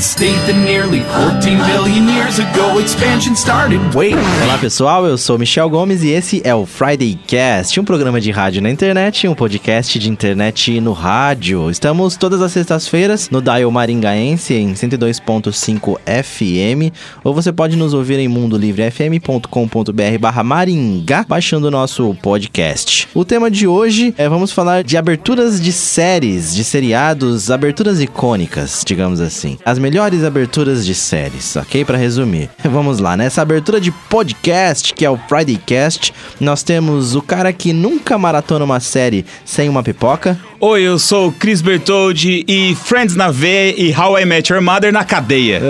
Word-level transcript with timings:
state 0.00 0.36
that 0.46 0.56
nearly 0.56 1.00
14 1.00 1.58
billion 1.66 2.08
years 2.08 2.38
ago 2.38 2.78
expansion 2.80 3.34
started. 3.34 3.80
Wait, 3.94 4.16
Olá 4.44 4.58
pessoal, 4.58 5.06
eu 5.06 5.16
sou 5.16 5.38
Michel 5.38 5.70
Gomes 5.70 6.02
e 6.02 6.08
esse 6.08 6.40
é 6.44 6.54
o 6.54 6.66
Friday 6.66 7.18
Cast, 7.26 7.78
um 7.80 7.84
programa 7.84 8.20
de 8.20 8.30
rádio 8.30 8.60
na 8.60 8.70
internet, 8.70 9.26
um 9.26 9.34
podcast 9.34 9.98
de 9.98 10.10
internet 10.10 10.80
no 10.80 10.92
rádio. 10.92 11.70
Estamos 11.70 12.16
todas 12.16 12.42
as 12.42 12.52
sextas-feiras 12.52 13.30
no 13.30 13.40
Dial 13.40 13.70
Maringaense 13.70 14.54
em 14.54 14.72
102.5 14.74 15.98
FM, 16.00 16.92
ou 17.24 17.32
você 17.34 17.52
pode 17.52 17.76
nos 17.76 17.94
ouvir 17.94 18.18
em 18.18 18.28
mundolivrefm.com.br 18.28 20.18
barra 20.20 20.42
Maringá, 20.42 21.24
baixando 21.28 21.68
o 21.68 21.70
nosso 21.70 22.14
podcast. 22.22 23.08
O 23.14 23.24
tema 23.24 23.50
de 23.50 23.66
hoje 23.66 24.14
é 24.18 24.28
vamos 24.28 24.52
falar 24.52 24.84
de 24.84 24.96
aberturas 24.96 25.60
de 25.60 25.72
séries, 25.72 26.54
de 26.54 26.64
seriados, 26.64 27.50
aberturas 27.50 28.00
icônicas, 28.00 28.82
digamos 28.86 29.20
assim. 29.20 29.58
As 29.64 29.78
melhores 29.86 30.24
aberturas 30.24 30.84
de 30.84 30.96
séries, 30.96 31.54
ok? 31.54 31.84
Para 31.84 31.96
resumir. 31.96 32.50
Vamos 32.68 32.98
lá, 32.98 33.16
nessa 33.16 33.40
abertura 33.40 33.80
de 33.80 33.92
podcast, 33.92 34.92
que 34.92 35.04
é 35.04 35.10
o 35.10 35.16
Friday 35.28 35.60
Cast, 35.64 36.12
nós 36.40 36.64
temos 36.64 37.14
o 37.14 37.22
cara 37.22 37.52
que 37.52 37.72
nunca 37.72 38.18
maratona 38.18 38.64
uma 38.64 38.80
série 38.80 39.24
sem 39.44 39.68
uma 39.68 39.84
pipoca. 39.84 40.36
Oi, 40.58 40.82
eu 40.82 40.98
sou 40.98 41.28
o 41.28 41.32
Chris 41.32 41.60
Bertoldi 41.60 42.44
e 42.48 42.74
Friends 42.74 43.14
na 43.14 43.30
V 43.30 43.74
e 43.78 43.94
How 43.96 44.18
I 44.18 44.24
Met 44.24 44.52
Your 44.52 44.60
Mother 44.60 44.92
na 44.92 45.04
cadeia. 45.04 45.60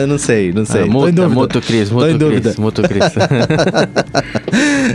Eu 0.00 0.06
não 0.06 0.18
sei, 0.18 0.52
não 0.52 0.64
sei. 0.64 0.82
Ah, 0.82 0.84
Tô 0.84 0.88
em 0.88 0.92
muta, 0.92 1.12
dúvida. 1.12 1.28
muta 1.34 1.58
o 1.58 1.62
Cris, 1.62 1.88
Tô 1.88 1.94
muta 1.96 2.10
em 2.10 2.14
o 2.14 2.18
dúvida. 2.18 2.40
Cris, 2.50 2.56
muta 2.58 2.82
o 2.82 2.88
Cris. 2.88 3.02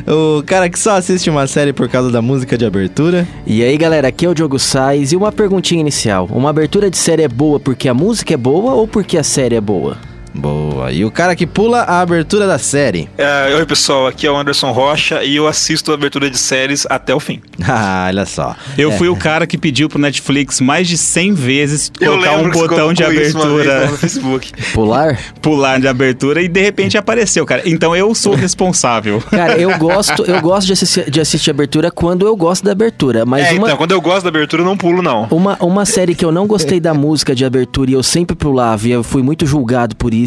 o 0.07 0.43
cara 0.45 0.69
que 0.69 0.79
só 0.79 0.95
assiste 0.95 1.29
uma 1.29 1.47
série 1.47 1.73
por 1.73 1.89
causa 1.89 2.11
da 2.11 2.21
música 2.21 2.57
de 2.57 2.65
abertura. 2.65 3.27
e 3.45 3.63
aí, 3.63 3.75
galera, 3.75 4.07
aqui 4.07 4.25
é 4.25 4.29
o 4.29 4.33
Diogo 4.35 4.59
Sais 4.59 5.11
e 5.11 5.15
uma 5.17 5.31
perguntinha 5.31 5.81
inicial. 5.81 5.96
Uma 6.31 6.51
abertura 6.51 6.89
de 6.89 6.97
série 6.97 7.23
é 7.23 7.27
boa 7.27 7.59
porque 7.59 7.89
a 7.89 7.93
música 7.93 8.33
é 8.33 8.37
boa 8.37 8.73
ou 8.73 8.87
porque 8.87 9.17
a 9.17 9.23
série 9.23 9.55
é 9.55 9.61
boa? 9.61 9.97
Boa. 10.37 10.91
E 10.91 11.03
o 11.03 11.11
cara 11.11 11.35
que 11.35 11.45
pula 11.47 11.81
a 11.81 12.01
abertura 12.01 12.45
da 12.47 12.57
série. 12.57 13.09
É, 13.17 13.53
oi 13.55 13.65
pessoal, 13.65 14.07
aqui 14.07 14.25
é 14.27 14.31
o 14.31 14.37
Anderson 14.37 14.71
Rocha 14.71 15.23
e 15.23 15.35
eu 15.35 15.47
assisto 15.47 15.91
a 15.91 15.95
abertura 15.95 16.29
de 16.29 16.37
séries 16.37 16.85
até 16.89 17.13
o 17.13 17.19
fim. 17.19 17.41
Ah, 17.69 18.05
olha 18.07 18.25
só. 18.25 18.55
Eu 18.77 18.91
É. 18.91 18.97
fui 18.97 19.09
o 19.09 19.15
cara 19.15 19.45
que 19.45 19.57
pediu 19.57 19.89
pro 19.89 19.99
Netflix 19.99 20.61
mais 20.61 20.87
de 20.87 20.97
100 20.97 21.33
vezes 21.33 21.91
Eu 21.99 22.13
colocar 22.13 22.37
um 22.37 22.49
botão 22.49 22.93
de 22.93 23.03
colocou 23.03 23.21
isso 23.23 23.37
uma 23.37 23.45
vez 23.55 23.67
lá 23.67 23.73
abertura, 23.73 23.91
no 23.91 23.97
Facebook. 23.97 24.51
Pular? 24.73 25.19
pular 25.41 25.79
de 25.79 25.87
abertura 25.87 26.41
e 26.41 26.47
de 26.47 26.61
repente 26.61 26.97
apareceu, 26.97 27.45
cara. 27.45 27.61
Então 27.65 27.95
eu 27.95 28.13
sou 28.15 28.33
o 28.33 28.35
responsável. 28.35 29.21
Cara, 29.29 29.57
eu 29.57 29.77
gosto, 29.77 30.23
eu 30.23 30.41
gosto 30.41 30.67
de 30.67 30.73
assistir, 30.73 31.09
de 31.11 31.19
assistir 31.19 31.49
abertura 31.51 31.91
quando 31.91 32.25
eu 32.25 32.35
gosto 32.35 32.63
da 32.63 32.71
abertura, 32.71 33.25
mas 33.25 33.47
é, 33.47 33.51
uma, 33.53 33.67
então, 33.67 33.77
quando 33.77 33.91
eu 33.91 34.01
gosto 34.01 34.23
da 34.23 34.29
abertura, 34.29 34.61
eu 34.61 34.65
não 34.65 34.77
pulo, 34.77 35.01
não. 35.01 35.27
uma, 35.29 35.57
uma 35.61 35.85
série 35.85 36.15
que 36.15 36.23
eu 36.23 36.31
não 36.31 36.47
gostei 36.47 36.79
da 36.79 36.93
música 36.95 37.35
de 37.35 37.43
abertura 37.45 37.91
e 37.91 37.93
eu 37.93 38.03
sempre 38.03 38.35
pulava 38.35 38.87
e 38.87 38.91
eu 38.91 39.03
fui 39.03 39.21
muito 39.21 39.45
julgado 39.45 39.95
por 39.95 40.13
isso 40.13 40.26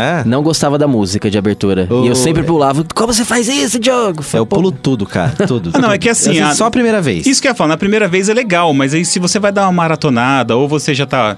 É. 0.00 0.24
Não 0.24 0.42
gostava 0.42 0.76
da 0.78 0.86
música 0.86 1.30
de 1.30 1.38
abertura. 1.38 1.86
Oh, 1.90 2.04
e 2.04 2.08
eu 2.08 2.14
sempre 2.14 2.42
é. 2.42 2.44
pulava. 2.44 2.84
Como 2.94 3.12
você 3.12 3.24
faz 3.24 3.48
isso, 3.48 3.78
Diogo? 3.78 4.24
Eu 4.32 4.44
pulo 4.46 4.70
tudo, 4.72 5.06
cara. 5.06 5.32
Tudo. 5.46 5.70
Ah, 5.74 5.78
não, 5.78 5.92
é 5.92 5.98
que 5.98 6.08
assim, 6.08 6.38
a- 6.40 6.54
Só 6.54 6.66
a 6.66 6.70
primeira 6.70 7.00
vez. 7.00 7.26
Isso 7.26 7.40
que 7.40 7.48
eu 7.48 7.50
ia 7.50 7.54
falar, 7.54 7.68
na 7.68 7.76
primeira 7.76 8.08
vez 8.08 8.28
é 8.28 8.34
legal, 8.34 8.72
mas 8.74 8.94
aí 8.94 9.04
se 9.04 9.18
você 9.18 9.38
vai 9.38 9.52
dar 9.52 9.62
uma 9.66 9.72
maratonada 9.72 10.56
ou 10.56 10.68
você 10.68 10.94
já 10.94 11.06
tá 11.06 11.36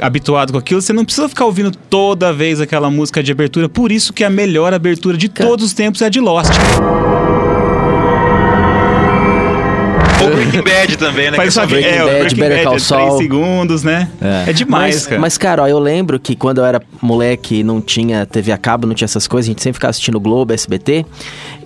habituado 0.00 0.52
com 0.52 0.58
aquilo, 0.58 0.80
você 0.80 0.92
não 0.92 1.04
precisa 1.04 1.28
ficar 1.28 1.44
ouvindo 1.44 1.70
toda 1.70 2.32
vez 2.32 2.60
aquela 2.60 2.90
música 2.90 3.22
de 3.22 3.32
abertura. 3.32 3.68
Por 3.68 3.90
isso 3.90 4.12
que 4.12 4.22
a 4.24 4.30
melhor 4.30 4.72
abertura 4.72 5.16
de 5.16 5.28
todos 5.28 5.66
os 5.66 5.72
tempos 5.72 6.00
é 6.02 6.06
a 6.06 6.08
de 6.08 6.20
Lost. 6.20 6.50
Breaking 10.62 10.80
Bad 10.80 10.96
também, 10.98 11.30
né? 11.30 11.36
Faz 11.36 11.54
que 11.54 11.58
é 11.58 11.62
só 11.62 11.66
Breaking 11.66 11.90
é, 11.90 12.02
o 12.02 12.06
Bad, 12.06 12.18
Breaking 12.18 12.36
Better 12.36 12.56
Bad 12.56 12.64
Call 12.64 12.72
é 12.72 12.76
3 12.76 12.82
Saul. 12.82 13.18
segundos, 13.18 13.82
né? 13.82 14.08
É. 14.20 14.50
É, 14.50 14.52
demais, 14.52 14.94
mas, 14.94 15.06
cara. 15.06 15.20
mas, 15.20 15.38
cara, 15.38 15.62
ó, 15.62 15.68
eu 15.68 15.78
lembro 15.78 16.18
que 16.18 16.36
quando 16.36 16.58
eu 16.58 16.64
era 16.64 16.80
moleque 17.00 17.60
e 17.60 17.64
não 17.64 17.80
tinha 17.80 18.26
TV 18.26 18.52
a 18.52 18.58
cabo, 18.58 18.86
não 18.86 18.94
tinha 18.94 19.06
essas 19.06 19.26
coisas, 19.26 19.48
a 19.48 19.52
gente 19.52 19.62
sempre 19.62 19.74
ficava 19.74 19.90
assistindo 19.90 20.18
Globo, 20.20 20.52
SBT. 20.52 21.04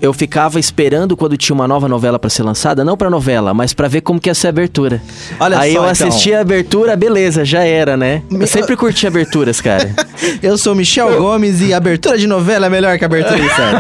Eu 0.01 0.13
ficava 0.13 0.59
esperando 0.59 1.17
quando 1.17 1.37
tinha 1.37 1.55
uma 1.55 1.69
nova 1.69 1.87
novela 1.89 2.19
pra 2.19 2.29
ser 2.29 2.43
lançada, 2.43 2.85
não 2.85 2.97
pra 2.97 3.09
novela, 3.09 3.55
mas 3.55 3.73
pra 3.73 3.87
ver 3.87 4.01
como 4.01 4.21
que 4.21 4.29
ia 4.29 4.35
ser 4.35 4.49
a 4.49 4.51
abertura. 4.51 5.01
Olha 5.39 5.59
Aí 5.59 5.73
só, 5.73 5.79
eu 5.79 5.91
então. 5.91 6.09
assistia 6.09 6.39
a 6.39 6.41
abertura, 6.41 6.97
beleza, 6.97 7.45
já 7.45 7.63
era, 7.65 7.97
né? 7.97 8.23
Eu 8.31 8.47
sempre 8.47 8.77
curti 8.77 9.07
aberturas, 9.07 9.61
cara. 9.61 9.91
Eu 10.43 10.59
sou 10.59 10.75
Michel 10.75 11.19
Gomes 11.19 11.61
e 11.61 11.73
abertura 11.73 12.17
de 12.19 12.27
novela 12.27 12.67
é 12.67 12.69
melhor 12.69 12.99
que 12.99 13.05
abertura 13.05 13.39
de 13.39 13.49
série. 13.49 13.79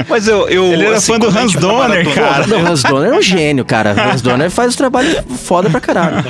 Mas 0.08 0.26
eu. 0.28 0.48
eu 0.48 0.64
Ele 0.72 0.86
era 0.86 0.96
assim, 0.96 1.12
fã 1.12 1.18
do 1.18 1.26
Hans 1.26 1.52
Donner, 1.54 2.14
cara. 2.14 2.46
Não, 2.46 2.62
o 2.62 2.66
Hans 2.66 2.82
Donner 2.82 3.12
um 3.20 3.22
gênio, 3.22 3.64
cara. 3.64 3.94
O 3.94 4.00
Hans 4.12 4.22
Donner 4.22 4.50
faz 4.50 4.74
o 4.74 4.76
trabalho 4.76 5.22
foda 5.36 5.70
pra 5.70 5.80
caralho. 5.80 6.24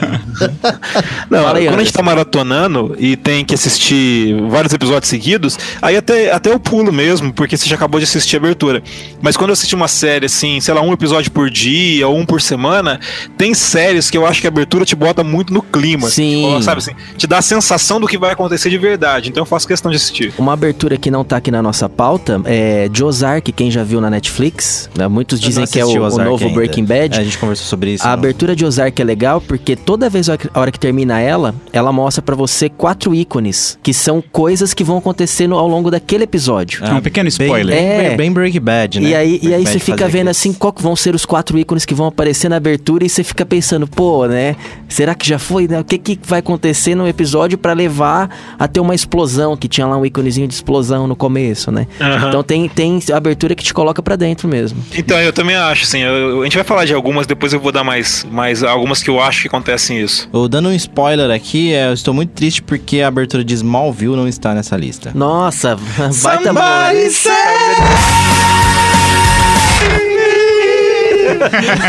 Não, 1.30 1.42
Fala 1.44 1.58
aí, 1.58 1.66
quando 1.66 1.80
a 1.80 1.84
gente 1.84 1.92
tá 1.92 2.02
maratonando 2.02 2.94
e 2.98 3.16
tem 3.16 3.44
que 3.44 3.54
assistir 3.54 4.40
vários 4.48 4.72
episódios 4.72 5.08
seguidos, 5.08 5.58
aí 5.80 5.96
até, 5.96 6.32
até 6.32 6.50
eu 6.50 6.58
pulo 6.58 6.92
mesmo, 6.92 7.32
porque 7.32 7.56
você 7.56 7.68
já 7.68 7.76
acabou 7.76 7.98
de 8.00 8.04
assistir 8.04 8.36
a 8.36 8.38
abertura. 8.38 8.82
Mas 9.20 9.36
quando 9.36 9.50
eu 9.50 9.54
assisti 9.54 9.74
uma 9.74 9.88
série, 9.88 10.26
assim, 10.26 10.60
sei 10.60 10.74
lá, 10.74 10.80
um 10.82 10.92
episódio 10.92 11.30
por 11.30 11.50
dia 11.50 12.06
ou 12.06 12.16
um 12.16 12.26
por 12.26 12.40
semana, 12.40 12.98
tem 13.36 13.54
séries 13.54 14.10
que 14.10 14.16
eu 14.18 14.26
acho 14.26 14.40
que 14.40 14.46
a 14.46 14.50
abertura 14.50 14.84
te 14.84 14.96
bota 14.96 15.22
muito 15.22 15.52
no 15.52 15.62
clima. 15.62 16.08
Sim. 16.08 16.48
Tipo, 16.50 16.62
sabe 16.62 16.78
assim? 16.78 16.92
Te 17.16 17.26
dá 17.26 17.38
a 17.38 17.42
sensação 17.42 18.00
do 18.00 18.06
que 18.06 18.18
vai 18.18 18.32
acontecer 18.32 18.70
de 18.70 18.78
verdade. 18.78 19.28
Então 19.28 19.42
eu 19.42 19.46
faço 19.46 19.66
questão 19.66 19.90
de 19.90 19.96
assistir. 19.96 20.32
Uma 20.38 20.52
abertura 20.52 20.96
que 20.96 21.10
não 21.10 21.24
tá 21.24 21.36
aqui 21.36 21.50
na 21.50 21.62
nossa 21.62 21.88
pauta 21.88 22.40
é 22.44 22.88
de 22.88 23.04
Ozark, 23.04 23.52
quem 23.52 23.70
já 23.70 23.82
viu 23.82 24.00
na 24.00 24.10
Netflix. 24.10 24.88
né? 24.96 25.06
Muitos 25.08 25.40
Eu 25.40 25.48
dizem 25.48 25.66
que 25.66 25.78
é 25.78 25.84
o, 25.84 25.90
o 25.90 26.18
novo 26.18 26.44
ainda. 26.44 26.54
Breaking 26.54 26.79
Bad. 26.84 27.16
É, 27.16 27.20
a 27.20 27.24
gente 27.24 27.38
conversou 27.38 27.66
sobre 27.66 27.94
isso. 27.94 28.04
A 28.04 28.08
no- 28.08 28.14
abertura 28.14 28.54
de 28.56 28.64
Ozark 28.64 29.00
é 29.00 29.04
legal 29.04 29.40
porque 29.40 29.74
toda 29.76 30.08
vez 30.08 30.28
a 30.28 30.36
hora 30.54 30.70
que 30.70 30.78
termina 30.78 31.20
ela, 31.20 31.54
ela 31.72 31.92
mostra 31.92 32.22
pra 32.22 32.34
você 32.36 32.68
quatro 32.68 33.14
ícones, 33.14 33.78
que 33.82 33.92
são 33.94 34.22
coisas 34.32 34.72
que 34.74 34.82
vão 34.84 34.98
acontecer 34.98 35.46
no- 35.46 35.56
ao 35.58 35.68
longo 35.68 35.90
daquele 35.90 36.24
episódio. 36.24 36.84
É 36.84 36.92
um 36.92 37.00
pequeno 37.00 37.28
spoiler. 37.28 37.74
Bem, 37.76 37.86
É. 38.12 38.16
bem, 38.16 38.32
Breaking 38.32 38.60
Bad, 38.60 39.00
né? 39.00 39.08
E 39.08 39.14
aí, 39.14 39.28
e 39.34 39.38
Breaking 39.38 39.54
aí 39.54 39.64
Bad 39.64 39.72
você 39.72 39.78
fica 39.78 40.08
vendo 40.08 40.28
assim 40.28 40.52
qual 40.52 40.72
que 40.72 40.82
vão 40.82 40.94
ser 40.96 41.14
os 41.14 41.24
quatro 41.24 41.58
ícones 41.58 41.84
que 41.84 41.94
vão 41.94 42.06
aparecer 42.06 42.48
na 42.48 42.56
abertura 42.56 43.04
e 43.04 43.08
você 43.08 43.22
fica 43.24 43.44
pensando, 43.44 43.86
pô, 43.86 44.26
né? 44.26 44.56
Será 44.88 45.14
que 45.14 45.26
já 45.26 45.38
foi? 45.38 45.66
Né? 45.68 45.78
O 45.80 45.84
que, 45.84 45.98
que 45.98 46.18
vai 46.24 46.40
acontecer 46.40 46.94
no 46.94 47.06
episódio 47.06 47.56
pra 47.58 47.72
levar 47.72 48.28
a 48.58 48.66
ter 48.68 48.80
uma 48.80 48.94
explosão? 48.94 49.56
Que 49.56 49.68
tinha 49.68 49.86
lá 49.86 49.96
um 49.96 50.04
íconezinho 50.04 50.46
de 50.48 50.54
explosão 50.54 51.06
no 51.06 51.14
começo, 51.16 51.70
né? 51.70 51.86
Aham. 52.00 52.28
Então 52.28 52.42
tem, 52.42 52.68
tem 52.68 53.00
abertura 53.12 53.54
que 53.54 53.62
te 53.64 53.72
coloca 53.74 54.02
pra 54.02 54.16
dentro 54.16 54.48
mesmo. 54.48 54.78
Então, 54.96 55.18
eu 55.20 55.32
também 55.32 55.56
acho, 55.56 55.84
assim, 55.84 56.00
eu- 56.00 56.40
a 56.40 56.44
gente 56.44 56.54
vai 56.56 56.64
falar 56.70 56.84
de 56.84 56.94
algumas, 56.94 57.26
depois 57.26 57.52
eu 57.52 57.58
vou 57.58 57.72
dar 57.72 57.82
mais, 57.82 58.24
mais 58.30 58.62
algumas 58.62 59.02
que 59.02 59.10
eu 59.10 59.20
acho 59.20 59.42
que 59.42 59.48
acontecem 59.48 60.00
isso. 60.00 60.28
Ô, 60.32 60.46
dando 60.46 60.68
um 60.68 60.72
spoiler 60.72 61.28
aqui, 61.28 61.72
é, 61.72 61.88
eu 61.88 61.92
estou 61.92 62.14
muito 62.14 62.30
triste 62.30 62.62
porque 62.62 63.00
a 63.00 63.08
abertura 63.08 63.42
de 63.42 63.54
Smallville 63.54 64.14
não 64.14 64.28
está 64.28 64.54
nessa 64.54 64.76
lista. 64.76 65.10
Nossa, 65.12 65.74
baita 65.98 66.12
Somebody 66.12 67.10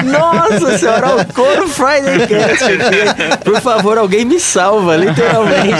Nossa 0.06 0.78
senhora, 0.78 1.16
o 1.18 1.34
Coro 1.34 1.68
Friday 1.68 2.28
Cast 2.28 2.63
aqui. 2.66 3.44
Por 3.44 3.59
favor, 3.62 3.97
alguém 3.97 4.25
me 4.25 4.40
salva, 4.40 4.95
literalmente. 4.95 5.71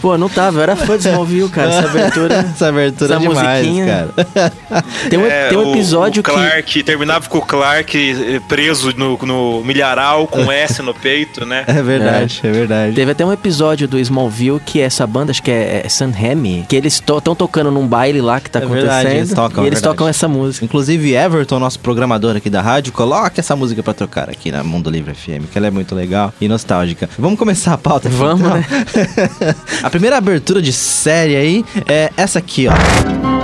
Pô, 0.00 0.16
não 0.16 0.28
tava, 0.28 0.58
eu 0.58 0.62
era 0.62 0.76
fã 0.76 0.96
de 0.96 1.08
Smallville, 1.08 1.48
cara, 1.48 1.70
essa 1.70 1.86
abertura. 1.88 2.34
Essa 2.50 2.68
abertura 2.68 3.14
Essa 3.16 3.24
é 3.24 3.28
demais, 3.28 3.66
musiquinha. 3.66 3.86
cara. 3.86 4.52
Tem 5.08 5.18
um, 5.18 5.26
É, 5.26 5.48
tem 5.48 5.58
um 5.58 5.72
episódio 5.72 6.20
o 6.20 6.22
Clark, 6.24 6.82
terminava 6.82 7.28
com 7.28 7.38
o 7.38 7.42
Clark 7.42 7.96
eh, 8.36 8.40
preso 8.48 8.92
no, 8.96 9.18
no 9.22 9.64
milharal 9.64 10.26
com 10.26 10.50
S 10.50 10.82
no 10.82 10.94
peito, 10.94 11.44
né? 11.46 11.64
É 11.66 11.82
verdade, 11.82 12.40
é, 12.44 12.50
verdade. 12.50 12.90
que. 12.90 12.96
Teve 12.96 13.12
até 13.12 13.24
um 13.24 13.32
episódio 13.32 13.88
do 13.88 13.98
Smallville 13.98 14.60
que 14.64 14.80
é 14.80 14.84
essa 14.84 15.06
banda, 15.06 15.30
acho 15.30 15.42
que 15.42 15.50
é, 15.50 15.82
é 15.84 15.88
San 15.88 16.10
Remi, 16.10 16.64
que 16.68 16.76
eles 16.76 16.94
estão 16.94 17.34
tocando 17.34 17.70
num 17.70 17.86
baile 17.86 18.20
lá 18.20 18.40
que 18.40 18.50
tá 18.50 18.60
É 18.60 18.62
acontecendo. 18.64 18.88
verdade, 18.90 19.16
eles 19.16 19.32
tocam, 19.32 19.64
e 19.64 19.66
é 19.66 19.68
eles 19.68 19.78
verdade. 19.80 19.96
tocam 19.96 20.08
essa 20.08 20.28
música. 20.28 20.64
Inclusive, 20.64 21.14
Everton, 21.14 21.49
nosso 21.58 21.80
programador 21.80 22.36
aqui 22.36 22.48
da 22.50 22.60
rádio, 22.62 22.92
coloca 22.92 23.40
essa 23.40 23.56
música 23.56 23.82
pra 23.82 23.94
tocar 23.94 24.28
aqui 24.30 24.52
na 24.52 24.62
Mundo 24.62 24.90
Livre 24.90 25.14
FM, 25.14 25.50
que 25.50 25.58
ela 25.58 25.66
é 25.66 25.70
muito 25.70 25.94
legal 25.94 26.32
e 26.40 26.48
nostálgica. 26.48 27.08
Vamos 27.18 27.38
começar 27.38 27.72
a 27.74 27.78
pauta? 27.78 28.08
aqui, 28.08 28.16
Vamos, 28.16 28.40
então? 28.40 28.56
né? 28.56 28.66
a 29.82 29.90
primeira 29.90 30.16
abertura 30.16 30.60
de 30.62 30.72
série 30.72 31.36
aí 31.36 31.64
é 31.88 32.10
essa 32.16 32.38
aqui, 32.38 32.66
ó. 32.68 33.39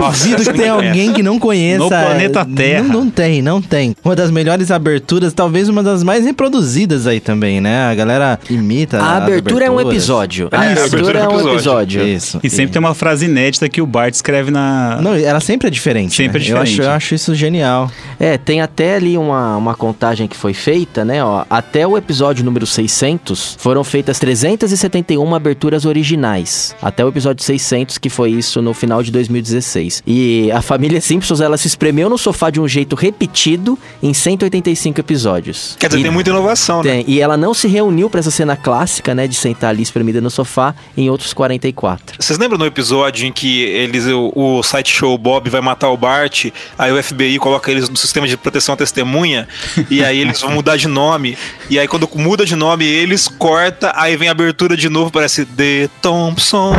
Nossa, 0.00 0.24
duvido 0.24 0.50
que 0.50 0.58
tenha 0.58 0.72
alguém 0.72 1.12
que 1.12 1.22
não 1.22 1.38
conheça. 1.38 1.78
No 1.78 1.88
planeta 1.88 2.44
Terra. 2.44 2.82
Não, 2.82 3.00
não 3.04 3.10
tem, 3.10 3.42
não 3.42 3.62
tem. 3.62 3.94
Uma 4.04 4.16
das 4.16 4.30
melhores 4.30 4.70
aberturas, 4.70 5.32
talvez 5.32 5.68
uma 5.68 5.82
das 5.82 6.02
mais 6.02 6.24
reproduzidas 6.24 7.06
aí 7.06 7.20
também, 7.20 7.60
né? 7.60 7.84
A 7.90 7.94
galera 7.94 8.38
imita. 8.48 8.98
A 8.98 9.16
abertura 9.16 9.66
é 9.66 9.70
um 9.70 9.80
episódio. 9.80 10.48
É, 10.50 10.56
A 10.56 10.60
abertura 10.62 10.86
abertura 10.86 11.18
é 11.18 11.22
é 11.22 11.28
um 11.28 11.40
episódio. 11.40 12.00
episódio. 12.00 12.08
Isso. 12.08 12.40
E 12.42 12.50
sempre 12.50 12.72
tem 12.72 12.80
uma 12.80 12.94
frase 12.94 13.26
inédita 13.26 13.68
que 13.68 13.80
o 13.80 13.86
Bart 13.86 14.14
escreve 14.14 14.50
na. 14.50 14.98
Não, 15.00 15.14
ela 15.14 15.40
sempre 15.40 15.68
é 15.68 15.70
diferente. 15.70 16.14
Sempre 16.14 16.38
né? 16.38 16.44
é 16.44 16.46
diferente. 16.46 16.78
Eu 16.78 16.84
acho, 16.84 16.90
eu 16.90 16.90
acho 16.90 17.14
isso 17.14 17.34
genial. 17.34 17.90
É, 18.18 18.38
tem 18.38 18.60
até 18.60 18.94
ali 18.96 19.16
uma, 19.16 19.56
uma 19.56 19.74
contagem 19.74 20.26
que 20.26 20.36
foi 20.36 20.54
feita, 20.54 21.04
né? 21.04 21.22
Ó, 21.24 21.44
até 21.48 21.86
o 21.86 21.96
episódio 21.96 22.44
número 22.44 22.66
600, 22.66 23.56
foram 23.58 23.82
feitas 23.84 24.18
371 24.18 25.34
aberturas 25.34 25.84
originais. 25.84 26.74
Até 26.80 27.04
o 27.04 27.08
episódio 27.08 27.44
600, 27.44 27.98
que 27.98 28.08
foi 28.08 28.30
isso 28.30 28.60
no 28.62 28.74
final 28.74 29.02
de 29.02 29.10
2016. 29.10 29.89
E 30.06 30.50
a 30.52 30.62
família 30.62 31.00
Simpsons, 31.00 31.40
ela 31.40 31.56
se 31.56 31.66
espremeu 31.66 32.08
no 32.08 32.16
sofá 32.18 32.50
de 32.50 32.60
um 32.60 32.68
jeito 32.68 32.94
repetido 32.96 33.78
em 34.02 34.12
185 34.14 35.00
episódios. 35.00 35.76
Quer 35.78 35.88
dizer, 35.88 36.00
E- 36.00 36.02
tem 36.02 36.10
muita 36.12 36.30
inovação, 36.30 36.82
né? 36.82 36.90
tem, 36.90 37.04
e 37.08 37.20
ela 37.20 37.36
não 37.36 37.52
se 37.54 37.66
reuniu 37.68 38.08
pra 38.10 38.20
essa 38.20 38.30
cena 38.30 38.56
clássica, 38.56 39.14
né, 39.14 39.26
de 39.26 39.34
sentar 39.34 39.70
ali 39.70 39.82
espremida 39.82 40.20
no 40.20 40.30
sofá 40.30 40.74
em 40.96 41.08
outros 41.10 41.32
44. 41.32 42.16
Vocês 42.18 42.38
lembram 42.38 42.58
no 42.58 42.66
episódio 42.66 43.26
em 43.26 43.32
que 43.32 43.62
eles, 43.62 44.06
o, 44.06 44.32
o 44.34 44.62
site 44.62 44.92
show 44.92 45.16
Bob 45.18 45.48
vai 45.50 45.60
matar 45.60 45.88
o 45.90 45.96
Bart, 45.96 46.46
aí 46.78 46.92
o 46.92 47.02
FBI 47.02 47.38
coloca 47.38 47.70
eles 47.70 47.88
no 47.88 47.96
sistema 47.96 48.26
de 48.28 48.36
proteção 48.36 48.74
à 48.74 48.76
testemunha, 48.76 49.46
e 49.90 50.04
aí 50.04 50.18
eles 50.20 50.40
vão 50.40 50.50
mudar 50.52 50.76
de 50.76 50.88
nome, 50.88 51.36
e 51.68 51.78
aí 51.78 51.86
quando 51.88 52.08
muda 52.14 52.44
de 52.44 52.54
nome 52.56 52.84
eles 52.84 53.28
corta, 53.28 53.92
aí 53.96 54.16
vem 54.16 54.28
a 54.28 54.32
abertura 54.32 54.76
de 54.76 54.88
novo, 54.88 55.10
parece 55.10 55.44
The 55.44 55.88
Thompson. 56.02 56.72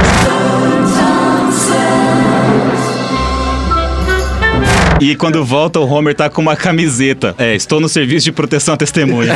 E 5.01 5.15
quando 5.15 5.43
volta, 5.43 5.79
o 5.79 5.91
Homer 5.91 6.13
tá 6.13 6.29
com 6.29 6.43
uma 6.43 6.55
camiseta. 6.55 7.33
É, 7.39 7.55
estou 7.55 7.81
no 7.81 7.89
serviço 7.89 8.25
de 8.25 8.31
proteção 8.31 8.75
à 8.75 8.77
testemunha. 8.77 9.33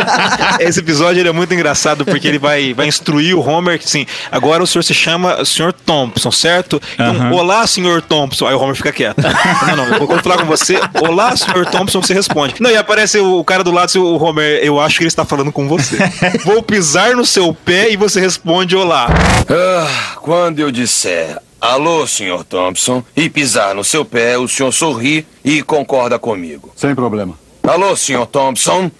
Esse 0.58 0.80
episódio 0.80 1.20
ele 1.20 1.28
é 1.28 1.32
muito 1.32 1.52
engraçado 1.52 2.06
porque 2.06 2.26
ele 2.26 2.38
vai, 2.38 2.72
vai 2.72 2.88
instruir 2.88 3.36
o 3.36 3.46
Homer 3.46 3.78
que 3.78 3.84
assim, 3.84 4.06
agora 4.32 4.62
o 4.62 4.66
senhor 4.66 4.82
se 4.82 4.94
chama 4.94 5.44
Sr. 5.44 5.74
Thompson, 5.74 6.30
certo? 6.30 6.80
Então, 6.94 7.14
Aham. 7.14 7.32
olá, 7.32 7.66
Sr. 7.66 8.00
Thompson. 8.00 8.46
Aí 8.46 8.54
o 8.54 8.58
Homer 8.58 8.74
fica 8.74 8.90
quieto. 8.92 9.20
não, 9.68 9.76
não, 9.76 9.84
eu 9.88 10.06
vou 10.06 10.18
falar 10.20 10.38
com 10.38 10.46
você. 10.46 10.80
Olá, 11.02 11.36
Sr. 11.36 11.66
Thompson, 11.70 12.00
você 12.00 12.14
responde. 12.14 12.54
Não, 12.58 12.70
e 12.70 12.76
aparece 12.76 13.18
o, 13.18 13.40
o 13.40 13.44
cara 13.44 13.62
do 13.62 13.70
lado, 13.70 13.84
assim, 13.84 13.98
o 13.98 14.16
Homer, 14.16 14.60
eu 14.62 14.80
acho 14.80 14.96
que 14.96 15.02
ele 15.02 15.08
está 15.08 15.26
falando 15.26 15.52
com 15.52 15.68
você. 15.68 15.98
Vou 16.46 16.62
pisar 16.62 17.14
no 17.14 17.26
seu 17.26 17.52
pé 17.52 17.90
e 17.90 17.96
você 17.96 18.20
responde 18.20 18.74
olá. 18.74 19.08
Ah, 19.50 20.16
quando 20.16 20.60
eu 20.60 20.70
disser 20.70 21.36
alô, 21.72 22.06
Sr. 22.06 22.44
Thompson, 22.44 23.02
e 23.16 23.28
pisar 23.28 23.74
no 23.74 23.82
seu 23.84 24.04
pé, 24.04 24.36
o 24.38 24.46
senhor 24.46 24.72
sorri 24.72 25.26
e 25.44 25.62
concorda 25.62 26.18
comigo. 26.18 26.72
Sem 26.76 26.94
problema. 26.94 27.38
Alô, 27.62 27.96
Sr. 27.96 28.26
Thompson? 28.26 28.90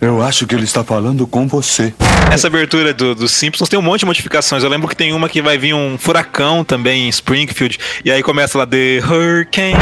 Eu 0.00 0.22
acho 0.22 0.46
que 0.46 0.54
ele 0.54 0.64
está 0.64 0.82
falando 0.82 1.26
com 1.26 1.46
você. 1.46 1.92
Essa 2.32 2.46
abertura 2.46 2.94
do- 2.94 3.14
dos 3.14 3.32
Simpsons 3.32 3.68
tem 3.68 3.78
um 3.78 3.82
monte 3.82 4.00
de 4.00 4.06
modificações. 4.06 4.62
Eu 4.62 4.70
lembro 4.70 4.88
que 4.88 4.96
tem 4.96 5.12
uma 5.12 5.28
que 5.28 5.42
vai 5.42 5.58
vir 5.58 5.74
um 5.74 5.98
furacão 5.98 6.64
também 6.64 7.04
em 7.06 7.08
Springfield. 7.10 7.78
E 8.02 8.10
aí 8.10 8.22
começa 8.22 8.56
lá 8.56 8.66
The 8.66 8.98
Hurricane. 9.00 9.74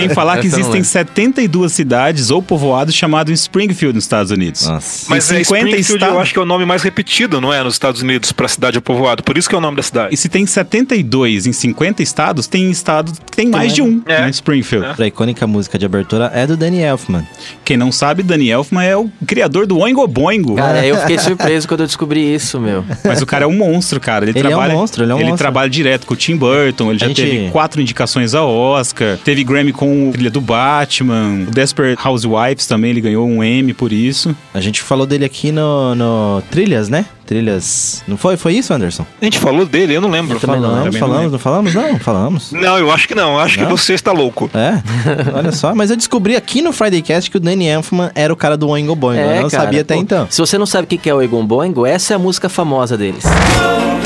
Sem 0.00 0.14
falar 0.14 0.38
que 0.38 0.46
existem 0.46 0.82
72 0.82 1.72
cidades 1.72 2.30
ou 2.30 2.42
povoados 2.42 2.94
chamados 2.94 3.32
Springfield 3.40 3.94
nos 3.94 4.04
Estados 4.04 4.30
Unidos. 4.30 4.66
Nossa. 4.66 5.06
Mas 5.08 5.30
é 5.30 5.42
50 5.42 5.42
Springfield 5.68 5.80
estados- 5.94 6.14
eu 6.14 6.20
acho 6.20 6.32
que 6.32 6.38
é 6.38 6.42
o 6.42 6.46
nome 6.46 6.64
mais 6.64 6.82
repetido, 6.82 7.40
não 7.40 7.52
é? 7.52 7.62
Nos 7.62 7.74
Estados 7.74 8.02
Unidos, 8.02 8.32
pra 8.32 8.48
cidade 8.48 8.78
ou 8.78 8.82
povoado. 8.82 9.22
Por 9.22 9.36
isso 9.38 9.48
que 9.48 9.54
é 9.54 9.58
o 9.58 9.60
nome 9.60 9.76
da 9.76 9.82
cidade. 9.82 10.14
E 10.14 10.16
se 10.16 10.28
tem 10.28 10.46
72 10.46 11.46
em 11.46 11.52
50 11.52 12.02
estados, 12.02 12.46
tem 12.46 12.70
estado 12.70 13.12
que 13.12 13.36
tem 13.36 13.48
mais 13.48 13.72
de 13.74 13.82
um, 13.82 14.02
É. 14.06 14.22
né? 14.22 14.30
Springfield. 14.30 15.00
A 15.02 15.06
icônica 15.06 15.46
música 15.46 15.78
de 15.78 15.84
abertura 15.86 16.30
é 16.34 16.46
do 16.46 16.56
Danny 16.56 16.80
Elfman. 16.82 17.26
Quem 17.64 17.76
não 17.76 17.92
sabe, 17.92 18.22
Danny 18.22 18.50
Elfman 18.50 18.84
é 18.84 18.96
o 18.96 19.10
criador 19.26 19.66
do 19.66 19.78
Oingo 19.78 20.06
Boingo. 20.06 20.56
Cara, 20.56 20.84
eu 20.86 20.96
fiquei 20.98 21.18
surpreso 21.20 21.66
quando 21.68 21.80
eu 21.80 21.86
descobri 21.86 22.34
isso, 22.34 22.60
meu. 22.60 22.84
Mas 23.04 23.20
o 23.22 23.26
cara 23.26 23.44
é 23.44 23.46
um 23.46 23.52
monstro, 23.56 24.00
cara. 24.00 24.24
Ele, 24.24 24.32
Ele 24.32 24.38
é 24.40 24.42
um 24.42 24.50
trabalha, 24.52 24.74
monstro, 24.74 25.04
ele 25.04 25.12
é 25.12 25.14
um 25.14 25.18
monstro. 25.18 25.36
trabalha 25.38 25.70
direto 25.70 26.06
com 26.06 26.14
o 26.14 26.16
Tim 26.16 26.36
Burton. 26.36 26.90
Ele 26.90 26.98
já 26.98 27.08
gente- 27.08 27.22
teve 27.22 27.50
quatro 27.50 27.80
indicações 27.80 28.34
a 28.34 28.44
Oscar. 28.44 29.18
Teve 29.24 29.44
Grammy 29.44 29.72
com 29.72 29.89
o 30.08 30.12
trilha 30.12 30.30
do 30.30 30.40
Batman. 30.40 31.44
O 31.48 31.50
Desperate 31.50 32.00
Housewives 32.06 32.66
também, 32.66 32.90
ele 32.90 33.00
ganhou 33.00 33.26
um 33.26 33.42
M 33.42 33.72
por 33.74 33.92
isso. 33.92 34.34
A 34.54 34.60
gente 34.60 34.82
falou 34.82 35.06
dele 35.06 35.24
aqui 35.24 35.52
no, 35.52 35.94
no 35.94 36.42
Trilhas, 36.50 36.88
né? 36.88 37.04
Trilhas. 37.26 38.02
Não 38.08 38.16
foi? 38.16 38.36
Foi 38.36 38.54
isso, 38.54 38.74
Anderson? 38.74 39.06
A 39.20 39.24
gente 39.24 39.38
falou 39.38 39.64
dele, 39.64 39.94
eu 39.94 40.00
não 40.00 40.10
lembro. 40.10 40.32
Eu 40.32 40.34
não 40.34 40.40
falamos, 40.40 40.62
não 40.62 40.92
falamos, 40.92 41.16
lembro. 41.16 41.32
não 41.32 41.38
falamos? 41.38 41.74
Não, 41.74 41.98
falamos. 42.00 42.52
Não, 42.52 42.78
eu 42.78 42.90
acho 42.90 43.06
que 43.06 43.14
não. 43.14 43.34
Eu 43.34 43.38
acho 43.38 43.58
Não? 43.60 43.66
que 43.66 43.70
você 43.70 43.94
está 43.94 44.10
louco. 44.10 44.50
É, 44.52 44.82
olha 45.32 45.52
só. 45.52 45.74
Mas 45.74 45.90
eu 45.90 45.96
descobri 45.96 46.34
aqui 46.34 46.60
no 46.60 46.72
Friday 46.72 47.02
Cast 47.02 47.30
que 47.30 47.36
o 47.36 47.40
Danny 47.40 47.68
Elfman 47.68 48.10
era 48.14 48.32
o 48.32 48.36
cara 48.36 48.56
do 48.56 48.68
Oingo 48.68 48.96
Boingo. 48.96 49.22
eu 49.22 49.42
não 49.42 49.50
cara, 49.50 49.64
sabia 49.64 49.82
até 49.82 49.94
pô, 49.94 50.00
então. 50.00 50.26
Se 50.28 50.40
você 50.40 50.58
não 50.58 50.66
sabe 50.66 50.84
o 50.84 50.98
que 50.98 51.08
é 51.08 51.14
o 51.14 51.22
Egon 51.22 51.46
Boingo, 51.46 51.86
essa 51.86 52.14
é 52.14 52.16
a 52.16 52.18
música 52.18 52.48
famosa 52.48 52.98
deles. 52.98 53.24
A 53.24 54.00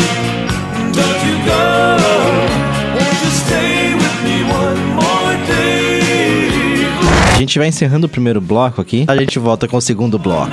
gente 7.45 7.59
vai 7.59 7.69
encerrando 7.69 8.07
o 8.07 8.09
primeiro 8.09 8.41
bloco 8.41 8.81
aqui. 8.81 9.05
A 9.07 9.17
gente 9.17 9.39
volta 9.39 9.69
com 9.69 9.77
o 9.77 9.81
segundo 9.81 10.19
bloco. 10.19 10.51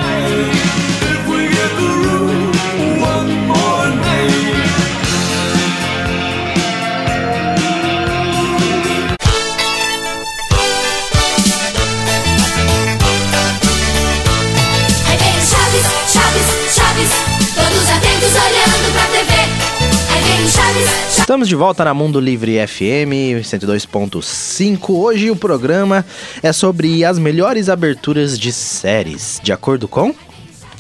Estamos 21.21 21.47
de 21.47 21.56
volta 21.56 21.85
na 21.85 21.94
Mundo 21.94 22.19
Livre 22.19 22.57
FM 22.68 23.39
102.5. 23.44 24.89
Hoje 24.89 25.29
o 25.29 25.35
programa 25.35 26.03
é 26.41 26.51
sobre 26.51 27.06
as 27.06 27.19
melhores 27.19 27.69
aberturas 27.69 28.38
de 28.38 28.51
séries, 28.51 29.39
de 29.41 29.53
acordo 29.53 29.88
com 29.88 30.13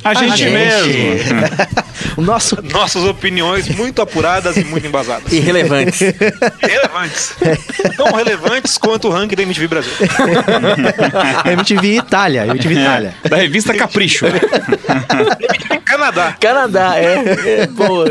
A 0.03 0.13
gente, 0.13 0.45
mesmo. 0.45 0.93
o 2.17 2.21
nosso 2.21 2.61
Nossas 2.71 3.03
opiniões 3.03 3.67
muito 3.69 4.01
apuradas 4.01 4.57
e 4.57 4.63
muito 4.63 4.87
embasadas. 4.87 5.31
Irrelevantes. 5.33 5.99
Relevantes. 6.59 7.33
Tão 7.95 8.11
relevantes 8.13 8.77
quanto 8.77 9.07
o 9.07 9.11
ranking 9.11 9.35
da 9.35 9.43
MTV 9.43 9.67
Brasil. 9.67 9.91
MTV 11.45 11.97
Itália, 11.97 12.47
MTV 12.47 12.73
Itália. 12.73 13.15
Da 13.29 13.37
revista 13.37 13.73
Capricho. 13.73 14.25
Canadá. 15.85 16.35
Canadá, 16.39 16.97
é. 16.97 17.61
é 17.61 17.67
boa. 17.67 18.07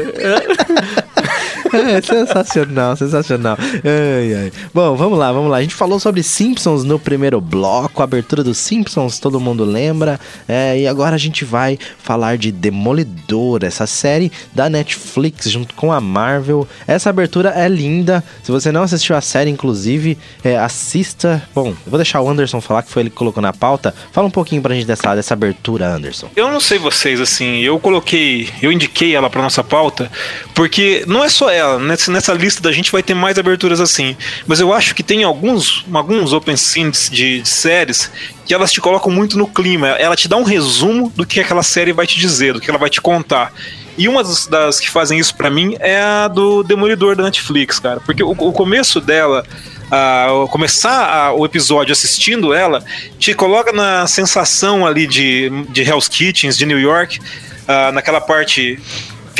É, 1.72 2.02
sensacional, 2.02 2.96
sensacional. 2.96 3.56
Ai, 3.60 4.34
ai. 4.34 4.52
Bom, 4.74 4.96
vamos 4.96 5.18
lá, 5.18 5.32
vamos 5.32 5.50
lá. 5.50 5.58
A 5.58 5.62
gente 5.62 5.74
falou 5.74 6.00
sobre 6.00 6.22
Simpsons 6.22 6.84
no 6.84 6.98
primeiro 6.98 7.40
bloco, 7.40 8.00
a 8.00 8.04
abertura 8.04 8.42
dos 8.42 8.58
Simpsons, 8.58 9.18
todo 9.18 9.40
mundo 9.40 9.64
lembra. 9.64 10.18
É, 10.48 10.78
e 10.78 10.86
agora 10.86 11.14
a 11.14 11.18
gente 11.18 11.44
vai 11.44 11.78
falar 11.98 12.38
de 12.38 12.52
Demolidor, 12.52 13.60
essa 13.62 13.86
série 13.86 14.30
da 14.52 14.68
Netflix 14.68 15.50
junto 15.50 15.74
com 15.74 15.92
a 15.92 16.00
Marvel. 16.00 16.66
Essa 16.86 17.10
abertura 17.10 17.50
é 17.50 17.68
linda. 17.68 18.22
Se 18.42 18.50
você 18.50 18.70
não 18.72 18.82
assistiu 18.82 19.16
a 19.16 19.20
série, 19.20 19.50
inclusive, 19.50 20.18
é, 20.44 20.56
assista. 20.58 21.42
Bom, 21.54 21.68
eu 21.68 21.76
vou 21.86 21.98
deixar 21.98 22.20
o 22.20 22.28
Anderson 22.28 22.60
falar, 22.60 22.82
que 22.82 22.90
foi 22.90 23.02
ele 23.02 23.10
que 23.10 23.16
colocou 23.16 23.42
na 23.42 23.52
pauta. 23.52 23.94
Fala 24.12 24.26
um 24.26 24.30
pouquinho 24.30 24.62
pra 24.62 24.74
gente 24.74 24.86
dessa, 24.86 25.14
dessa 25.14 25.34
abertura, 25.34 25.88
Anderson. 25.88 26.30
Eu 26.36 26.50
não 26.50 26.60
sei 26.60 26.78
vocês, 26.78 27.20
assim, 27.20 27.60
eu 27.60 27.78
coloquei, 27.78 28.48
eu 28.62 28.72
indiquei 28.72 29.14
ela 29.14 29.30
pra 29.30 29.42
nossa 29.42 29.62
pauta, 29.62 30.10
porque 30.54 31.04
não 31.06 31.24
é 31.24 31.28
só 31.28 31.50
ela, 31.50 31.78
nessa, 31.78 32.10
nessa 32.10 32.32
lista 32.32 32.62
da 32.62 32.72
gente 32.72 32.92
vai 32.92 33.02
ter 33.02 33.14
mais 33.14 33.38
aberturas 33.38 33.80
assim, 33.80 34.16
mas 34.46 34.60
eu 34.60 34.72
acho 34.72 34.94
que 34.94 35.02
tem 35.02 35.22
alguns, 35.22 35.84
alguns 35.92 36.32
open 36.32 36.56
scenes 36.56 37.08
de, 37.10 37.40
de 37.40 37.48
séries 37.48 38.10
que 38.50 38.54
elas 38.54 38.72
te 38.72 38.80
colocam 38.80 39.12
muito 39.12 39.38
no 39.38 39.46
clima, 39.46 39.90
ela 39.90 40.16
te 40.16 40.26
dá 40.26 40.36
um 40.36 40.42
resumo 40.42 41.08
do 41.14 41.24
que 41.24 41.38
aquela 41.38 41.62
série 41.62 41.92
vai 41.92 42.04
te 42.04 42.18
dizer, 42.18 42.54
do 42.54 42.60
que 42.60 42.68
ela 42.68 42.80
vai 42.80 42.90
te 42.90 43.00
contar. 43.00 43.52
E 43.96 44.08
uma 44.08 44.24
das, 44.24 44.80
que 44.80 44.90
fazem 44.90 45.20
isso 45.20 45.36
pra 45.36 45.48
mim 45.48 45.76
é 45.78 46.00
a 46.00 46.26
do 46.26 46.64
Demolidor 46.64 47.14
da 47.14 47.22
Netflix, 47.22 47.78
cara, 47.78 48.00
porque 48.00 48.24
o, 48.24 48.32
o 48.32 48.52
começo 48.52 49.00
dela 49.00 49.46
começar 50.50 51.32
o 51.34 51.44
episódio 51.44 51.92
assistindo 51.92 52.52
ela, 52.52 52.82
te 53.20 53.34
coloca 53.34 53.70
na 53.72 54.08
sensação 54.08 54.84
ali 54.84 55.06
de, 55.06 55.48
de 55.68 55.82
Hell's 55.82 56.08
Kitchens, 56.08 56.58
de 56.58 56.66
New 56.66 56.80
York, 56.80 57.20
ah, 57.68 57.92
naquela 57.92 58.20
parte 58.20 58.80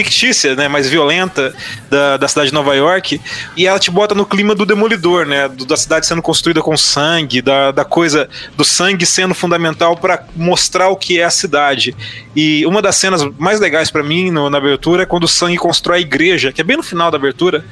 fictícia, 0.05 0.57
né, 0.57 0.67
mais 0.69 0.89
violenta 0.89 1.53
da, 1.91 2.17
da 2.17 2.27
cidade 2.29 2.49
de 2.49 2.55
Nova 2.55 2.75
York, 2.75 3.21
e 3.57 3.67
ela 3.67 3.79
te 3.79 3.91
bota 3.91 4.15
no 4.15 4.25
clima 4.25 4.55
do 4.55 4.65
Demolidor, 4.65 5.27
né, 5.27 5.49
do- 5.49 5.67
da 5.67 5.77
cidade 5.77 6.07
sendo 6.07 6.23
construída 6.23 6.63
com 6.63 6.77
sangue, 6.77 7.43
da, 7.43 7.71
da 7.71 7.85
coisa 7.85 8.29
do 8.57 8.65
sangue 8.65 9.05
sendo 9.05 9.35
fundamental 9.35 9.97
para 9.97 10.25
mostrar 10.35 10.89
o 10.89 10.97
que 10.97 11.21
é 11.21 11.25
a 11.25 11.31
cidade. 11.31 11.95
E 12.35 12.65
uma 12.65 12.81
das 12.81 12.97
cenas 12.97 13.23
mais 13.39 13.61
legais 13.61 13.91
para 13.91 14.03
mim 14.03 14.31
no- 14.31 14.49
na 14.49 14.59
abertura 14.59 15.03
é 15.03 15.07
quando 15.07 15.25
o 15.25 15.29
sangue 15.29 15.57
constrói 15.59 15.99
a 15.99 16.01
igreja, 16.01 16.51
que 16.53 16.61
é 16.61 16.65
bem 16.65 16.77
no 16.77 16.83
final 16.83 17.11
da 17.11 17.17
abertura. 17.19 17.65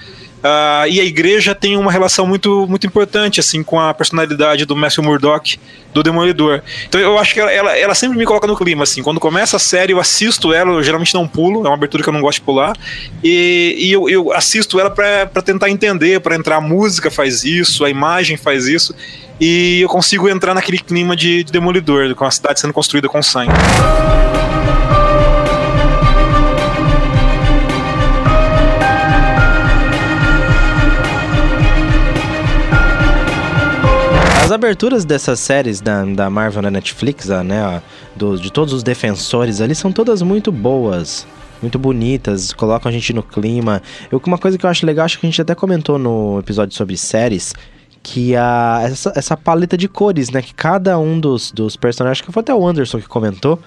Ah, 0.43 0.85
e 0.89 1.01
a 1.01 1.05
igreja 1.05 1.55
tem 1.55 1.77
uma 1.77 1.91
relação 1.91 2.27
muito, 2.27 2.67
muito 2.69 2.87
importante 2.87 3.41
assim 3.41 3.63
com 3.63 3.81
a 3.81 3.93
personalidade 3.93 4.65
do 4.65 4.77
Matthew 4.77 5.03
Murdock, 5.03 5.59
do 5.93 6.03
Demolidor. 6.03 6.63
Então 6.89 7.01
eu 7.01 7.19
acho 7.19 7.35
que 7.35 7.41
ela, 7.41 7.51
ela, 7.51 7.77
ela 7.77 7.95
sempre 7.95 8.17
me 8.17 8.25
coloca 8.25 8.47
no 8.47 8.57
clima. 8.57 8.85
Assim. 8.85 9.03
Quando 9.03 9.19
começa 9.19 9.57
a 9.57 9.61
série, 9.61 9.93
eu 9.93 10.01
assisto 10.01 10.53
ela, 10.53 10.71
eu 10.73 10.83
geralmente 10.83 11.13
não 11.15 11.27
pulo, 11.27 11.65
é 11.67 11.69
uma 11.69 11.75
abertura 11.75 12.03
que 12.03 12.09
eu 12.09 12.13
não 12.13 12.21
gosto 12.21 12.39
de 12.39 12.45
pular. 12.45 12.77
E, 13.23 13.77
e 13.79 13.93
eu, 13.93 14.09
eu 14.09 14.33
assisto 14.33 14.79
ela 14.79 14.91
para 14.91 15.43
tentar 15.43 15.71
entender, 15.71 16.21
para 16.21 16.37
entrar 16.37 16.57
a 16.57 16.61
música 16.61 17.11
faz 17.11 17.43
isso, 17.45 17.85
a 17.85 17.91
imagem 17.91 18.37
faz 18.37 18.67
isso. 18.67 18.95
E 19.41 19.81
eu 19.81 19.89
consigo 19.89 20.29
entrar 20.29 20.55
naquele 20.55 20.79
clima 20.79 21.15
de, 21.15 21.45
de 21.45 21.53
Demolidor, 21.53 22.15
com 22.15 22.25
a 22.25 22.31
cidade 22.31 22.61
sendo 22.61 22.73
construída 22.73 23.09
com 23.09 23.23
sangue. 23.23 23.53
As 34.49 34.53
aberturas 34.53 35.05
dessas 35.05 35.41
séries 35.41 35.79
da, 35.79 36.07
da 36.07 36.31
Marvel 36.31 36.63
na 36.63 36.71
Netflix, 36.71 37.27
né, 37.29 37.83
do- 38.17 38.39
de 38.41 38.51
todos 38.51 38.73
os 38.73 38.83
defensores 38.83 39.61
ali, 39.61 39.75
são 39.75 39.93
todas 39.93 40.23
muito 40.23 40.51
boas. 40.51 41.27
Muito 41.61 41.79
bonitas, 41.79 42.51
colocam 42.55 42.89
a 42.89 42.93
gente 42.93 43.13
no 43.13 43.23
clima. 43.23 43.83
Eu, 44.11 44.19
uma 44.25 44.39
coisa 44.39 44.57
que 44.57 44.65
eu 44.65 44.71
acho 44.71 44.87
legal, 44.87 45.05
acho 45.05 45.21
que 45.21 45.27
a 45.27 45.29
gente 45.29 45.43
até 45.43 45.55
comentou 45.55 45.99
no 45.99 46.39
episódio 46.39 46.75
sobre 46.75 46.97
séries, 46.97 47.53
que 48.03 48.35
a, 48.37 48.81
essa, 48.85 49.13
essa 49.15 49.37
paleta 49.37 49.77
de 49.77 49.87
cores, 49.87 50.31
né? 50.31 50.41
Que 50.41 50.55
cada 50.55 50.99
um 50.99 51.21
dos, 51.21 51.53
dos 51.53 51.77
personagens, 51.77 52.13
acho 52.13 52.25
que 52.25 52.33
foi 52.33 52.41
até 52.41 52.55
o 52.55 52.67
Anderson 52.67 53.01
que 53.01 53.07
comentou, 53.07 53.59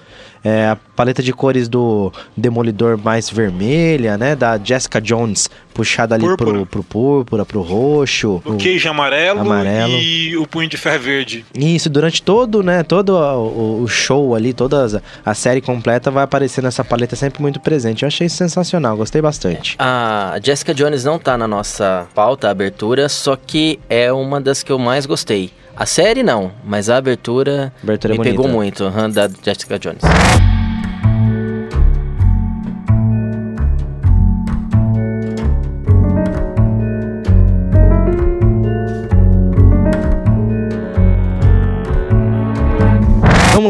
é, 0.44 0.66
a 0.68 0.76
paleta 0.96 1.22
de 1.22 1.32
cores 1.32 1.68
do 1.68 2.12
Demolidor 2.36 2.98
mais 2.98 3.30
vermelha, 3.30 4.16
né? 4.18 4.34
Da 4.34 4.58
Jessica 4.58 5.00
Jones 5.00 5.48
puxada 5.72 6.14
ali 6.14 6.24
Púrpura. 6.24 6.50
pro, 6.52 6.66
pro 6.66 6.82
púrpura, 6.84 7.44
pro 7.46 7.60
roxo. 7.62 8.42
O 8.44 8.56
queijo 8.56 8.88
amarelo, 8.88 9.40
Amarelo. 9.40 9.92
e 9.92 10.36
o 10.36 10.46
punho 10.46 10.68
de 10.68 10.76
ferro 10.76 11.02
verde. 11.02 11.44
Isso, 11.54 11.88
durante 11.88 12.22
todo, 12.22 12.62
né, 12.62 12.82
todo 12.82 13.16
o, 13.16 13.82
o 13.82 13.88
show 13.88 14.34
ali, 14.34 14.52
toda 14.52 15.02
a 15.24 15.34
série 15.34 15.60
completa 15.60 16.10
vai 16.10 16.24
aparecendo 16.24 16.68
essa 16.68 16.84
paleta 16.84 17.16
sempre 17.16 17.40
muito 17.40 17.58
presente. 17.60 18.02
Eu 18.02 18.08
achei 18.08 18.28
sensacional, 18.28 18.96
gostei 18.96 19.22
bastante. 19.22 19.76
A 19.78 20.38
Jessica 20.42 20.74
Jones 20.74 21.04
não 21.04 21.18
tá 21.18 21.36
na 21.38 21.48
nossa 21.48 22.06
pauta, 22.14 22.50
abertura, 22.50 23.08
só 23.08 23.36
que 23.36 23.80
é 23.88 24.12
uma 24.12 24.40
das 24.40 24.62
que 24.62 24.70
eu 24.70 24.78
mais 24.78 25.06
gostei. 25.06 25.50
A 25.76 25.86
série 25.86 26.22
não, 26.22 26.52
mas 26.64 26.90
a 26.90 26.96
abertura, 26.98 27.72
Abertura 27.82 28.14
é 28.14 28.18
me 28.18 28.24
bonita. 28.24 28.36
pegou 28.42 28.48
muito, 28.52 28.84
aham, 28.84 29.10
da 29.10 29.28
Jessica 29.42 29.78
Jones. 29.78 30.02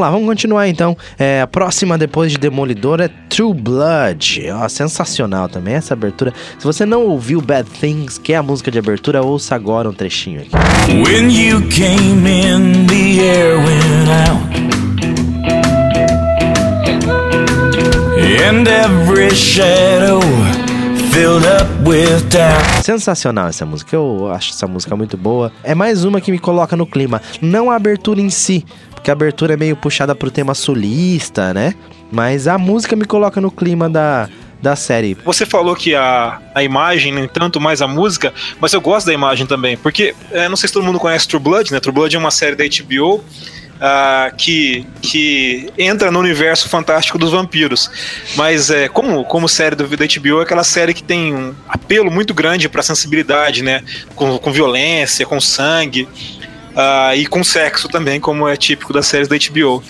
Lá, 0.03 0.11
vamos 0.11 0.27
continuar 0.27 0.69
então. 0.69 0.97
É, 1.19 1.41
a 1.41 1.47
próxima 1.47 1.97
depois 1.97 2.33
de 2.33 2.39
Demolidor 2.39 3.01
é 3.01 3.09
True 3.29 3.55
Blood. 3.55 4.51
Ó, 4.53 4.69
sensacional 4.69 5.49
também 5.49 5.75
essa 5.75 5.95
abertura. 5.95 6.33
Se 6.59 6.65
você 6.65 6.85
não 6.85 7.07
ouviu 7.07 7.41
Bad 7.41 7.69
Things, 7.71 8.19
que 8.19 8.33
é 8.33 8.37
a 8.37 8.43
música 8.43 8.71
de 8.71 8.79
abertura, 8.79 9.23
ouça 9.23 9.55
agora 9.55 9.89
um 9.89 9.93
trechinho 9.93 10.43
aqui. 10.43 10.51
When 10.93 11.31
you 11.31 11.63
came 11.69 12.29
in, 12.29 12.87
the 12.87 13.21
air 13.21 13.57
went 13.59 14.11
out. 14.29 14.53
And 18.45 18.67
every 18.69 19.35
shadow 19.35 20.21
filled 21.13 21.45
up 21.47 21.67
with 21.87 22.23
doubt. 22.31 22.85
Sensacional 22.85 23.49
essa 23.49 23.67
música, 23.67 23.95
eu 23.95 24.31
acho 24.33 24.51
essa 24.51 24.67
música 24.67 24.97
muito 24.97 25.17
boa. 25.17 25.53
É 25.63 25.75
mais 25.75 26.05
uma 26.05 26.21
que 26.21 26.33
me 26.33 26.39
coloca 26.39 26.75
no 26.75 26.87
clima, 26.87 27.21
não 27.41 27.71
a 27.71 27.77
abertura 27.77 28.21
em 28.21 28.31
si, 28.31 28.65
porque 29.03 29.11
a 29.11 29.15
abertura 29.15 29.55
é 29.55 29.57
meio 29.57 29.75
puxada 29.75 30.15
pro 30.15 30.31
tema 30.31 30.55
sulista, 30.55 31.53
né? 31.53 31.75
Mas 32.13 32.47
a 32.47 32.57
música 32.57 32.95
me 32.95 33.05
coloca 33.05 33.41
no 33.41 33.51
clima 33.51 33.91
da, 33.91 34.29
da 34.63 34.77
série. 34.77 35.17
Você 35.25 35.45
falou 35.45 35.75
que 35.75 35.93
a, 35.93 36.41
a 36.55 36.63
imagem, 36.63 37.13
nem 37.13 37.27
tanto 37.27 37.61
mais 37.61 37.83
a 37.83 37.89
música, 37.89 38.33
mas 38.61 38.73
eu 38.73 38.81
gosto 38.81 39.07
da 39.07 39.13
imagem 39.13 39.45
também, 39.45 39.77
porque 39.77 40.15
é, 40.31 40.49
não 40.49 40.57
sei 40.57 40.69
se 40.69 40.75
todo 40.75 40.85
mundo 40.85 41.01
conhece 41.01 41.27
True 41.27 41.43
Blood, 41.43 41.73
né? 41.73 41.81
True 41.81 41.93
Blood 41.93 42.15
é 42.15 42.19
uma 42.19 42.31
série 42.31 42.55
da 42.55 42.63
HBO 42.65 43.25
ah, 43.81 44.31
que, 44.39 44.87
que 45.01 45.69
entra 45.77 46.13
no 46.13 46.21
universo 46.21 46.69
fantástico 46.69 47.19
dos 47.19 47.33
vampiros. 47.33 47.91
Mas 48.37 48.71
é, 48.71 48.89
como, 48.89 49.25
como 49.25 49.49
série 49.49 49.75
do, 49.75 49.89
da 49.89 50.05
HBO 50.07 50.39
é 50.39 50.43
aquela 50.45 50.63
série 50.63 50.95
que 50.95 51.03
tem 51.03 51.35
um 51.35 51.53
apelo 51.69 52.09
muito 52.09 52.33
grande 52.33 52.69
para 52.69 52.85
sensibilidade, 52.85 53.65
né? 53.65 53.83
Com, 54.15 54.39
com 54.39 54.53
violência, 54.53 55.27
com 55.27 55.41
sangue. 55.41 56.07
Ah, 56.77 57.15
e 57.17 57.27
com 57.27 57.43
sexo 57.45 57.89
também, 57.89 58.21
como 58.21 58.49
é 58.49 58.57
típico 58.57 58.93
das 58.93 59.07
séries 59.07 59.29
da 59.29 59.37
HBO. 59.37 59.83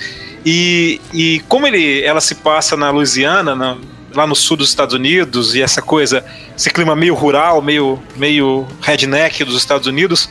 E, 0.44 1.00
e 1.12 1.40
como 1.48 1.66
ele, 1.66 2.02
ela 2.02 2.20
se 2.20 2.34
passa 2.36 2.76
na 2.76 2.90
Louisiana, 2.90 3.54
na- 3.54 3.76
lá 4.14 4.26
no 4.26 4.34
sul 4.36 4.56
dos 4.58 4.68
Estados 4.68 4.94
Unidos, 4.94 5.54
e 5.54 5.62
essa 5.62 5.80
coisa, 5.80 6.22
esse 6.56 6.68
clima 6.68 6.94
meio 6.94 7.14
rural, 7.14 7.62
meio, 7.62 8.02
meio 8.16 8.66
redneck 8.82 9.42
dos 9.44 9.56
Estados 9.56 9.86
Unidos, 9.86 10.28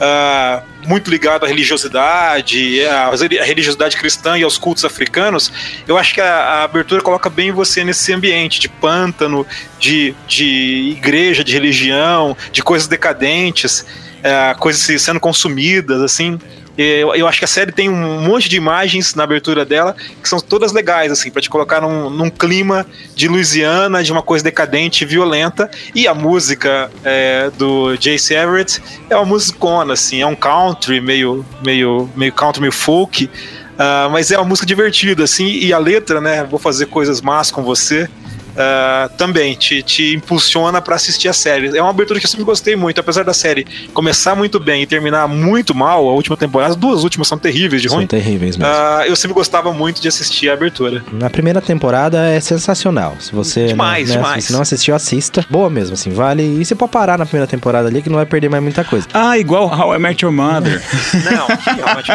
ah, 0.00 0.62
muito 0.86 1.10
ligado 1.10 1.44
à 1.44 1.48
religiosidade, 1.48 2.84
à 2.86 3.10
religiosidade 3.44 3.96
cristã 3.96 4.38
e 4.38 4.42
aos 4.42 4.58
cultos 4.58 4.84
africanos, 4.84 5.50
eu 5.88 5.96
acho 5.96 6.14
que 6.14 6.20
a, 6.20 6.26
a 6.34 6.62
abertura 6.64 7.00
coloca 7.00 7.28
bem 7.30 7.50
você 7.50 7.82
nesse 7.82 8.12
ambiente 8.12 8.60
de 8.60 8.68
pântano, 8.68 9.46
de, 9.80 10.14
de 10.28 10.94
igreja, 10.96 11.42
de 11.42 11.52
religião, 11.52 12.36
de 12.52 12.62
coisas 12.62 12.86
decadentes, 12.86 13.84
ah, 14.24 14.56
coisas 14.58 14.82
se- 14.82 14.98
sendo 14.98 15.20
consumidas, 15.20 16.00
assim. 16.02 16.38
Eu, 16.76 17.14
eu 17.14 17.28
acho 17.28 17.38
que 17.38 17.44
a 17.44 17.48
série 17.48 17.70
tem 17.70 17.88
um 17.88 18.20
monte 18.20 18.48
de 18.48 18.56
imagens 18.56 19.14
na 19.14 19.22
abertura 19.22 19.64
dela 19.64 19.94
que 20.20 20.28
são 20.28 20.40
todas 20.40 20.72
legais, 20.72 21.12
assim, 21.12 21.30
pra 21.30 21.40
te 21.40 21.48
colocar 21.48 21.80
num, 21.80 22.10
num 22.10 22.28
clima 22.28 22.84
de 23.14 23.28
Louisiana, 23.28 24.02
de 24.02 24.10
uma 24.10 24.22
coisa 24.22 24.42
decadente 24.42 25.04
violenta. 25.04 25.70
E 25.94 26.08
a 26.08 26.14
música 26.14 26.90
é, 27.04 27.48
do 27.56 27.94
Jace 27.96 28.34
Everett 28.34 28.82
é 29.08 29.14
uma 29.14 29.24
musicona, 29.24 29.92
assim, 29.92 30.20
é 30.20 30.26
um 30.26 30.34
country, 30.34 31.00
meio, 31.00 31.46
meio, 31.64 32.10
meio 32.16 32.32
country, 32.32 32.60
meio 32.60 32.72
folk. 32.72 33.30
ah, 33.78 34.08
mas 34.10 34.32
é 34.32 34.36
uma 34.36 34.44
música 34.48 34.66
divertida, 34.66 35.22
assim, 35.22 35.46
e 35.46 35.72
a 35.72 35.78
letra, 35.78 36.20
né? 36.20 36.42
Vou 36.42 36.58
fazer 36.58 36.86
coisas 36.86 37.20
más 37.20 37.52
com 37.52 37.62
você. 37.62 38.08
Ah, 38.56 39.10
também 39.16 39.54
te, 39.54 39.82
te 39.82 40.14
impulsiona 40.14 40.80
pra 40.80 40.96
assistir 40.96 41.28
a 41.28 41.32
série. 41.32 41.76
É 41.76 41.80
uma 41.82 41.90
abertura 41.90 42.18
que 42.20 42.26
eu 42.26 42.30
sempre 42.30 42.44
gostei 42.44 42.76
muito, 42.76 43.00
apesar 43.00 43.24
da 43.24 43.34
série 43.34 43.66
começar 43.92 44.34
muito 44.34 44.58
bem 44.60 44.82
e 44.82 44.86
terminar 44.86 45.26
muito 45.28 45.74
mal, 45.74 46.08
a 46.08 46.12
última 46.12 46.36
temporada, 46.36 46.70
as 46.72 46.76
duas 46.76 47.02
últimas 47.04 47.28
são 47.28 47.38
terríveis 47.38 47.82
de 47.82 47.88
São 47.88 47.98
ruim. 47.98 48.06
terríveis 48.06 48.56
mesmo. 48.56 48.72
ah, 48.72 49.04
eu 49.06 49.16
sempre 49.16 49.34
gostava 49.34 49.72
muito 49.72 50.00
de 50.00 50.08
assistir 50.08 50.50
a 50.50 50.54
abertura. 50.54 51.02
Na 51.12 51.30
primeira 51.30 51.60
temporada 51.60 52.28
é 52.28 52.40
sensacional. 52.40 53.16
Se 53.20 53.32
você, 53.32 53.66
Demais, 53.68 54.08
né, 54.08 54.16
demais. 54.16 54.44
Se 54.44 54.48
você 54.48 54.52
não 54.54 54.62
assistiu, 54.62 54.94
assista. 54.94 55.44
Boa 55.50 55.68
mesmo, 55.70 55.94
assim, 55.94 56.10
vale. 56.10 56.42
E 56.42 56.64
você 56.64 56.74
pode 56.74 56.92
parar 56.92 57.18
na 57.18 57.26
primeira 57.26 57.46
temporada 57.46 57.88
ali 57.88 58.02
que 58.02 58.08
não 58.08 58.16
vai 58.16 58.26
perder 58.26 58.48
mais 58.48 58.62
muita 58.62 58.84
coisa. 58.84 59.06
Ah, 59.12 59.38
igual 59.38 59.66
How 59.68 59.94
I 59.94 59.98
Met 59.98 60.24
Your 60.24 60.32
Mother. 60.32 60.82
Não, 61.24 61.46
realmente 61.76 62.10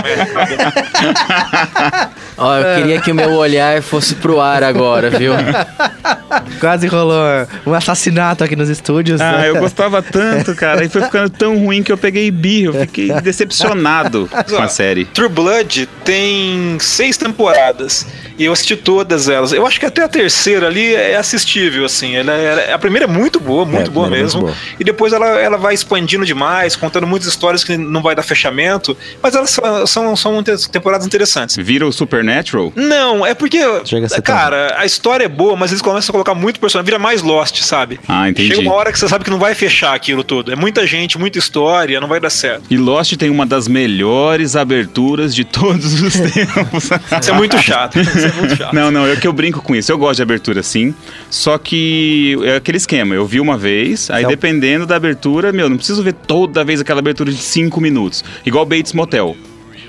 Ó, 2.37 2.55
eu 2.57 2.75
queria 2.81 3.01
que 3.01 3.11
o 3.11 3.15
meu 3.15 3.33
olhar 3.33 3.81
fosse 3.81 4.15
pro 4.15 4.39
ar 4.39 4.63
agora, 4.63 5.09
viu? 5.09 5.33
Quase 6.59 6.87
rolou 6.87 7.23
um 7.65 7.73
assassinato 7.73 8.43
aqui 8.43 8.55
nos 8.55 8.69
estúdios. 8.69 9.19
Ah, 9.21 9.39
né? 9.39 9.49
eu 9.49 9.59
gostava 9.59 10.01
tanto, 10.01 10.55
cara. 10.55 10.83
E 10.83 10.89
foi 10.89 11.01
ficando 11.03 11.29
tão 11.29 11.57
ruim 11.57 11.83
que 11.83 11.91
eu 11.91 11.97
peguei 11.97 12.29
birro. 12.31 12.75
Eu 12.75 12.81
fiquei 12.81 13.11
decepcionado 13.21 14.29
com 14.49 14.61
a 14.61 14.67
série. 14.67 15.05
True 15.05 15.29
Blood 15.29 15.87
tem 16.03 16.77
seis 16.79 17.17
temporadas 17.17 18.05
e 18.39 18.45
eu 18.45 18.53
assisti 18.53 18.75
todas 18.75 19.29
elas. 19.29 19.51
Eu 19.51 19.67
acho 19.67 19.79
que 19.79 19.85
até 19.85 20.01
a 20.03 20.07
terceira 20.07 20.65
ali 20.67 20.95
é 20.95 21.15
assistível, 21.17 21.85
assim. 21.85 22.15
Ela, 22.15 22.31
ela- 22.33 22.73
a 22.73 22.79
primeira 22.79 23.05
é 23.05 23.07
muito 23.07 23.39
boa, 23.39 23.65
muito 23.65 23.89
a 23.89 23.91
boa 23.91 24.05
primeira 24.07 24.23
é 24.23 24.23
mesmo. 24.23 24.41
muito 24.41 24.53
boa. 24.55 24.67
E 24.79 24.83
depois 24.83 25.13
ela, 25.13 25.27
ela 25.39 25.57
vai 25.57 25.73
expandindo 25.73 26.25
demais, 26.25 26.75
contando 26.75 27.05
muitas 27.05 27.27
histórias 27.27 27.63
que 27.63 27.77
não 27.77 28.01
vai 28.01 28.15
dar 28.15 28.23
fechamento, 28.23 28.95
mas 29.21 29.35
elas 29.35 29.49
são, 29.49 29.85
são, 29.85 30.15
são 30.15 30.43
temporadas 30.71 31.05
interessantes. 31.05 31.57
Vira 31.57 31.85
o 31.85 31.91
Supernatural? 31.91 32.71
Não, 32.75 33.25
é 33.25 33.33
porque, 33.33 33.59
Chega 33.85 34.05
a 34.05 34.09
ser 34.09 34.21
cara, 34.21 34.75
a 34.77 34.85
história 34.85 35.25
é 35.25 35.27
boa, 35.29 35.55
mas 35.57 35.71
eles 35.71 35.81
começam 35.81 36.11
a 36.11 36.13
colocar 36.13 36.33
muito 36.33 36.59
personagem, 36.59 36.85
vira 36.85 36.99
mais 36.99 37.21
Lost, 37.21 37.61
sabe? 37.61 37.99
Ah, 38.07 38.29
entendi. 38.29 38.55
Chega 38.55 38.61
uma 38.61 38.73
hora 38.73 38.91
que 38.91 38.97
você 38.99 39.07
sabe 39.09 39.23
que 39.25 39.29
não 39.29 39.39
vai 39.39 39.53
fechar 39.53 39.93
aquilo 39.93 40.23
tudo. 40.23 40.51
É 40.51 40.55
muita 40.55 40.87
gente, 40.87 41.17
muita 41.17 41.37
história, 41.37 41.99
não 41.99 42.07
vai 42.07 42.19
dar 42.19 42.29
certo. 42.29 42.63
E 42.69 42.77
Lost 42.77 43.13
tem 43.17 43.29
uma 43.29 43.45
das 43.45 43.67
melhores 43.67 44.55
aberturas 44.55 45.35
de 45.35 45.43
todos 45.43 46.01
os 46.01 46.13
tempos. 46.31 46.89
Isso 47.21 47.29
é 47.29 47.33
muito 47.33 47.57
chato. 47.61 47.97
É 48.29 48.39
muito 48.39 48.55
chato. 48.55 48.73
Não, 48.73 48.91
não, 48.91 49.07
é 49.07 49.15
que 49.15 49.27
eu 49.27 49.33
brinco 49.33 49.61
com 49.61 49.75
isso. 49.75 49.91
Eu 49.91 49.97
gosto 49.97 50.17
de 50.17 50.21
abertura, 50.23 50.61
sim. 50.63 50.93
Só 51.29 51.57
que 51.57 52.37
é 52.43 52.55
aquele 52.57 52.77
esquema. 52.77 53.15
Eu 53.15 53.25
vi 53.25 53.39
uma 53.39 53.57
vez, 53.57 54.09
aí 54.09 54.21
Então- 54.21 54.31
dependendo 54.31 54.85
da 54.85 54.95
abertura, 54.95 55.51
meu, 55.51 55.69
não 55.69 55.77
preciso 55.77 56.01
ver 56.03 56.13
toda 56.13 56.63
vez 56.63 56.79
aquela 56.81 56.99
abertura 56.99 57.31
de 57.31 57.37
5 57.37 57.79
minutos. 57.81 58.23
Igual 58.45 58.65
Bates 58.65 58.93
Motel. 58.93 59.35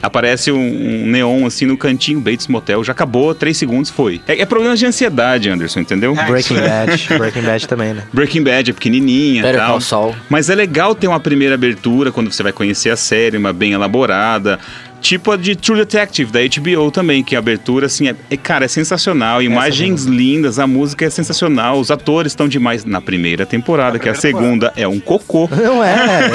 Aparece 0.03 0.51
um, 0.51 0.59
um 0.59 1.07
neon 1.09 1.45
assim 1.45 1.67
no 1.67 1.77
cantinho, 1.77 2.21
Bates 2.21 2.47
Motel, 2.47 2.83
já 2.83 2.93
acabou, 2.93 3.35
3 3.35 3.55
segundos, 3.55 3.91
foi. 3.91 4.19
É, 4.27 4.41
é 4.41 4.47
problema 4.47 4.75
de 4.75 4.87
ansiedade, 4.87 5.51
Anderson, 5.51 5.81
entendeu? 5.81 6.15
Breaking 6.15 6.55
Bad. 6.55 7.09
Breaking 7.19 7.43
Bad 7.43 7.69
também, 7.69 7.93
né? 7.93 8.03
Breaking 8.11 8.43
Bad 8.43 8.71
é 8.71 8.73
pequenininha 8.73 9.41
e 9.41 9.43
Better 9.43 9.61
tal. 9.61 9.71
Call 9.73 9.81
Saul. 9.83 10.17
Mas 10.31 10.49
é 10.49 10.55
legal 10.55 10.95
ter 10.95 11.07
uma 11.07 11.21
primeira 11.21 11.55
abertura 11.55 12.11
quando 12.11 12.33
você 12.33 12.43
vai 12.43 12.51
conhecer 12.53 12.89
a 12.89 12.97
série, 12.97 13.37
uma 13.37 13.53
bem 13.53 13.73
elaborada. 13.73 14.59
Tipo 15.01 15.33
a 15.33 15.37
de 15.37 15.57
True 15.57 15.79
Detective, 15.79 16.31
da 16.31 16.41
HBO 16.41 16.91
também, 16.91 17.23
que 17.25 17.35
a 17.35 17.39
abertura, 17.39 17.87
assim, 17.87 18.09
é, 18.09 18.15
é- 18.31 18.37
cara, 18.37 18.67
é 18.67 18.69
sensacional. 18.69 19.43
Imagens 19.43 20.05
lindas, 20.05 20.59
a 20.59 20.67
música 20.67 21.07
é 21.07 21.11
sensacional, 21.11 21.81
os 21.81 21.91
atores 21.91 22.33
estão 22.33 22.47
demais 22.47 22.85
na 22.85 23.01
primeira 23.01 23.47
temporada, 23.47 23.99
que 23.99 24.09
a 24.09 24.15
segunda 24.15 24.73
é 24.77 24.87
um 24.87 25.01
cocô. 25.01 25.49
Não 25.57 25.83
é. 25.83 26.31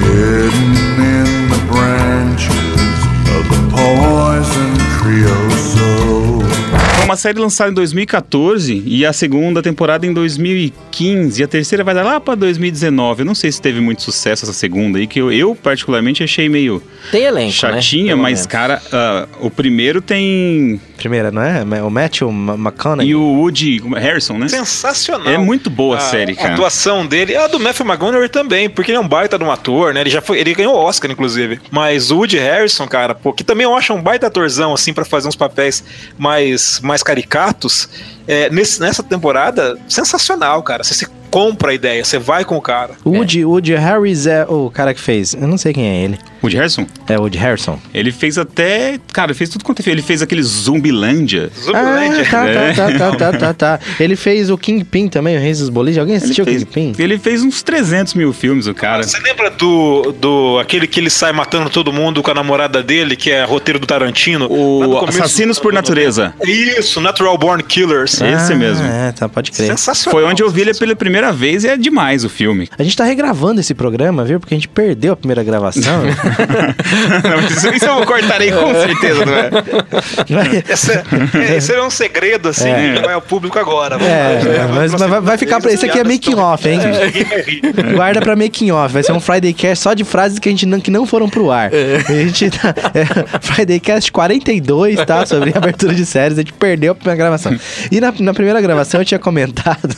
Hidden 0.00 0.74
in 0.98 1.48
the 1.48 1.58
branches 1.70 2.98
of 3.34 3.48
the 3.50 3.60
poison 3.70 4.74
creosote. 4.98 5.53
Uma 7.04 7.16
série 7.16 7.38
lançada 7.38 7.70
em 7.70 7.74
2014 7.74 8.82
e 8.86 9.04
a 9.04 9.12
segunda 9.12 9.62
temporada 9.62 10.06
em 10.06 10.12
2015. 10.12 11.38
E 11.40 11.44
a 11.44 11.46
terceira 11.46 11.84
vai 11.84 11.94
dar 11.94 12.02
lá 12.02 12.18
pra 12.18 12.34
2019. 12.34 13.20
Eu 13.20 13.26
não 13.26 13.34
sei 13.34 13.52
se 13.52 13.60
teve 13.60 13.78
muito 13.78 14.00
sucesso 14.02 14.44
essa 14.46 14.54
segunda 14.54 14.98
aí, 14.98 15.06
que 15.06 15.20
eu, 15.20 15.30
eu 15.30 15.54
particularmente 15.54 16.24
achei 16.24 16.48
meio 16.48 16.82
Tem 17.12 17.24
elenco, 17.24 17.52
chatinha, 17.52 18.16
né? 18.16 18.22
Mas, 18.22 18.32
menos. 18.40 18.46
cara, 18.46 18.82
ah, 18.90 19.28
o 19.38 19.50
primeiro 19.50 20.00
tem. 20.00 20.80
Primeira, 20.96 21.30
não 21.30 21.42
é? 21.42 21.62
O 21.82 21.90
Matthew 21.90 22.32
Ma- 22.32 22.54
McConaughey. 22.54 23.08
E 23.10 23.14
o 23.14 23.20
Woody 23.20 23.82
Harrison, 23.96 24.38
né? 24.38 24.48
Sensacional. 24.48 25.28
É 25.28 25.36
muito 25.36 25.68
boa 25.68 25.96
a 25.96 25.98
A- 25.98 26.00
série, 26.00 26.32
A 26.32 26.36
cara. 26.36 26.54
atuação 26.54 27.04
dele, 27.06 27.36
a 27.36 27.46
do 27.48 27.60
Matthew 27.60 27.84
McConaughey 27.84 28.28
também, 28.30 28.70
porque 28.70 28.90
ele 28.92 28.96
é 28.96 29.00
um 29.00 29.06
baita 29.08 29.36
de 29.36 29.44
um 29.44 29.50
ator, 29.50 29.92
né? 29.92 30.00
Ele 30.00 30.10
já 30.10 30.22
foi, 30.22 30.38
ele 30.38 30.54
ganhou 30.54 30.74
Oscar, 30.74 31.10
inclusive. 31.10 31.60
Mas 31.70 32.10
o 32.10 32.16
Woody 32.16 32.38
Harrison, 32.38 32.86
cara, 32.88 33.14
pô, 33.14 33.30
que 33.34 33.44
também 33.44 33.64
eu 33.64 33.74
acho 33.76 33.92
um 33.92 34.00
baita 34.00 34.26
atorzão, 34.28 34.72
assim, 34.72 34.94
pra 34.94 35.04
fazer 35.04 35.28
uns 35.28 35.36
papéis 35.36 35.84
mais, 36.16 36.80
mais 36.80 36.93
caricatos. 37.02 37.88
É, 38.26 38.48
nesse- 38.50 38.80
nessa 38.80 39.02
temporada, 39.02 39.78
sensacional, 39.88 40.62
cara. 40.62 40.82
Você 40.84 40.94
se 40.94 41.06
compra 41.34 41.72
a 41.72 41.74
ideia, 41.74 42.04
você 42.04 42.16
vai 42.16 42.44
com 42.44 42.56
o 42.56 42.60
cara. 42.60 42.92
O 43.04 43.10
Woody, 43.10 43.44
Woody 43.44 43.74
Harris 43.74 44.24
é 44.24 44.46
o 44.48 44.70
cara 44.70 44.94
que 44.94 45.00
fez. 45.00 45.34
Eu 45.34 45.48
não 45.48 45.58
sei 45.58 45.72
quem 45.72 45.84
é 45.84 46.04
ele. 46.04 46.16
Woody 46.40 46.56
Harrison? 46.56 46.86
É 47.08 47.18
o 47.18 47.22
Woody 47.22 47.38
Harrison. 47.38 47.76
Ele 47.92 48.12
fez 48.12 48.38
até. 48.38 49.00
Cara, 49.12 49.32
ele 49.32 49.38
fez 49.38 49.50
tudo 49.50 49.64
quanto 49.64 49.80
é 49.80 49.82
feio. 49.82 49.94
Ele 49.94 50.02
fez 50.02 50.22
aquele 50.22 50.42
Zumbilândia. 50.42 51.50
Zumbilândia. 51.58 52.22
Ah, 52.22 52.30
tá, 52.30 52.46
É. 52.46 52.72
tá, 52.72 52.86
tá, 52.92 52.98
tá, 52.98 53.16
tá, 53.16 53.32
tá, 53.38 53.54
tá. 53.54 53.80
Ele 53.98 54.14
fez 54.14 54.48
o 54.50 54.56
Kingpin 54.58 55.08
também, 55.08 55.36
o 55.36 55.40
Reis 55.40 55.58
dos 55.58 55.70
Bolis. 55.70 55.98
Alguém 55.98 56.14
Ele 56.14 56.22
assistiu 56.24 56.44
o 56.44 56.46
fez, 56.46 56.62
Kingpin? 56.62 56.94
ele 57.02 57.18
fez 57.18 57.42
uns 57.42 57.62
300 57.62 58.14
mil 58.14 58.32
filmes, 58.32 58.66
o 58.66 58.74
cara. 58.74 59.02
Você 59.02 59.18
lembra 59.18 59.50
do, 59.50 60.12
do 60.12 60.58
aquele 60.60 60.86
que 60.86 61.00
ele 61.00 61.10
sai 61.10 61.32
matando 61.32 61.68
todo 61.70 61.92
mundo 61.92 62.22
com 62.22 62.30
a 62.30 62.34
namorada 62.34 62.80
dele, 62.82 63.16
que 63.16 63.30
é 63.30 63.42
roteiro 63.44 63.78
do 63.80 63.86
Tarantino? 63.86 64.46
Do 64.46 64.54
O 64.54 65.04
Assassinos 65.06 65.58
por 65.58 65.72
Natureza. 65.72 66.34
Isso, 66.44 67.00
Natural 67.00 67.36
Born 67.38 67.62
Killers. 67.62 68.20
Esse 68.20 68.54
mesmo. 68.54 68.84
É, 68.86 69.10
tá, 69.12 69.28
pode 69.28 69.50
crer. 69.50 69.68
Sensacional. 69.68 70.20
Foi 70.20 70.30
onde 70.30 70.42
eu 70.42 70.50
vi 70.50 70.60
ele 70.60 70.74
pela 70.74 70.94
primeira 70.94 71.23
vez 71.32 71.64
e 71.64 71.68
é 71.68 71.76
demais 71.76 72.24
o 72.24 72.28
filme. 72.28 72.68
A 72.78 72.82
gente 72.82 72.96
tá 72.96 73.04
regravando 73.04 73.60
esse 73.60 73.74
programa, 73.74 74.24
viu? 74.24 74.38
Porque 74.40 74.54
a 74.54 74.56
gente 74.56 74.68
perdeu 74.68 75.12
a 75.12 75.16
primeira 75.16 75.42
gravação. 75.42 76.02
Não, 76.04 77.40
isso, 77.48 77.68
isso 77.74 77.84
eu 77.84 78.04
cortarei 78.06 78.50
com 78.52 78.72
certeza, 78.74 79.24
não 79.26 79.32
é? 79.34 80.62
Esse, 80.68 80.92
é, 80.92 81.56
esse 81.56 81.72
é 81.72 81.82
um 81.82 81.90
segredo, 81.90 82.48
assim, 82.48 82.68
É. 82.68 82.94
que 82.94 83.02
vai 83.02 83.14
ao 83.14 83.22
público 83.22 83.58
agora. 83.58 83.96
É, 83.96 84.66
mas, 84.74 84.92
mas 84.92 85.00
vai, 85.10 85.20
vai 85.20 85.38
ficar 85.38 85.60
pra. 85.60 85.72
Esse 85.72 85.86
aqui 85.86 85.98
é 85.98 86.04
making 86.04 86.34
off, 86.36 86.68
hein? 86.68 86.78
Rir. 86.80 87.72
Guarda 87.94 88.20
pra 88.20 88.36
making 88.36 88.70
off. 88.70 88.92
Vai 88.92 89.02
ser 89.02 89.12
um 89.12 89.20
Friday 89.20 89.52
Cast 89.52 89.82
só 89.82 89.94
de 89.94 90.04
frases 90.04 90.38
que 90.38 90.48
a 90.48 90.52
gente 90.52 90.66
não, 90.66 90.80
que 90.80 90.90
não 90.90 91.06
foram 91.06 91.28
pro 91.28 91.50
ar. 91.50 91.70
A 91.72 92.12
gente 92.12 92.50
tá. 92.50 92.74
É, 92.94 93.38
Friday 93.40 93.80
Cast 93.80 94.10
42, 94.12 95.04
tá? 95.04 95.24
Sobre 95.26 95.52
abertura 95.56 95.94
de 95.94 96.04
séries. 96.06 96.38
A 96.38 96.42
gente 96.42 96.52
perdeu 96.52 96.92
a 96.92 96.94
primeira 96.94 97.16
gravação. 97.16 97.56
E 97.90 98.00
na, 98.00 98.12
na 98.18 98.34
primeira 98.34 98.60
gravação 98.60 99.00
eu 99.00 99.04
tinha 99.04 99.18
comentado 99.18 99.94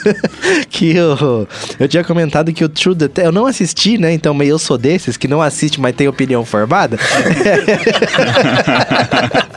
que 0.68 0.94
eu, 1.20 1.48
eu 1.80 1.88
tinha 1.88 2.04
comentado 2.04 2.52
que 2.52 2.64
o 2.64 2.68
True 2.68 2.94
Detective. 2.94 3.26
Eu 3.26 3.32
não 3.32 3.46
assisti, 3.46 3.98
né? 3.98 4.12
Então 4.12 4.34
meio 4.34 4.50
eu 4.50 4.58
sou 4.58 4.78
desses 4.78 5.16
que 5.16 5.28
não 5.28 5.42
assiste, 5.42 5.80
mas 5.80 5.94
tem 5.94 6.08
opinião 6.08 6.44
formada. 6.44 6.98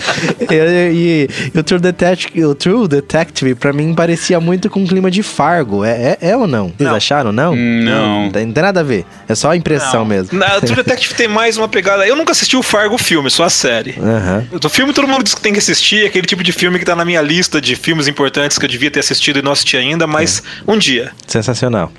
e, 0.50 1.28
e- 1.54 1.58
o, 1.58 1.62
True 1.62 1.80
Detective, 1.80 2.44
o 2.44 2.54
True 2.54 2.88
Detective, 2.88 3.54
pra 3.54 3.72
mim, 3.72 3.94
parecia 3.94 4.38
muito 4.40 4.68
com 4.70 4.82
o 4.82 4.86
clima 4.86 5.10
de 5.10 5.22
Fargo. 5.22 5.84
É, 5.84 6.16
é, 6.20 6.30
é 6.30 6.36
ou 6.36 6.46
não? 6.46 6.68
Vocês 6.68 6.88
Não. 6.88 6.94
acharam, 6.96 7.32
não? 7.32 7.54
Não. 7.54 8.24
Não 8.24 8.30
tem, 8.30 8.46
não 8.46 8.52
tem 8.52 8.62
nada 8.62 8.80
a 8.80 8.82
ver. 8.82 9.04
É 9.28 9.34
só 9.34 9.50
a 9.50 9.56
impressão 9.56 10.04
mesmo. 10.04 10.38
Na 10.38 10.60
True 10.60 10.76
Detective 10.76 11.14
tem 11.14 11.28
mais 11.28 11.56
uma 11.56 11.68
pegada. 11.68 12.06
Eu 12.06 12.16
nunca 12.16 12.32
assisti 12.32 12.56
o 12.56 12.62
Fargo 12.62 12.96
filme, 12.98 13.30
só 13.30 13.44
a 13.44 13.50
série. 13.50 13.94
Aham. 13.98 14.46
O 14.64 14.68
filme 14.68 14.92
todo 14.92 15.06
mundo 15.08 15.22
diz 15.24 15.34
que 15.34 15.40
tem 15.40 15.52
que 15.52 15.58
assistir, 15.58 16.04
é 16.04 16.06
aquele 16.06 16.26
tipo 16.26 16.42
de 16.42 16.52
filme 16.52 16.78
que 16.78 16.84
tá 16.84 16.96
na 16.96 17.04
minha 17.04 17.20
lista 17.20 17.60
de 17.60 17.76
filmes 17.76 18.08
importantes 18.08 18.58
que 18.58 18.64
eu 18.64 18.68
devia 18.68 18.90
ter 18.90 19.00
assistido 19.00 19.38
e 19.38 19.42
não 19.42 19.52
assisti 19.52 19.76
ainda, 19.76 20.06
mas 20.06 20.42
um 20.66 20.76
dia. 20.78 21.12
Sensacional. 21.26 21.92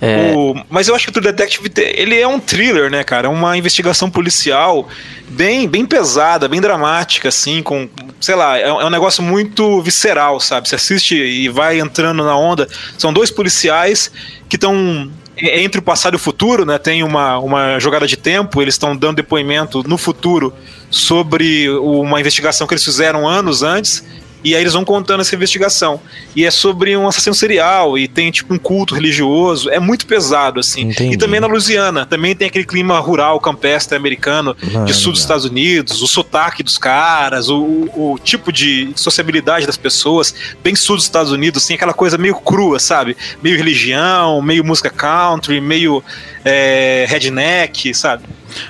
É, 0.00 0.32
O- 0.34 0.54
mas 0.68 0.88
eu 0.88 0.94
acho 0.94 1.04
que 1.04 1.10
o 1.10 1.12
True 1.12 1.24
Detective 1.32 1.68
te- 1.68 1.92
ele 1.96 2.18
é 2.18 2.26
um 2.26 2.40
thriller, 2.40 2.90
né, 2.90 3.04
cara? 3.04 3.26
É 3.26 3.30
uma 3.30 3.56
investigação 3.56 4.10
policial 4.10 4.88
bem, 5.28 5.68
bem 5.68 5.84
pesada, 5.86 6.48
bem 6.48 6.60
dramática, 6.60 7.28
assim, 7.28 7.62
com, 7.62 7.88
sei 8.20 8.34
lá, 8.34 8.58
é, 8.58 8.72
um- 8.72 8.80
é 8.80 8.84
um 8.86 8.90
negócio 8.90 9.22
muito 9.22 9.80
visceral, 9.82 10.40
sabe? 10.40 10.68
Você 10.68 10.74
assiste 10.74 11.14
e 11.14 11.48
vai 11.48 11.78
entrando 11.80 12.24
na 12.24 12.36
onda. 12.36 12.68
São 12.98 13.12
dois 13.12 13.30
policiais 13.30 14.10
que 14.48 14.56
estão 14.56 15.10
entre 15.36 15.78
o 15.78 15.82
passado 15.82 16.14
e 16.14 16.16
o 16.16 16.18
futuro, 16.18 16.64
né? 16.64 16.78
Tem 16.78 17.02
uma, 17.02 17.38
uma 17.38 17.78
jogada 17.78 18.06
de 18.06 18.16
tempo, 18.16 18.60
eles 18.60 18.74
estão 18.74 18.94
dando 18.96 19.16
depoimento 19.16 19.82
no 19.88 19.96
futuro 19.96 20.52
sobre 20.90 21.68
uma 21.70 22.20
investigação 22.20 22.66
que 22.66 22.74
eles 22.74 22.84
fizeram 22.84 23.26
anos 23.26 23.62
antes. 23.62 24.04
E 24.44 24.54
aí 24.54 24.60
eles 24.62 24.72
vão 24.72 24.84
contando 24.84 25.20
essa 25.20 25.34
investigação. 25.34 26.00
E 26.34 26.44
é 26.44 26.50
sobre 26.50 26.96
um 26.96 27.06
assassino 27.06 27.34
serial, 27.34 27.96
e 27.96 28.08
tem 28.08 28.30
tipo 28.30 28.52
um 28.52 28.58
culto 28.58 28.94
religioso. 28.94 29.70
É 29.70 29.78
muito 29.78 30.06
pesado, 30.06 30.58
assim. 30.60 30.82
Entendi. 30.90 31.14
E 31.14 31.18
também 31.18 31.40
na 31.40 31.46
Louisiana, 31.46 32.04
também 32.06 32.34
tem 32.34 32.48
aquele 32.48 32.64
clima 32.64 32.98
rural, 33.00 33.38
campestre 33.40 33.96
americano, 33.96 34.56
Mano. 34.72 34.86
de 34.86 34.94
sul 34.94 35.12
dos 35.12 35.20
Estados 35.20 35.44
Unidos, 35.44 36.02
o 36.02 36.06
sotaque 36.06 36.62
dos 36.62 36.78
caras, 36.78 37.48
o, 37.48 37.58
o- 37.62 38.12
o 38.14 38.18
tipo 38.18 38.52
de 38.52 38.90
sociabilidade 38.96 39.66
das 39.66 39.76
pessoas, 39.76 40.34
bem 40.62 40.74
sul 40.74 40.96
dos 40.96 41.04
Estados 41.04 41.30
Unidos, 41.32 41.62
assim, 41.62 41.74
aquela 41.74 41.92
coisa 41.94 42.18
meio 42.18 42.34
crua, 42.36 42.78
sabe? 42.78 43.16
Meio 43.42 43.56
religião, 43.56 44.40
meio 44.42 44.64
música 44.64 44.90
country, 44.90 45.60
meio 45.60 46.02
é, 46.44 47.06
redneck, 47.08 47.94
sabe? 47.94 48.24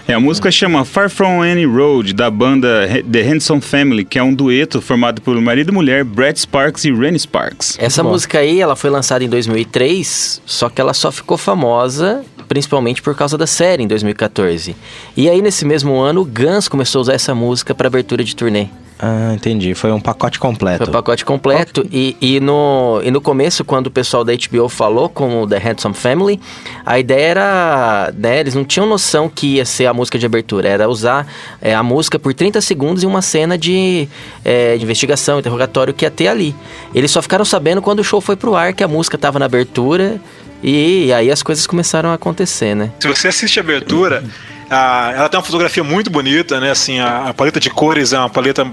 É, 0.07 0.15
a 0.15 0.21
música 0.21 0.51
chama 0.51 0.85
Far 0.85 1.09
From 1.11 1.43
Any 1.43 1.65
Road, 1.65 2.13
da 2.13 2.31
banda 2.31 2.87
He- 2.87 3.03
The 3.03 3.23
Hanson 3.23 3.61
Family, 3.61 4.05
que 4.05 4.19
é 4.19 4.23
um 4.23 4.35
dueto 4.35 4.81
formado 4.81 5.21
por 5.23 5.39
marido 5.41 5.71
e 5.71 5.75
mulher, 5.75 6.05
Brett 6.05 6.41
Sparks 6.41 6.85
e 6.85 6.93
Rennie 6.93 7.19
Sparks. 7.19 7.77
essa 7.81 8.03
música 8.03 8.39
aí, 8.39 8.61
ela 8.61 8.77
foi 8.77 8.91
lançada 8.91 9.25
em 9.25 9.29
2003, 9.29 10.43
só 10.45 10.69
que 10.69 10.81
ela 10.81 10.95
só 10.95 11.11
ficou 11.11 11.37
famosa 11.39 12.25
principalmente 12.49 13.01
por 13.01 13.15
causa 13.17 13.39
da 13.39 13.47
série 13.47 13.83
em 13.83 13.87
2014. 13.87 14.77
E 15.17 15.31
aí 15.31 15.41
nesse 15.41 15.65
mesmo 15.65 15.97
ano, 15.99 16.21
o 16.21 16.25
Guns 16.25 16.69
começou 16.69 16.99
a 16.99 17.03
usar 17.03 17.15
essa 17.15 17.35
música 17.35 17.75
para 17.75 17.87
abertura 17.87 18.23
de 18.23 18.37
turnê. 18.37 18.67
Ah, 19.05 19.33
entendi. 19.35 19.75
Foi 19.75 19.91
um 19.91 20.01
pacote 20.01 20.39
completo. 20.39 20.85
Foi 20.85 20.89
o 20.89 20.93
pacote 20.93 21.25
completo. 21.25 21.85
E, 21.91 22.17
e, 22.21 22.39
no, 22.39 23.01
e 23.03 23.11
no 23.11 23.21
começo, 23.21 23.65
quando 23.65 23.89
o 23.89 23.91
pessoal 23.91 24.23
da 24.23 24.33
HBO 24.33 24.69
falou 24.69 25.09
com 25.09 25.43
o 25.43 25.47
The 25.49 25.59
Handsome 25.59 25.93
Family, 25.95 26.41
a 26.87 27.01
ideia 27.01 27.27
era. 27.27 28.15
Né, 28.17 28.39
eles 28.39 28.55
não 28.55 28.65
tinham 28.65 28.87
noção 28.87 29.29
que 29.29 29.57
ia 29.57 29.65
ser 29.65 29.87
a 29.87 29.93
música 29.93 30.21
de 30.21 30.25
abertura. 30.25 30.69
Era 30.69 30.89
usar 30.89 31.27
é, 31.61 31.75
a 31.75 31.83
música 31.83 32.17
por 32.17 32.33
30 32.33 32.61
segundos 32.61 33.03
em 33.03 33.07
uma 33.09 33.23
cena 33.23 33.59
de, 33.59 34.07
é, 34.45 34.77
de 34.77 34.85
investigação, 34.85 35.41
interrogatório 35.41 35.93
que 35.93 36.05
ia 36.05 36.11
ter 36.11 36.29
ali. 36.29 36.55
Eles 36.95 37.11
só 37.11 37.21
ficaram 37.21 37.45
sabendo 37.45 37.83
quando 37.83 37.99
o 37.99 38.05
show 38.05 38.21
foi 38.21 38.37
pro 38.37 38.55
ar 38.55 38.73
que 38.73 38.85
a 38.85 38.89
música 38.89 39.19
tava 39.19 39.37
na 39.41 39.47
abertura. 39.47 40.21
E, 40.63 41.07
e 41.07 41.13
aí 41.13 41.29
as 41.29 41.43
coisas 41.43 41.67
começaram 41.67 42.11
a 42.11 42.15
acontecer, 42.15 42.77
né? 42.77 42.93
Se 43.01 43.09
você 43.09 43.27
assiste 43.27 43.59
a 43.59 43.63
abertura, 43.65 44.23
a- 44.71 45.13
ela 45.17 45.29
tem 45.29 45.37
uma 45.41 45.45
fotografia 45.45 45.83
muito 45.83 46.09
bonita, 46.09 46.61
né? 46.61 46.71
Assim, 46.71 47.01
a, 47.01 47.31
a 47.31 47.35
paleta 47.35 47.59
de 47.59 47.69
cores 47.69 48.13
é 48.13 48.19
uma 48.21 48.31
paleta 48.31 48.65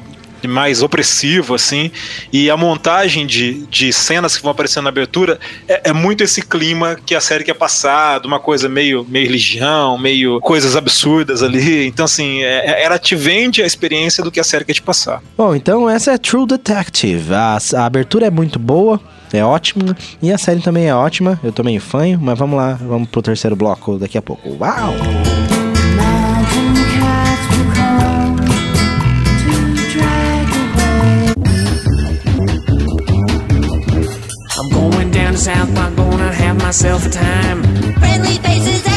mais 0.47 0.81
opressivo, 0.81 1.53
assim. 1.55 1.91
E 2.31 2.49
a 2.49 2.57
montagem 2.57 3.25
de, 3.25 3.65
de 3.67 3.91
cenas 3.93 4.35
que 4.35 4.41
vão 4.43 4.51
aparecendo 4.51 4.83
na 4.83 4.89
abertura 4.89 5.39
é, 5.67 5.89
é 5.89 5.93
muito 5.93 6.23
esse 6.23 6.41
clima 6.41 6.97
que 7.05 7.15
a 7.15 7.21
série 7.21 7.43
quer 7.43 7.53
passar, 7.55 8.19
de 8.19 8.27
uma 8.27 8.39
coisa 8.39 8.67
meio, 8.69 9.05
meio 9.09 9.25
religião, 9.25 9.97
meio 9.97 10.39
coisas 10.41 10.75
absurdas 10.75 11.43
ali. 11.43 11.85
Então, 11.87 12.05
assim, 12.05 12.41
é- 12.43 12.83
ela 12.83 12.97
te 12.99 13.15
vende 13.15 13.61
a 13.61 13.65
experiência 13.65 14.23
do 14.23 14.31
que 14.31 14.39
a 14.39 14.43
série 14.43 14.65
quer 14.65 14.73
te 14.73 14.81
passar. 14.81 15.21
Bom, 15.37 15.55
então 15.55 15.89
essa 15.89 16.11
é 16.11 16.17
True 16.17 16.45
Detective. 16.47 17.33
A, 17.33 17.57
a 17.77 17.85
abertura 17.85 18.27
é 18.27 18.29
muito 18.29 18.57
boa, 18.59 18.99
é 19.33 19.43
ótima. 19.43 19.95
E 20.21 20.31
a 20.31 20.37
série 20.37 20.61
também 20.61 20.87
é 20.87 20.95
ótima. 20.95 21.39
Eu 21.43 21.51
tô 21.51 21.63
meio 21.63 21.81
fanho, 21.81 22.19
mas 22.21 22.37
vamos 22.37 22.57
lá, 22.57 22.73
vamos 22.81 23.09
pro 23.09 23.21
terceiro 23.21 23.55
bloco 23.55 23.97
daqui 23.97 24.17
a 24.17 24.21
pouco. 24.21 24.49
Uau! 24.59 24.93
South 35.39 35.73
Park, 35.73 35.95
gonna 35.95 36.33
have 36.33 36.57
myself 36.57 37.05
a 37.05 37.09
time. 37.09 37.63
Friendly 37.99 38.37
faces 38.39 38.88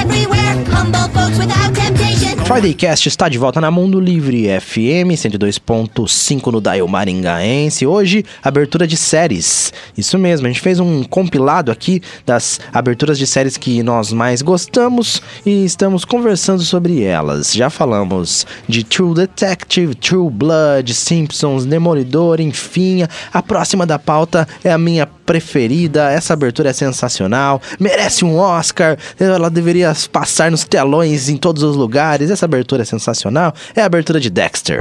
Friday 2.45 2.75
Cast 2.75 3.09
está 3.09 3.29
de 3.29 3.39
volta 3.39 3.61
na 3.61 3.71
Mundo 3.71 4.01
Livre 4.01 4.49
FM 4.61 5.15
102.5 5.15 6.53
no 6.53 6.61
Dial 6.61 6.89
Maringaense. 6.89 7.87
Hoje, 7.87 8.25
abertura 8.43 8.87
de 8.87 8.97
séries. 8.97 9.73
Isso 9.97 10.19
mesmo, 10.19 10.47
a 10.47 10.51
gente 10.51 10.61
fez 10.61 10.81
um 10.81 11.05
compilado 11.05 11.71
aqui 11.71 12.03
das 12.27 12.61
aberturas 12.73 13.17
de 13.17 13.27
séries 13.27 13.57
que 13.57 13.83
nós 13.83 14.13
mais 14.13 14.43
gostamos 14.43 15.23
e 15.47 15.65
estamos 15.65 16.05
conversando 16.05 16.63
sobre 16.63 17.03
elas. 17.03 17.53
Já 17.53 17.71
falamos 17.71 18.47
de 18.69 18.83
True 18.85 19.15
Detective, 19.15 19.95
True 19.95 20.29
Blood, 20.29 20.93
Simpsons, 20.93 21.65
Demolidor, 21.65 22.41
enfim. 22.41 23.05
A 23.33 23.43
próxima 23.43 23.87
da 23.87 23.99
pauta 23.99 24.47
é 24.65 24.71
a 24.71 24.79
minha 24.79 25.07
preferida. 25.07 26.11
Essa 26.11 26.35
abertura 26.35 26.71
é 26.71 26.73
sensacional, 26.73 27.63
merece 27.79 28.25
um 28.25 28.37
Oscar. 28.37 28.99
Ela 29.19 29.49
deveria 29.49 29.95
passar 30.11 30.51
nos 30.51 30.65
telões 30.65 31.29
em 31.29 31.37
todos 31.37 31.63
os 31.63 31.77
lugares. 31.77 32.31
Essa 32.33 32.47
abertura 32.47 32.83
é 32.83 32.85
sensacional. 32.85 33.55
É 33.75 33.83
a 33.83 33.87
abertura 33.87 34.19
de 34.19 34.31
Dexter. 34.31 34.79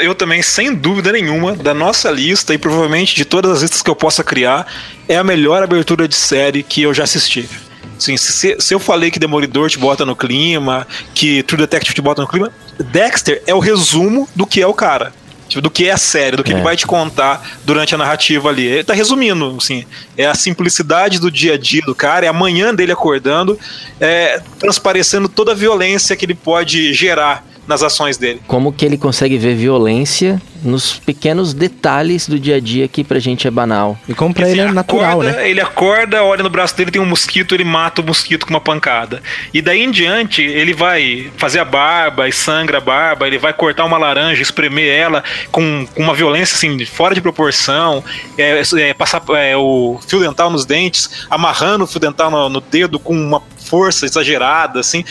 Eu 0.00 0.14
também, 0.14 0.40
sem 0.40 0.72
dúvida 0.72 1.10
nenhuma, 1.10 1.56
da 1.56 1.74
nossa 1.74 2.08
lista 2.12 2.54
e 2.54 2.58
provavelmente 2.58 3.16
de 3.16 3.24
todas 3.24 3.50
as 3.50 3.62
listas 3.62 3.82
que 3.82 3.90
eu 3.90 3.96
possa 3.96 4.22
criar, 4.22 4.64
é 5.08 5.16
a 5.16 5.24
melhor 5.24 5.64
abertura 5.64 6.06
de 6.06 6.14
série 6.14 6.62
que 6.62 6.80
eu 6.82 6.94
já 6.94 7.02
assisti. 7.02 7.48
Sim, 7.98 8.16
se, 8.16 8.56
se 8.58 8.74
eu 8.74 8.78
falei 8.78 9.10
que 9.10 9.18
Demolidor 9.18 9.70
te 9.70 9.78
bota 9.78 10.04
no 10.04 10.14
clima, 10.14 10.86
que 11.14 11.42
True 11.42 11.60
Detective 11.60 11.94
te 11.94 12.02
bota 12.02 12.22
no 12.22 12.28
clima, 12.28 12.52
Dexter 12.78 13.42
é 13.46 13.54
o 13.54 13.58
resumo 13.58 14.28
do 14.34 14.46
que 14.46 14.60
é 14.60 14.66
o 14.66 14.74
cara. 14.74 15.12
Tipo, 15.48 15.62
do 15.62 15.70
que 15.70 15.88
é 15.88 15.92
a 15.92 15.96
série, 15.96 16.36
do 16.36 16.42
que 16.42 16.50
É. 16.52 16.54
ele 16.56 16.62
vai 16.62 16.76
te 16.76 16.84
contar 16.86 17.40
durante 17.64 17.94
a 17.94 17.98
narrativa 17.98 18.48
ali. 18.48 18.66
Ele 18.66 18.82
tá 18.84 18.92
resumindo, 18.92 19.54
assim. 19.56 19.84
É 20.16 20.26
a 20.26 20.34
simplicidade 20.34 21.20
do 21.20 21.30
dia 21.30 21.54
a 21.54 21.58
dia 21.58 21.82
do 21.86 21.94
cara, 21.94 22.26
é 22.26 22.28
a 22.28 22.32
manhã 22.32 22.74
dele 22.74 22.90
acordando, 22.90 23.56
é, 24.00 24.40
transparecendo 24.58 25.28
toda 25.28 25.52
a 25.52 25.54
violência 25.54 26.16
que 26.16 26.24
ele 26.24 26.34
pode 26.34 26.92
gerar 26.92 27.46
nas 27.66 27.82
ações 27.82 28.16
dele. 28.16 28.40
Como 28.46 28.72
que 28.72 28.84
ele 28.84 28.96
consegue 28.96 29.36
ver 29.38 29.54
violência 29.54 30.40
nos 30.62 30.98
pequenos 30.98 31.54
detalhes 31.54 32.28
do 32.28 32.38
dia 32.38 32.56
a 32.56 32.60
dia 32.60 32.88
que 32.88 33.04
pra 33.04 33.18
gente 33.18 33.46
é 33.46 33.50
banal. 33.50 33.98
E 34.08 34.14
como 34.14 34.34
pra 34.34 34.48
ele 34.48 34.60
é 34.60 34.72
natural, 34.72 35.20
acorda, 35.20 35.32
né? 35.32 35.50
Ele 35.50 35.60
acorda, 35.60 36.24
olha 36.24 36.42
no 36.42 36.50
braço 36.50 36.76
dele, 36.76 36.90
tem 36.90 37.00
um 37.00 37.06
mosquito, 37.06 37.54
ele 37.54 37.64
mata 37.64 38.00
o 38.00 38.04
mosquito 38.04 38.46
com 38.46 38.50
uma 38.50 38.60
pancada. 38.60 39.22
E 39.54 39.62
daí 39.62 39.82
em 39.82 39.90
diante, 39.90 40.42
ele 40.42 40.74
vai 40.74 41.30
fazer 41.36 41.60
a 41.60 41.64
barba 41.64 42.28
e 42.28 42.32
sangra 42.32 42.78
a 42.78 42.80
barba, 42.80 43.26
ele 43.26 43.38
vai 43.38 43.52
cortar 43.52 43.84
uma 43.84 43.98
laranja, 43.98 44.42
espremer 44.42 44.92
ela 44.92 45.22
com, 45.50 45.86
com 45.94 46.02
uma 46.02 46.14
violência 46.14 46.54
assim, 46.54 46.84
fora 46.84 47.14
de 47.14 47.20
proporção, 47.20 48.02
é, 48.36 48.62
é, 48.78 48.94
passar 48.94 49.22
é, 49.30 49.56
o 49.56 49.98
fio 50.06 50.20
dental 50.20 50.50
nos 50.50 50.66
dentes, 50.66 51.26
amarrando 51.30 51.84
o 51.84 51.86
fio 51.86 52.00
dental 52.00 52.30
no, 52.30 52.48
no 52.48 52.60
dedo 52.60 52.98
com 52.98 53.14
uma 53.14 53.42
força 53.66 54.06
exagerada, 54.06 54.80
assim. 54.80 55.04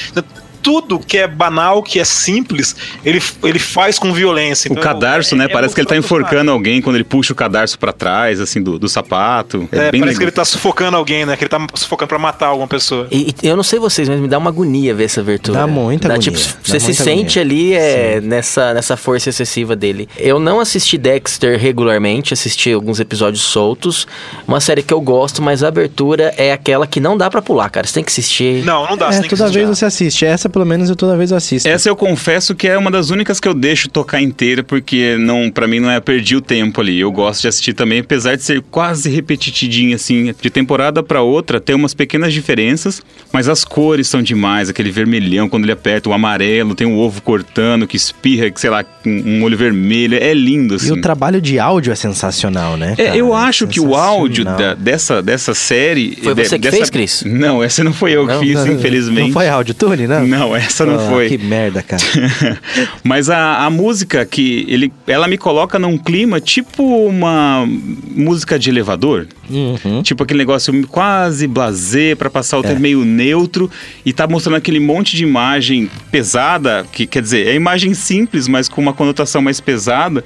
Tudo 0.65 0.97
que 0.97 1.15
é 1.19 1.27
banal, 1.27 1.83
que 1.83 1.99
é 1.99 2.03
simples, 2.03 2.75
ele, 3.05 3.21
ele 3.43 3.59
faz 3.59 3.99
com 3.99 4.11
violência. 4.11 4.67
O 4.67 4.73
Então, 4.73 4.83
cadarço, 4.83 5.35
é- 5.35 5.37
né? 5.37 5.45
é 5.45 5.47
Parece 5.47 5.75
que 5.75 5.81
ele 5.81 5.87
tá 5.87 5.95
enforcando 5.95 6.49
alguém 6.49 6.81
quando 6.81 6.95
ele 6.95 7.03
puxa 7.03 7.33
o 7.33 7.35
cadarço 7.35 7.77
pra 7.77 7.93
trás, 7.93 8.41
assim, 8.41 8.63
do, 8.63 8.79
do 8.79 8.89
sapato. 8.89 9.69
É, 9.71 9.77
É, 9.77 9.91
bem 9.91 10.01
parece 10.01 10.17
que 10.17 10.19
legal. 10.19 10.21
ele 10.23 10.31
tá 10.31 10.43
sufocando 10.43 10.97
alguém, 10.97 11.23
né? 11.23 11.37
Que 11.37 11.43
ele 11.43 11.49
tá 11.49 11.63
sufocando 11.75 12.09
pra 12.09 12.17
matar 12.17 12.47
alguma 12.47 12.67
pessoa. 12.67 13.07
E, 13.11 13.35
e 13.43 13.47
eu 13.47 13.55
não 13.55 13.61
sei 13.61 13.77
vocês, 13.77 14.09
mas 14.09 14.19
me 14.19 14.27
dá 14.27 14.39
uma 14.39 14.49
agonia 14.49 14.95
ver 14.95 15.03
essa 15.03 15.21
abertura. 15.21 15.59
Dá 15.59 15.67
muita 15.67 16.07
agonia, 16.07 16.31
Tipo, 16.31 16.37
dá 16.39 16.55
você 16.63 16.79
se 16.79 16.95
sente 16.95 17.39
ali 17.39 17.73
é, 17.75 18.19
nessa, 18.19 18.73
nessa 18.73 18.97
força 18.97 19.29
excessiva 19.29 19.75
dele. 19.75 20.09
Eu 20.17 20.39
não 20.39 20.59
assisti 20.59 20.97
Dexter 20.97 21.59
regularmente, 21.59 22.33
assisti 22.33 22.71
alguns 22.73 22.99
episódios 22.99 23.43
soltos. 23.43 24.07
Uma 24.47 24.59
série 24.59 24.81
que 24.81 24.93
eu 24.93 24.99
gosto, 24.99 25.43
mas 25.43 25.61
a 25.61 25.67
abertura 25.67 26.33
é 26.37 26.51
aquela 26.51 26.87
que 26.87 26.99
não 26.99 27.15
dá 27.15 27.29
pra 27.29 27.39
pular, 27.41 27.69
cara. 27.69 27.85
Você 27.85 27.93
tem 27.93 28.03
que 28.03 28.09
assistir. 28.11 28.65
Não, 28.65 28.87
não 28.87 28.97
dá. 28.97 29.11
você 29.11 29.19
É, 29.19 29.21
que 29.27 29.29
toda 29.35 29.47
vez 29.51 29.67
você 29.69 29.85
assiste. 29.85 30.25
Essa, 30.25 30.49
pelo 30.55 30.65
menos, 30.65 30.89
eu 30.89 30.95
toda 30.95 31.17
vez 31.17 31.33
assisto. 31.33 31.67
Essa 31.67 31.89
eu 31.89 31.95
confesso 31.97 32.55
que 32.55 32.65
é 32.65 32.77
uma 32.77 32.89
das 32.89 33.09
únicas 33.09 33.41
que 33.41 33.47
eu 33.47 33.53
deixo 33.53 33.89
tocar 33.89 34.21
inteira, 34.21 34.63
porque 34.63 35.17
não, 35.19 35.51
para 35.51 35.67
mim 35.67 35.81
não 35.81 35.91
é 35.91 35.99
perdi 35.99 36.33
o 36.33 36.39
tempo 36.39 36.79
ali. 36.79 36.97
Eu 36.97 37.11
gosto 37.11 37.41
de 37.41 37.49
assistir 37.49 37.73
também, 37.73 37.99
apesar 37.99 38.37
de 38.37 38.43
ser 38.43 38.61
quase 38.71 39.09
repetitidinho 39.09 39.93
assim, 39.95 40.33
de 40.41 40.49
temporada 40.49 41.03
pra 41.03 41.21
outra, 41.21 41.59
tem 41.59 41.75
umas 41.75 41.93
pequenas 41.93 42.31
diferenças, 42.33 43.01
mas 43.33 43.49
as 43.49 43.65
cores 43.65 44.07
são 44.07 44.21
demais, 44.21 44.69
aquele 44.69 44.91
vermelhão 44.91 45.49
quando 45.49 45.65
ele 45.65 45.73
aperta, 45.73 46.09
o 46.09 46.13
amarelo, 46.13 46.73
tem 46.73 46.87
um 46.87 46.97
ovo 46.97 47.21
cortando 47.21 47.85
que 47.85 47.97
espirra, 47.97 48.49
que 48.49 48.61
sei 48.61 48.69
lá, 48.69 48.85
um, 49.05 49.39
um 49.39 49.43
olho 49.43 49.57
vermelho, 49.57 50.17
é 50.17 50.33
lindo 50.33 50.75
assim. 50.75 50.87
E 50.87 50.91
o 50.93 51.01
trabalho 51.01 51.41
de 51.41 51.59
áudio 51.59 51.91
é 51.91 51.95
sensacional, 51.95 52.77
né? 52.77 52.95
É, 52.97 53.17
eu 53.17 53.33
acho 53.33 53.67
que 53.67 53.81
o 53.81 53.93
áudio 53.93 54.45
da- 54.45 54.73
dessa, 54.73 55.21
dessa 55.21 55.53
série. 55.53 56.17
Foi 56.23 56.33
de- 56.33 56.45
você 56.47 56.55
que 56.57 56.61
dessa- 56.63 56.77
fez, 56.77 56.89
Cris? 56.89 57.23
Não, 57.25 57.61
essa 57.61 57.83
não 57.83 57.91
foi 57.91 58.11
eu 58.13 58.25
Não? 58.25 58.39
que 58.39 58.45
fiz, 58.45 58.55
Não, 58.55 58.71
infelizmente. 58.73 59.27
Não 59.27 59.33
foi 59.33 59.49
áudio 59.49 59.73
tune, 59.73 60.07
não? 60.07 60.25
Não, 60.25 60.44
essa 60.53 60.85
não 60.85 60.95
Ah, 60.95 61.09
foi. 61.09 61.29
Que 61.29 61.37
merda, 61.37 61.81
cara. 61.81 62.03
Mas 63.01 63.29
a, 63.29 63.63
a 63.65 63.69
música 63.69 64.25
que 64.25 64.65
ele, 64.67 64.91
ela 65.07 65.29
me 65.29 65.37
coloca 65.37 65.79
num 65.79 65.97
clima 65.97 66.41
tipo 66.41 66.83
uma 67.07 67.65
música 68.13 68.59
de 68.59 68.69
elevador. 68.69 69.27
Uhum. 69.49 70.01
Tipo 70.03 70.23
aquele 70.23 70.39
negócio 70.39 70.73
quase 70.87 71.47
blasé 71.47 72.15
pra 72.15 72.29
passar 72.29 72.57
o 72.57 72.65
É. 72.65 72.67
tempo 72.69 72.81
meio 72.81 73.05
neutro 73.05 73.71
e 74.05 74.11
tá 74.11 74.27
mostrando 74.27 74.55
aquele 74.57 74.79
monte 74.79 75.15
de 75.15 75.23
imagem 75.23 75.89
pesada, 76.11 76.85
que 76.91 77.05
quer 77.07 77.21
dizer, 77.21 77.47
é 77.47 77.53
imagem 77.55 77.93
simples, 77.93 78.47
mas 78.47 78.67
com 78.67 78.81
uma 78.81 78.93
conotação 78.93 79.41
mais 79.41 79.61
pesada. 79.61 80.23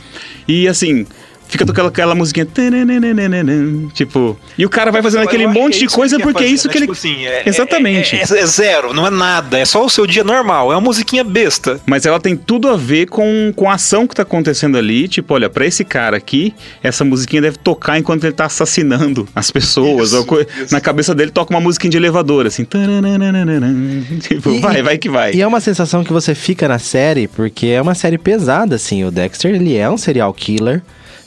E 0.47 0.67
assim, 0.67 1.05
fica 1.49 1.65
tocando 1.65 1.87
aquela 1.87 2.15
musiquinha. 2.15 2.47
Tipo, 3.93 4.37
e 4.57 4.65
o 4.65 4.69
cara 4.69 4.91
vai 4.91 5.01
fazendo 5.01 5.23
aquele 5.23 5.45
que 5.47 5.53
monte 5.53 5.75
é 5.75 5.79
de 5.79 5.85
isso 5.85 5.95
coisa 5.95 6.15
ele 6.15 6.23
quer 6.23 6.29
porque 6.31 6.43
é 6.43 6.47
isso 6.47 6.67
né? 6.67 6.71
que 6.71 6.77
ele. 6.77 6.85
Tipo 6.85 6.93
assim, 6.97 7.25
é- 7.25 7.43
Exatamente. 7.45 8.15
É, 8.15 8.19
é- 8.19 8.39
é 8.39 8.45
zero, 8.45 8.93
não 8.93 9.05
é 9.05 9.09
nada. 9.09 9.57
É 9.59 9.65
só 9.65 9.83
o 9.83 9.89
seu 9.89 10.07
dia 10.07 10.23
normal. 10.23 10.71
É 10.71 10.75
uma 10.75 10.81
musiquinha 10.81 11.23
besta. 11.23 11.81
Mas 11.85 12.05
ela 12.05 12.19
tem 12.19 12.35
tudo 12.37 12.69
a 12.69 12.77
ver 12.77 13.07
com, 13.07 13.51
com 13.55 13.69
a 13.69 13.73
ação 13.73 14.07
que 14.07 14.15
tá 14.15 14.21
acontecendo 14.23 14.77
ali. 14.77 15.07
Tipo, 15.07 15.33
olha, 15.33 15.49
pra 15.49 15.65
esse 15.65 15.83
cara 15.83 16.15
aqui, 16.17 16.53
essa 16.83 17.03
musiquinha 17.03 17.41
deve 17.41 17.57
tocar 17.57 17.97
enquanto 17.97 18.23
ele 18.23 18.33
tá 18.33 18.45
assassinando 18.45 19.27
as 19.35 19.49
pessoas. 19.51 20.11
Isso, 20.13 20.25
co- 20.25 20.39
isso. 20.41 20.71
Na 20.71 20.79
cabeça 20.79 21.13
dele 21.15 21.31
toca 21.31 21.53
uma 21.53 21.59
musiquinha 21.61 21.91
de 21.91 21.97
elevador, 21.97 22.45
assim. 22.45 22.63
Tipo, 24.21 24.51
E- 24.51 24.59
vai, 24.59 24.81
vai 24.81 24.97
que 24.97 25.09
vai. 25.09 25.33
E 25.33 25.41
é 25.41 25.47
uma 25.47 25.59
sensação 25.59 26.03
que 26.03 26.13
você 26.13 26.35
fica 26.35 26.67
na 26.67 26.79
série, 26.79 27.27
porque 27.27 27.67
é 27.67 27.81
uma 27.81 27.95
série 27.95 28.17
pesada, 28.17 28.75
assim. 28.75 29.03
O 29.03 29.11
Dexter, 29.11 29.55
ele 29.55 29.75
é 29.75 29.89
um 29.89 29.97
serial 29.97 30.33
killer. 30.33 30.81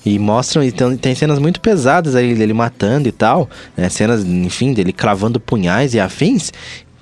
E 0.05 0.19
mostram, 0.19 0.63
e 0.63 0.73
tem, 0.73 0.97
tem 0.97 1.15
cenas 1.15 1.39
muito 1.39 1.61
pesadas 1.61 2.15
aí 2.15 2.35
dele 2.35 2.53
matando 2.53 3.09
e 3.09 3.13
tal. 3.13 3.49
Né? 3.77 3.89
Cenas, 3.89 4.25
enfim, 4.25 4.73
dele 4.73 4.93
cravando 4.93 5.39
punhais 5.39 5.95
e 5.95 6.01
afins. 6.01 6.53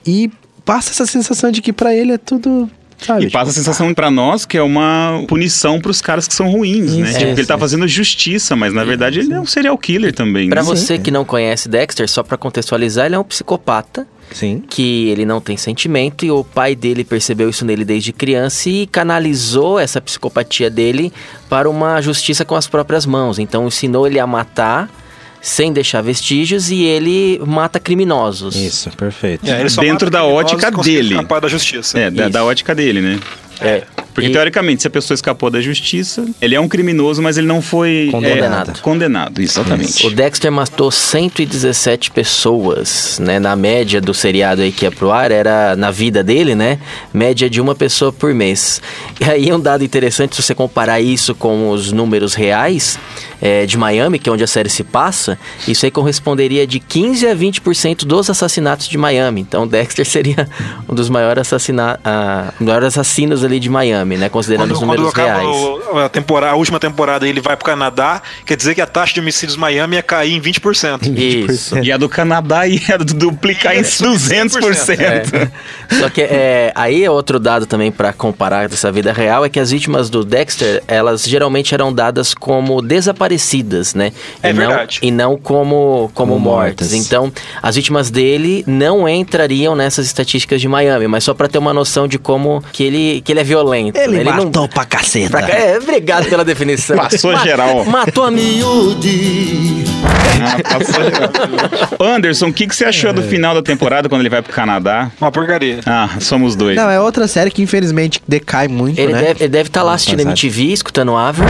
E 0.07 0.31
passa 0.65 0.91
essa 0.91 1.07
sensação 1.07 1.51
de 1.51 1.63
que 1.63 1.73
pra 1.73 1.95
ele 1.95 2.13
é 2.13 2.19
tudo, 2.19 2.71
sabe? 3.01 3.27
E 3.27 3.31
passa 3.31 3.51
a 3.51 3.53
tipo, 3.53 3.65
sensação 3.65 3.93
pra 3.95 4.11
nós 4.11 4.45
que 4.45 4.57
é 4.57 4.63
uma 4.63 5.25
punição 5.27 5.81
pros 5.81 6.01
caras 6.01 6.27
que 6.27 6.35
são 6.35 6.51
ruins, 6.51 6.95
né? 6.97 7.11
Isso, 7.11 7.19
Tipo, 7.19 7.35
que 7.35 7.41
ele 7.41 7.47
tá 7.47 7.59
fazendo 7.59 7.87
justiça, 7.87 8.57
mas 8.57 8.73
na 8.73 8.85
verdade 8.85 9.21
ele 9.21 9.33
é 9.33 9.41
um 9.41 9.47
serial 9.47 9.77
killer 9.77 10.13
também. 10.13 10.49
Pra 10.49 10.63
né? 10.63 10.67
você 10.67 10.99
que 10.99 11.11
não 11.11 11.25
conhece 11.25 11.69
Dexter, 11.69 12.09
só 12.09 12.23
pra 12.23 12.37
contextualizar, 12.37 13.07
ele 13.07 13.15
é 13.15 13.19
um 13.19 13.25
psicopata 13.25 14.07
Sim. 14.33 14.63
que 14.69 15.09
ele 15.09 15.25
não 15.25 15.41
tem 15.41 15.57
sentimento 15.57 16.25
e 16.25 16.31
o 16.31 16.45
pai 16.45 16.75
dele 16.75 17.05
percebeu 17.05 17.51
isso 17.51 17.65
nele 17.65 17.85
desde 17.85 18.13
criança 18.13 18.69
e 18.69 18.87
canalizou 18.87 19.79
essa 19.79 20.01
psicopatia 20.01 20.71
dele 20.71 21.13
para 21.49 21.69
uma 21.69 22.01
justiça 22.01 22.45
com 22.45 22.55
as 22.55 22.67
próprias 22.67 23.07
mãos. 23.07 23.39
Então 23.39 23.67
ensinou 23.67 24.07
ele 24.07 24.19
a 24.19 24.27
matar 24.27 24.89
sem 25.41 25.73
deixar 25.73 26.03
vestígios 26.03 26.71
e 26.71 26.83
ele 26.83 27.41
mata 27.47 27.81
criminosos. 27.81 28.55
Isso, 28.57 28.91
perfeito. 28.91 29.49
É, 29.51 29.61
ele 29.61 29.69
só 29.71 29.81
Dentro 29.81 30.07
mata 30.07 30.11
da 30.11 30.25
ótica 30.25 30.71
dele. 30.71 31.15
escapar 31.15 31.41
da 31.41 31.49
justiça. 31.49 31.99
É, 31.99 32.11
da, 32.11 32.29
da 32.29 32.45
ótica 32.45 32.75
dele, 32.75 33.01
né? 33.01 33.21
É. 33.61 33.83
Porque, 34.21 34.31
E- 34.31 34.33
teoricamente, 34.33 34.83
se 34.83 34.89
a 34.89 34.91
pessoa 34.91 35.15
escapou 35.15 35.51
da 35.51 35.61
justiça, 35.61 36.25
ele 36.41 36.55
é 36.55 36.61
um 36.61 36.69
criminoso, 36.69 37.23
mas 37.23 37.39
ele 37.39 37.47
não 37.47 37.63
foi 37.63 38.09
é, 38.09 38.11
Condenado. 38.11 38.81
condenado, 38.83 39.41
exatamente. 39.41 40.07
O 40.07 40.11
Dexter 40.11 40.53
matou 40.53 40.91
117 40.91 42.11
pessoas, 42.11 43.19
né? 43.19 43.39
Na 43.39 43.57
média 43.57 44.01
do 44.01 44.13
seriado 44.13 44.63
aí 44.63 44.73
que 44.73 44.85
ia 44.85 44.91
pro 44.91 45.11
ar, 45.11 45.31
era 45.31 45.75
na 45.77 45.91
vida 45.91 46.23
dele, 46.23 46.55
né? 46.55 46.79
Média 47.13 47.49
de 47.49 47.61
uma 47.61 47.75
pessoa 47.75 48.13
por 48.13 48.35
mês. 48.35 48.81
E 49.21 49.25
aí 49.25 49.53
um 49.53 49.61
dado 49.61 49.83
interessante, 49.85 50.37
se 50.37 50.43
você 50.43 50.55
comparar 50.55 51.01
isso 51.01 51.35
com 51.35 51.71
os 51.71 51.93
números 51.93 52.35
reais 52.35 52.99
é, 53.41 53.65
de 53.67 53.77
Miami, 53.79 54.19
que 54.19 54.29
é 54.29 54.33
onde 54.33 54.45
a 54.45 54.47
série 54.47 54.69
se 54.69 54.85
passa, 54.85 55.39
isso 55.67 55.85
aí 55.87 55.91
corresponderia 55.91 56.67
de 56.67 56.79
15 56.79 57.27
a 57.27 57.35
20% 57.35 58.05
dos 58.05 58.29
assassinatos 58.29 58.89
de 58.89 58.99
Miami. 58.99 59.41
Então 59.41 59.67
Dexter 59.67 60.05
seria 60.09 60.49
um 60.89 60.95
dos 60.95 61.09
maiores, 61.09 61.41
assassina 61.43 61.99
ah, 62.05 62.53
maiores 62.61 62.89
assassinos 62.89 63.45
ali 63.45 63.59
de 63.61 63.69
Miami, 63.69 64.10
né? 64.17 64.29
Considerando 64.29 64.69
Quando, 64.69 64.73
os 64.73 64.79
quando 64.79 64.99
números 64.99 65.13
acaba 65.13 65.41
reais. 65.41 66.05
a, 66.07 66.09
temporada, 66.09 66.53
a 66.53 66.57
última 66.57 66.79
temporada 66.79 67.29
ele 67.29 67.41
vai 67.41 67.57
pro 67.57 67.65
Canadá, 67.67 68.23
quer 68.45 68.57
dizer 68.57 68.75
que 68.75 68.81
a 68.81 68.87
taxa 68.87 69.15
de 69.15 69.21
homicídios 69.21 69.57
em 69.57 69.61
Miami 69.61 69.97
ia 69.97 70.03
cair 70.03 70.35
em 70.35 70.41
20%. 70.41 71.17
Isso. 71.17 71.79
E 71.79 71.91
a 71.93 71.97
do 71.97 72.09
Canadá 72.09 72.67
ia 72.69 72.99
duplicar 72.99 73.77
em 73.77 73.83
200%. 73.83 75.01
É. 75.01 75.51
Só 75.97 76.09
que 76.11 76.23
é, 76.23 76.73
aí 76.75 77.05
é 77.05 77.11
outro 77.11 77.39
dado 77.39 77.67
também 77.67 77.91
pra 77.91 78.13
comparar 78.13 78.69
dessa 78.69 78.91
vida 78.91 79.13
real 79.13 79.45
é 79.45 79.49
que 79.49 79.59
as 79.61 79.71
vítimas 79.71 80.11
do 80.11 80.25
Dexter 80.25 80.83
elas 80.87 81.25
geralmente 81.25 81.75
eram 81.75 81.93
dadas 81.93 82.35
como 82.35 82.81
desaparecidas, 82.83 83.95
né? 83.95 84.13
É 84.43 84.51
e 84.51 84.53
não, 84.53 84.69
verdade. 84.69 84.99
E 85.03 85.11
não 85.11 85.37
como 85.37 85.71
como, 85.71 86.11
Como 86.15 86.39
mortas. 86.39 86.89
mortas. 86.91 86.93
Então 86.95 87.33
as 87.63 87.77
vítimas 87.77 88.11
dele 88.11 88.65
não 88.67 89.09
entrariam 89.09 89.75
nessas 89.75 90.07
estatísticas 90.07 90.61
de 90.61 90.69
Miami, 90.69 91.07
mas 91.07 91.25
só 91.25 91.35
pra 91.35 91.49
ter 91.49 91.59
uma 91.59 91.73
noção 91.73 92.07
de 92.09 92.19
como 92.19 92.63
que 92.73 92.83
ele 92.83 93.21
que 93.23 93.33
ele 93.33 93.41
é 93.41 93.45
violento. 93.45 93.90
Ele, 93.95 94.25
né? 94.25 94.33
matou 94.33 94.63
não 94.63 94.69
pra 94.69 94.85
caceta. 94.85 95.31
pra 95.31 95.49
é, 95.49 95.79
obrigado 95.79 96.29
pela 96.29 96.45
definição. 96.45 96.97
Passou 97.11 97.37
geral. 97.39 97.85
Matou 97.85 98.25
a 98.25 98.31
miúde. 98.31 99.85
Ah, 100.43 100.79
passou 100.79 101.05
geral. 101.05 102.15
Anderson, 102.15 102.49
o 102.49 102.53
que, 102.53 102.67
que 102.67 102.75
você 102.75 102.85
achou 102.85 103.13
do 103.13 103.23
final 103.23 103.55
da 103.55 103.63
temporada 103.63 104.09
quando 104.09 104.23
ele 104.23 104.31
vai 104.31 104.41
pro 104.43 104.53
Canadá? 104.53 105.11
Uma 105.21 105.31
porcaria. 105.31 105.81
Ah, 105.85 106.09
somos 106.21 106.57
dois. 106.57 106.77
Não, 106.77 106.89
é 106.91 106.99
outra 107.01 107.29
série 107.29 107.51
que 107.51 107.63
infelizmente 107.63 108.23
decai 108.27 108.69
muito, 108.69 108.99
Ele 108.99 109.13
né? 109.13 109.21
deve, 109.21 109.45
ele 109.45 109.49
deve 109.49 109.69
estar 109.69 109.83
lá 109.83 109.95
assistindo. 109.95 110.21
MTV, 110.21 110.73
escutando 110.73 111.15
Avril. 111.17 111.49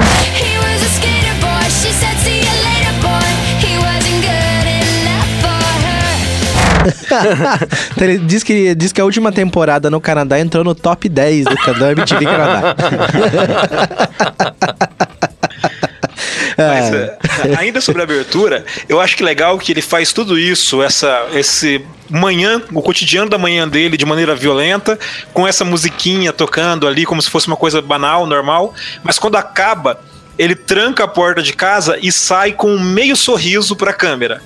Então, 7.92 8.08
ele 8.08 8.18
diz 8.18 8.42
que, 8.42 8.74
diz 8.74 8.92
que 8.92 9.00
a 9.00 9.04
última 9.04 9.32
temporada 9.32 9.90
no 9.90 10.00
Canadá 10.00 10.38
entrou 10.38 10.64
no 10.64 10.74
top 10.74 11.08
10 11.08 11.46
do 11.46 11.56
Canadá 11.56 11.92
MTV 11.92 12.24
Canadá. 12.24 12.76
Mas, 16.56 16.92
É. 16.92 17.18
é, 17.48 17.56
ainda 17.56 17.80
sobre 17.80 18.02
a 18.02 18.04
abertura, 18.04 18.64
eu 18.88 19.00
acho 19.00 19.16
que 19.16 19.22
legal 19.22 19.58
que 19.58 19.72
ele 19.72 19.80
faz 19.80 20.12
tudo 20.12 20.38
isso, 20.38 20.82
essa, 20.82 21.26
esse 21.32 21.84
manhã, 22.08 22.60
o 22.72 22.82
cotidiano 22.82 23.30
da 23.30 23.38
manhã 23.38 23.66
dele 23.66 23.96
de 23.96 24.04
maneira 24.04 24.34
violenta, 24.34 24.98
com 25.32 25.46
essa 25.46 25.64
musiquinha 25.64 26.32
tocando 26.32 26.86
ali 26.86 27.06
como 27.06 27.22
se 27.22 27.30
fosse 27.30 27.46
uma 27.46 27.56
coisa 27.56 27.80
banal, 27.80 28.26
normal, 28.26 28.74
mas 29.02 29.18
quando 29.18 29.36
acaba, 29.36 30.00
ele 30.38 30.54
tranca 30.54 31.04
a 31.04 31.08
porta 31.08 31.42
de 31.42 31.52
casa 31.52 31.98
e 32.00 32.10
sai 32.12 32.52
com 32.52 32.70
um 32.70 32.80
meio 32.80 33.16
sorriso 33.16 33.74
pra 33.74 33.92
câmera. 33.92 34.42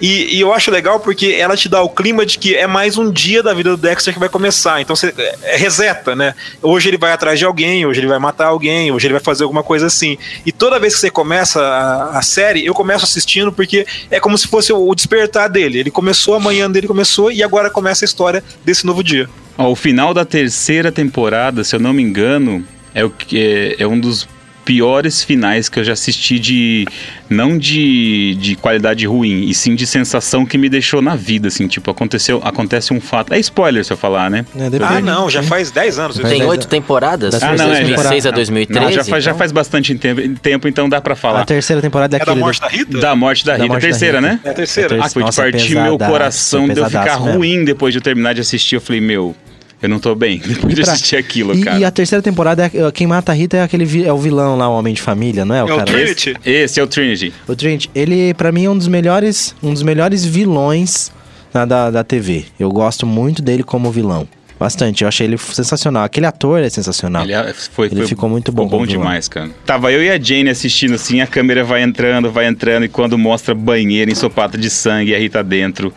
E, 0.00 0.36
e 0.36 0.40
eu 0.40 0.52
acho 0.52 0.70
legal 0.70 1.00
porque 1.00 1.36
ela 1.38 1.56
te 1.56 1.68
dá 1.68 1.82
o 1.82 1.88
clima 1.88 2.26
de 2.26 2.38
que 2.38 2.54
é 2.54 2.66
mais 2.66 2.98
um 2.98 3.10
dia 3.10 3.42
da 3.42 3.54
vida 3.54 3.70
do 3.70 3.76
Dexter 3.76 4.12
que 4.12 4.20
vai 4.20 4.28
começar. 4.28 4.80
Então 4.80 4.94
você 4.94 5.12
é, 5.42 5.56
reseta, 5.56 6.14
né? 6.14 6.34
Hoje 6.62 6.88
ele 6.88 6.98
vai 6.98 7.12
atrás 7.12 7.38
de 7.38 7.44
alguém, 7.44 7.86
hoje 7.86 8.00
ele 8.00 8.06
vai 8.06 8.18
matar 8.18 8.48
alguém, 8.48 8.92
hoje 8.92 9.06
ele 9.06 9.14
vai 9.14 9.22
fazer 9.22 9.44
alguma 9.44 9.62
coisa 9.62 9.86
assim. 9.86 10.18
E 10.44 10.52
toda 10.52 10.78
vez 10.78 10.94
que 10.94 11.00
você 11.00 11.10
começa 11.10 11.60
a, 11.62 12.18
a 12.18 12.22
série, 12.22 12.64
eu 12.64 12.74
começo 12.74 13.04
assistindo 13.04 13.52
porque 13.52 13.86
é 14.10 14.20
como 14.20 14.36
se 14.36 14.46
fosse 14.46 14.72
o 14.72 14.94
despertar 14.94 15.48
dele. 15.48 15.78
Ele 15.78 15.90
começou, 15.90 16.34
a 16.34 16.40
manhã 16.40 16.70
dele 16.70 16.86
começou 16.86 17.32
e 17.32 17.42
agora 17.42 17.70
começa 17.70 18.04
a 18.04 18.06
história 18.06 18.44
desse 18.64 18.84
novo 18.84 19.02
dia. 19.02 19.28
Ó, 19.56 19.70
o 19.70 19.76
final 19.76 20.12
da 20.12 20.24
terceira 20.24 20.92
temporada, 20.92 21.64
se 21.64 21.74
eu 21.74 21.80
não 21.80 21.92
me 21.92 22.02
engano, 22.02 22.64
é, 22.94 23.04
o 23.04 23.10
que, 23.10 23.38
é, 23.38 23.82
é 23.82 23.86
um 23.86 23.98
dos 23.98 24.28
piores 24.66 25.22
finais 25.22 25.68
que 25.68 25.78
eu 25.78 25.84
já 25.84 25.92
assisti 25.94 26.38
de 26.40 26.84
não 27.30 27.56
de, 27.56 28.34
de 28.40 28.56
qualidade 28.56 29.06
ruim, 29.06 29.44
e 29.48 29.54
sim 29.54 29.74
de 29.76 29.86
sensação 29.86 30.44
que 30.44 30.58
me 30.58 30.68
deixou 30.68 31.00
na 31.00 31.14
vida, 31.16 31.48
assim, 31.48 31.66
tipo, 31.68 31.90
aconteceu, 31.90 32.40
acontece 32.44 32.92
um 32.92 33.00
fato. 33.00 33.32
É 33.32 33.38
spoiler 33.38 33.84
se 33.84 33.92
eu 33.92 33.96
falar, 33.96 34.28
né? 34.28 34.44
É. 34.56 34.66
Ah, 34.84 35.00
não, 35.00 35.30
já 35.30 35.42
faz 35.42 35.70
10 35.70 35.98
anos. 36.00 36.18
Tem 36.18 36.44
oito 36.44 36.66
temporadas, 36.66 37.30
das 37.30 37.40
de 37.40 37.46
primeiras 37.46 37.78
2006 37.78 38.02
a 38.26 38.30
temporadas. 38.32 38.34
2013. 38.34 38.84
Não, 38.84 38.92
já 38.92 39.04
faz, 39.04 39.24
já 39.24 39.30
então. 39.30 39.38
faz 39.38 39.52
bastante 39.52 39.94
tempo, 40.42 40.68
então 40.68 40.88
dá 40.88 41.00
pra 41.00 41.14
falar. 41.14 41.42
A 41.42 41.44
terceira 41.44 41.80
temporada 41.80 42.16
é 42.16 42.20
É 42.20 42.24
da 42.24 42.34
morte 42.34 42.60
da 42.60 42.68
Rita? 42.68 42.98
Da 42.98 43.14
morte 43.16 43.44
da 43.46 43.52
Da 43.52 43.56
Rita, 43.62 43.68
morte 43.68 43.82
da 43.82 43.88
terceira, 43.88 44.18
Rita. 44.20 44.32
né? 44.32 44.40
É 44.44 44.50
a 44.50 44.54
terceira. 44.54 44.96
É 44.96 45.00
Ah, 45.00 45.08
foi 45.08 45.22
de 45.22 45.36
partir 45.36 45.74
meu 45.76 45.96
coração, 45.98 46.68
de 46.68 46.78
eu 46.80 46.86
ficar 46.86 47.20
mesmo. 47.20 47.38
ruim 47.38 47.64
depois 47.64 47.92
de 47.94 47.98
eu 47.98 48.02
terminar 48.02 48.34
de 48.34 48.40
assistir. 48.40 48.74
Eu 48.74 48.80
falei, 48.80 49.00
meu, 49.00 49.34
eu 49.82 49.88
não 49.88 49.98
tô 49.98 50.14
bem 50.14 50.38
depois 50.46 50.74
de 50.74 50.82
pra- 50.82 50.92
assistir 50.92 51.16
aquilo, 51.16 51.54
e, 51.54 51.62
cara. 51.62 51.78
e 51.78 51.84
a 51.84 51.90
terceira 51.90 52.22
temporada, 52.22 52.64
é, 52.72 52.90
quem 52.92 53.06
mata 53.06 53.32
a 53.32 53.34
Rita 53.34 53.56
é 53.58 53.62
aquele 53.62 53.84
vi- 53.84 54.04
é 54.04 54.12
o 54.12 54.18
vilão 54.18 54.56
lá, 54.56 54.68
o 54.68 54.72
Homem 54.78 54.94
de 54.94 55.02
Família, 55.02 55.44
não 55.44 55.54
é? 55.54 55.62
O 55.64 55.68
É 55.68 55.72
o 55.74 55.76
cara? 55.78 55.90
Trinity. 55.92 56.30
Esse, 56.44 56.50
esse 56.50 56.80
é 56.80 56.82
o 56.82 56.86
Trinity. 56.86 57.32
O 57.46 57.54
Trent, 57.56 57.86
ele 57.94 58.34
pra 58.34 58.50
mim 58.52 58.64
é 58.64 58.70
um 58.70 58.76
dos 58.78 58.88
melhores, 58.88 59.54
um 59.62 59.72
dos 59.72 59.82
melhores 59.82 60.24
vilões 60.24 61.10
né, 61.52 61.64
da, 61.66 61.90
da 61.90 62.04
TV. 62.04 62.44
Eu 62.58 62.70
gosto 62.70 63.06
muito 63.06 63.42
dele 63.42 63.62
como 63.62 63.90
vilão. 63.90 64.26
Bastante, 64.58 65.02
eu 65.04 65.08
achei 65.08 65.26
ele 65.26 65.36
sensacional. 65.36 66.04
Aquele 66.04 66.24
ator 66.24 66.60
é 66.62 66.70
sensacional. 66.70 67.24
Ele, 67.24 67.34
é- 67.34 67.52
foi, 67.52 67.88
Ele 67.88 67.96
foi- 67.96 68.06
ficou 68.06 68.26
muito 68.26 68.50
bom 68.50 68.64
Ficou 68.64 68.78
bom 68.80 68.86
demais, 68.86 69.28
cara. 69.28 69.50
Tava 69.66 69.92
eu 69.92 70.02
e 70.02 70.08
a 70.10 70.18
Jane 70.18 70.48
assistindo 70.48 70.94
assim, 70.94 71.20
a 71.20 71.26
câmera 71.26 71.62
vai 71.62 71.82
entrando, 71.82 72.30
vai 72.32 72.46
entrando, 72.46 72.84
e 72.84 72.88
quando 72.88 73.18
mostra 73.18 73.54
banheiro 73.54 74.10
ensopado 74.10 74.56
de 74.56 74.70
sangue 74.70 75.10
e 75.10 75.14
a 75.14 75.18
Rita 75.18 75.44
dentro, 75.44 75.92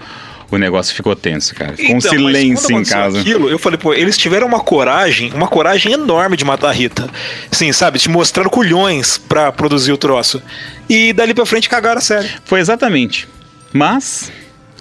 o 0.52 0.58
negócio 0.58 0.96
ficou 0.96 1.16
tenso, 1.16 1.54
cara. 1.56 1.76
Ficou 1.76 1.96
um 1.96 1.98
Então, 1.98 2.12
silêncio 2.12 2.78
em 2.80 2.84
casa. 2.84 3.20
Aquilo, 3.22 3.50
eu 3.50 3.60
falei, 3.60 3.78
pô, 3.78 3.94
eles 3.94 4.18
tiveram 4.18 4.48
uma 4.48 4.60
coragem, 4.60 5.32
uma 5.34 5.48
coragem 5.48 5.94
enorme 5.94 6.36
de 6.36 6.44
matar 6.46 6.70
a 6.70 6.72
Rita. 6.72 7.10
Sim, 7.52 7.72
sabe? 7.72 8.00
Te 8.00 8.10
mostraram 8.10 8.50
culhões 8.50 9.18
pra 9.18 9.52
produzir 9.52 9.92
o 9.92 9.98
troço. 9.98 10.42
E 10.90 11.14
dali 11.14 11.34
pra 11.34 11.46
frente 11.46 11.70
cagaram 11.70 12.00
a 12.00 12.02
série. 12.02 12.30
Foi 12.46 12.60
exatamente. 12.60 13.28
Mas, 13.72 14.32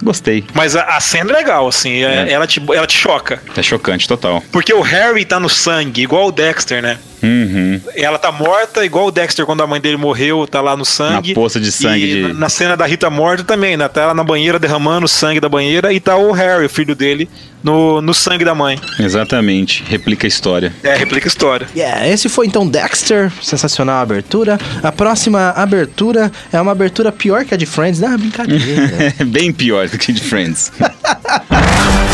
gostei. 0.01 0.43
Mas 0.53 0.75
a, 0.75 0.83
a 0.83 0.99
cena 0.99 1.31
é 1.31 1.35
legal, 1.35 1.67
assim, 1.67 2.03
é- 2.03 2.27
É. 2.29 2.31
Ela, 2.31 2.45
te, 2.47 2.61
ela 2.73 2.87
te 2.87 2.97
choca. 2.97 3.41
É 3.55 3.61
chocante 3.63 4.07
total. 4.07 4.43
Porque 4.51 4.73
o 4.73 4.81
Harry 4.81 5.25
tá 5.25 5.39
no 5.39 5.49
sangue, 5.49 6.01
igual 6.03 6.27
o 6.27 6.31
Dexter, 6.31 6.81
né? 6.81 6.97
Uhum. 7.21 7.81
Ela 7.95 8.17
tá 8.17 8.31
morta, 8.31 8.85
igual 8.85 9.07
o 9.07 9.11
Dexter 9.11 9.45
quando 9.45 9.61
a 9.61 9.67
mãe 9.67 9.81
dele 9.81 9.97
morreu, 9.97 10.47
tá 10.47 10.61
lá 10.61 10.77
no 10.77 10.85
sangue. 10.85 11.29
Na 11.29 11.35
poça 11.35 11.59
de 11.59 11.69
sangue 11.69 12.03
E 12.05 12.13
de- 12.13 12.21
na- 12.29 12.33
Na 12.33 12.49
cena 12.49 12.77
da 12.77 12.85
Rita 12.85 13.09
morta 13.09 13.43
também, 13.43 13.75
né? 13.75 13.87
Tá 13.89 14.01
ela 14.03 14.13
na 14.13 14.23
banheira 14.23 14.57
derramando 14.57 15.05
o 15.05 15.09
sangue 15.09 15.39
da 15.41 15.49
banheira 15.49 15.91
e 15.91 15.99
tá 15.99 16.15
o 16.15 16.31
Harry, 16.31 16.65
o 16.65 16.69
filho 16.69 16.95
dele, 16.95 17.29
no, 17.61 18.01
no 18.01 18.13
sangue 18.13 18.45
da 18.45 18.55
mãe. 18.55 18.79
Exatamente. 18.97 19.83
Replica 19.89 20.25
a 20.25 20.29
história. 20.29 20.71
É, 20.81 20.95
replica 20.95 21.27
a 21.27 21.29
história. 21.29 21.67
Yeah, 21.75 22.07
esse 22.07 22.29
foi 22.29 22.47
então 22.47 22.65
Dexter, 22.65 23.29
sensacional 23.41 23.97
a 23.97 24.01
abertura. 24.01 24.57
A 24.81 24.91
próxima 24.91 25.49
abertura 25.49 26.31
é 26.53 26.61
uma 26.61 26.71
abertura 26.71 27.11
pior 27.11 27.43
que 27.43 27.53
a 27.53 27.57
de 27.57 27.65
Friends. 27.65 27.99
Não, 27.99 28.17
brincadeira. 28.17 29.13
É 29.19 29.23
bem 29.27 29.51
pior 29.51 29.88
do 29.89 29.97
que 29.97 30.13
de 30.13 30.21
Friends. 30.21 30.71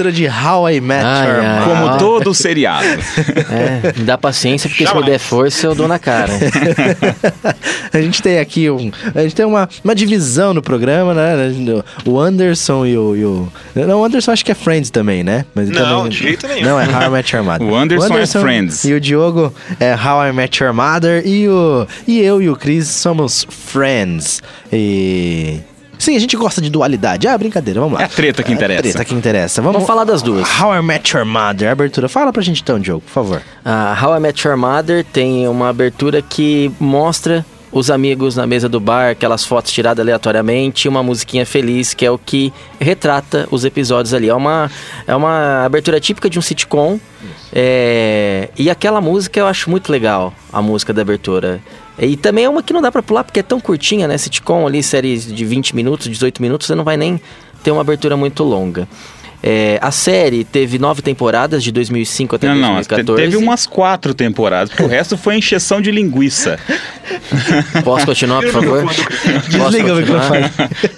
abertura 0.00 0.12
de 0.12 0.26
How 0.26 0.70
I 0.70 0.80
Met 0.80 1.04
Ai, 1.04 1.26
Your 1.28 1.40
ai. 1.40 1.58
Mother. 1.60 1.68
Como 1.74 1.86
Ah. 1.88 1.96
todo 1.98 2.34
seriado. 2.34 2.86
É, 3.50 3.92
me 3.98 4.04
dá 4.04 4.16
paciência, 4.16 4.68
porque 4.70 4.86
se 4.86 4.94
me 4.94 5.02
der 5.04 5.18
força, 5.18 5.66
eu 5.66 5.74
dou 5.74 5.88
na 5.88 5.98
cara. 5.98 6.32
a 7.92 8.00
gente 8.00 8.22
tem 8.22 8.38
aqui 8.38 8.70
um. 8.70 8.90
A 9.14 9.22
gente 9.22 9.34
tem 9.34 9.44
uma, 9.44 9.68
uma 9.82 9.94
divisão 9.94 10.54
no 10.54 10.62
programa, 10.62 11.12
né? 11.14 11.34
O 12.06 12.18
Anderson 12.18 12.86
e 12.86 12.96
o, 12.96 13.16
e 13.16 13.24
o- 13.24 13.48
Não, 13.74 14.00
o 14.00 14.04
Anderson 14.04 14.30
acho 14.32 14.44
que 14.44 14.52
é 14.52 14.54
Friends 14.54 14.90
também, 14.90 15.24
né? 15.24 15.44
Mas 15.54 15.68
Não, 15.68 15.82
também- 16.04 16.10
de 16.10 16.16
jeito 16.18 16.46
nenhum. 16.46 16.64
Não, 16.68 16.80
é 16.80 16.84
How 16.86 17.02
I 17.02 17.08
Met 17.10 17.34
Your 17.36 17.44
Mother. 17.44 17.66
O 17.66 17.74
Anderson 17.76 18.18
é 18.18 18.26
Friends. 18.26 18.84
E 18.84 18.92
o 18.94 19.00
Diogo 19.00 19.52
é 19.80 19.94
How 19.94 20.28
I 20.28 20.32
Met 20.32 20.62
Your 20.62 20.72
Mother. 20.72 21.26
E, 21.26 21.48
o, 21.48 21.86
e 22.06 22.20
eu 22.20 22.40
e 22.40 22.48
o 22.48 22.54
Chris 22.56 22.86
somos 22.88 23.46
Friends. 23.50 24.40
E. 24.72 25.58
Sim, 26.00 26.16
a 26.16 26.18
gente 26.18 26.36
gosta 26.36 26.60
de 26.60 26.70
dualidade. 26.70 27.28
Ah, 27.28 27.36
brincadeira, 27.36 27.78
vamos 27.78 27.94
lá. 27.96 28.02
É 28.02 28.06
a 28.06 28.08
treta 28.08 28.42
que 28.42 28.52
interessa. 28.52 28.78
É 28.78 28.78
a 28.78 28.82
treta 28.82 29.04
que 29.04 29.14
interessa. 29.14 29.60
Vamos, 29.60 29.74
Vamos 29.74 29.86
falar 29.86 30.04
das 30.04 30.22
duas. 30.22 30.48
How 30.60 30.74
I 30.74 30.82
Met 30.82 31.14
Your 31.16 31.26
Mother, 31.26 31.70
abertura. 31.70 32.08
Fala 32.08 32.32
pra 32.32 32.42
gente 32.42 32.62
então, 32.62 32.80
Diogo, 32.80 33.02
por 33.02 33.12
favor. 33.12 33.42
A 33.64 33.96
How 34.02 34.16
I 34.16 34.20
Met 34.20 34.48
Your 34.48 34.56
Mother 34.56 35.04
tem 35.04 35.46
uma 35.46 35.68
abertura 35.68 36.22
que 36.22 36.72
mostra 36.80 37.44
os 37.72 37.90
amigos 37.90 38.36
na 38.36 38.46
mesa 38.46 38.68
do 38.68 38.80
bar, 38.80 39.10
aquelas 39.10 39.44
fotos 39.44 39.72
tiradas 39.72 40.02
aleatoriamente, 40.02 40.88
uma 40.88 41.02
musiquinha 41.02 41.46
feliz, 41.46 41.94
que 41.94 42.04
é 42.04 42.10
o 42.10 42.18
que 42.18 42.52
retrata 42.80 43.46
os 43.50 43.64
episódios 43.64 44.12
ali. 44.12 44.28
É 44.28 44.34
uma, 44.34 44.70
é 45.06 45.14
uma 45.14 45.64
abertura 45.64 46.00
típica 46.00 46.28
de 46.28 46.38
um 46.38 46.42
sitcom. 46.42 46.98
é, 47.52 48.48
e 48.56 48.70
aquela 48.70 49.00
música 49.00 49.38
eu 49.38 49.46
acho 49.46 49.70
muito 49.70 49.90
legal, 49.90 50.34
a 50.52 50.60
música 50.60 50.92
da 50.92 51.02
abertura. 51.02 51.60
E 51.98 52.16
também 52.16 52.44
é 52.44 52.48
uma 52.48 52.62
que 52.62 52.72
não 52.72 52.80
dá 52.80 52.90
pra 52.90 53.02
pular, 53.02 53.24
porque 53.24 53.40
é 53.40 53.42
tão 53.42 53.60
curtinha, 53.60 54.08
né? 54.08 54.16
Sitcom 54.16 54.66
ali, 54.66 54.82
séries 54.82 55.26
de 55.26 55.44
20 55.44 55.76
minutos, 55.76 56.08
18 56.08 56.40
minutos, 56.40 56.66
você 56.66 56.74
não 56.74 56.84
vai 56.84 56.96
nem 56.96 57.20
ter 57.62 57.70
uma 57.70 57.82
abertura 57.82 58.16
muito 58.16 58.42
longa. 58.42 58.88
É, 59.42 59.78
a 59.80 59.90
série 59.90 60.44
teve 60.44 60.78
nove 60.78 61.00
temporadas, 61.00 61.62
de 61.64 61.72
2005 61.72 62.36
até 62.36 62.48
Não, 62.48 62.54
não, 62.56 62.68
te- 62.82 62.88
2014. 62.88 63.22
teve 63.22 63.36
umas 63.36 63.66
quatro 63.66 64.12
temporadas, 64.12 64.68
porque 64.68 64.82
o 64.82 64.86
resto 64.86 65.16
foi 65.16 65.36
encheção 65.36 65.80
de 65.80 65.90
linguiça. 65.90 66.58
Posso 67.84 68.04
continuar, 68.06 68.42
por 68.42 68.52
favor? 68.52 68.84
Desliga 69.48 69.94
o 69.94 69.96
microfone. 69.96 70.50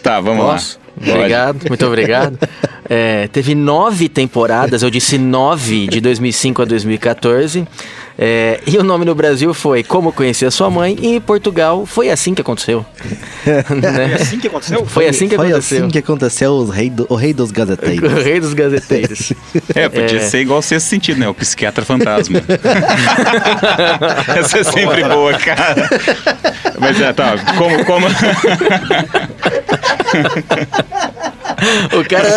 tá, 0.03 0.21
vamos 0.21 0.45
Posso? 0.45 0.77
lá. 0.79 0.83
Pode. 0.99 1.11
Obrigado, 1.19 1.69
muito 1.69 1.87
obrigado. 1.87 2.39
É, 2.95 3.27
teve 3.29 3.55
nove 3.55 4.07
temporadas, 4.07 4.83
eu 4.83 4.91
disse 4.91 5.17
nove, 5.17 5.87
de 5.87 5.99
2005 5.99 6.61
a 6.61 6.65
2014. 6.67 7.67
É, 8.19 8.61
e 8.67 8.77
o 8.77 8.83
nome 8.83 9.07
no 9.07 9.15
Brasil 9.15 9.55
foi 9.55 9.83
Como 9.83 10.13
Conhecer 10.13 10.45
a 10.45 10.51
Sua 10.51 10.69
Mãe, 10.69 10.95
e 11.01 11.07
em 11.17 11.21
Portugal 11.21 11.87
foi 11.87 12.11
assim 12.11 12.35
que 12.35 12.43
aconteceu. 12.43 12.85
Né? 13.47 14.13
É 14.13 14.15
assim 14.23 14.39
que 14.39 14.47
aconteceu? 14.47 14.85
Foi 14.85 15.09
assim 15.09 15.27
que 15.27 15.35
Foi 15.37 15.49
aconteceu. 15.51 15.79
assim 15.79 15.89
que 15.91 15.99
aconteceu 15.99 16.53
os 16.53 16.69
rei 16.71 16.91
do- 16.91 17.07
o 17.09 17.15
rei 17.15 17.33
dos 17.33 17.49
O 17.51 17.55
gazeteiros. 17.55 18.13
rei 18.25 18.39
dos 18.41 18.53
gazeteiros. 18.53 19.33
É, 19.75 19.89
podia 19.89 20.19
É. 20.19 20.21
ser 20.21 20.41
igual 20.41 20.59
o 20.59 20.63
sexto 20.63 20.87
sentido, 20.89 21.19
né? 21.19 21.27
O 21.29 21.35
psiquiatra 21.35 21.85
fantasma. 21.85 22.41
Essa 24.37 24.59
é 24.59 24.65
sempre 24.65 25.03
boa, 25.05 25.33
cara. 25.39 25.89
Mas 26.79 27.01
é, 27.01 27.11
tá, 27.13 27.35
como. 27.57 27.85
como... 27.87 28.07
O 31.99 32.05
cara. 32.09 32.29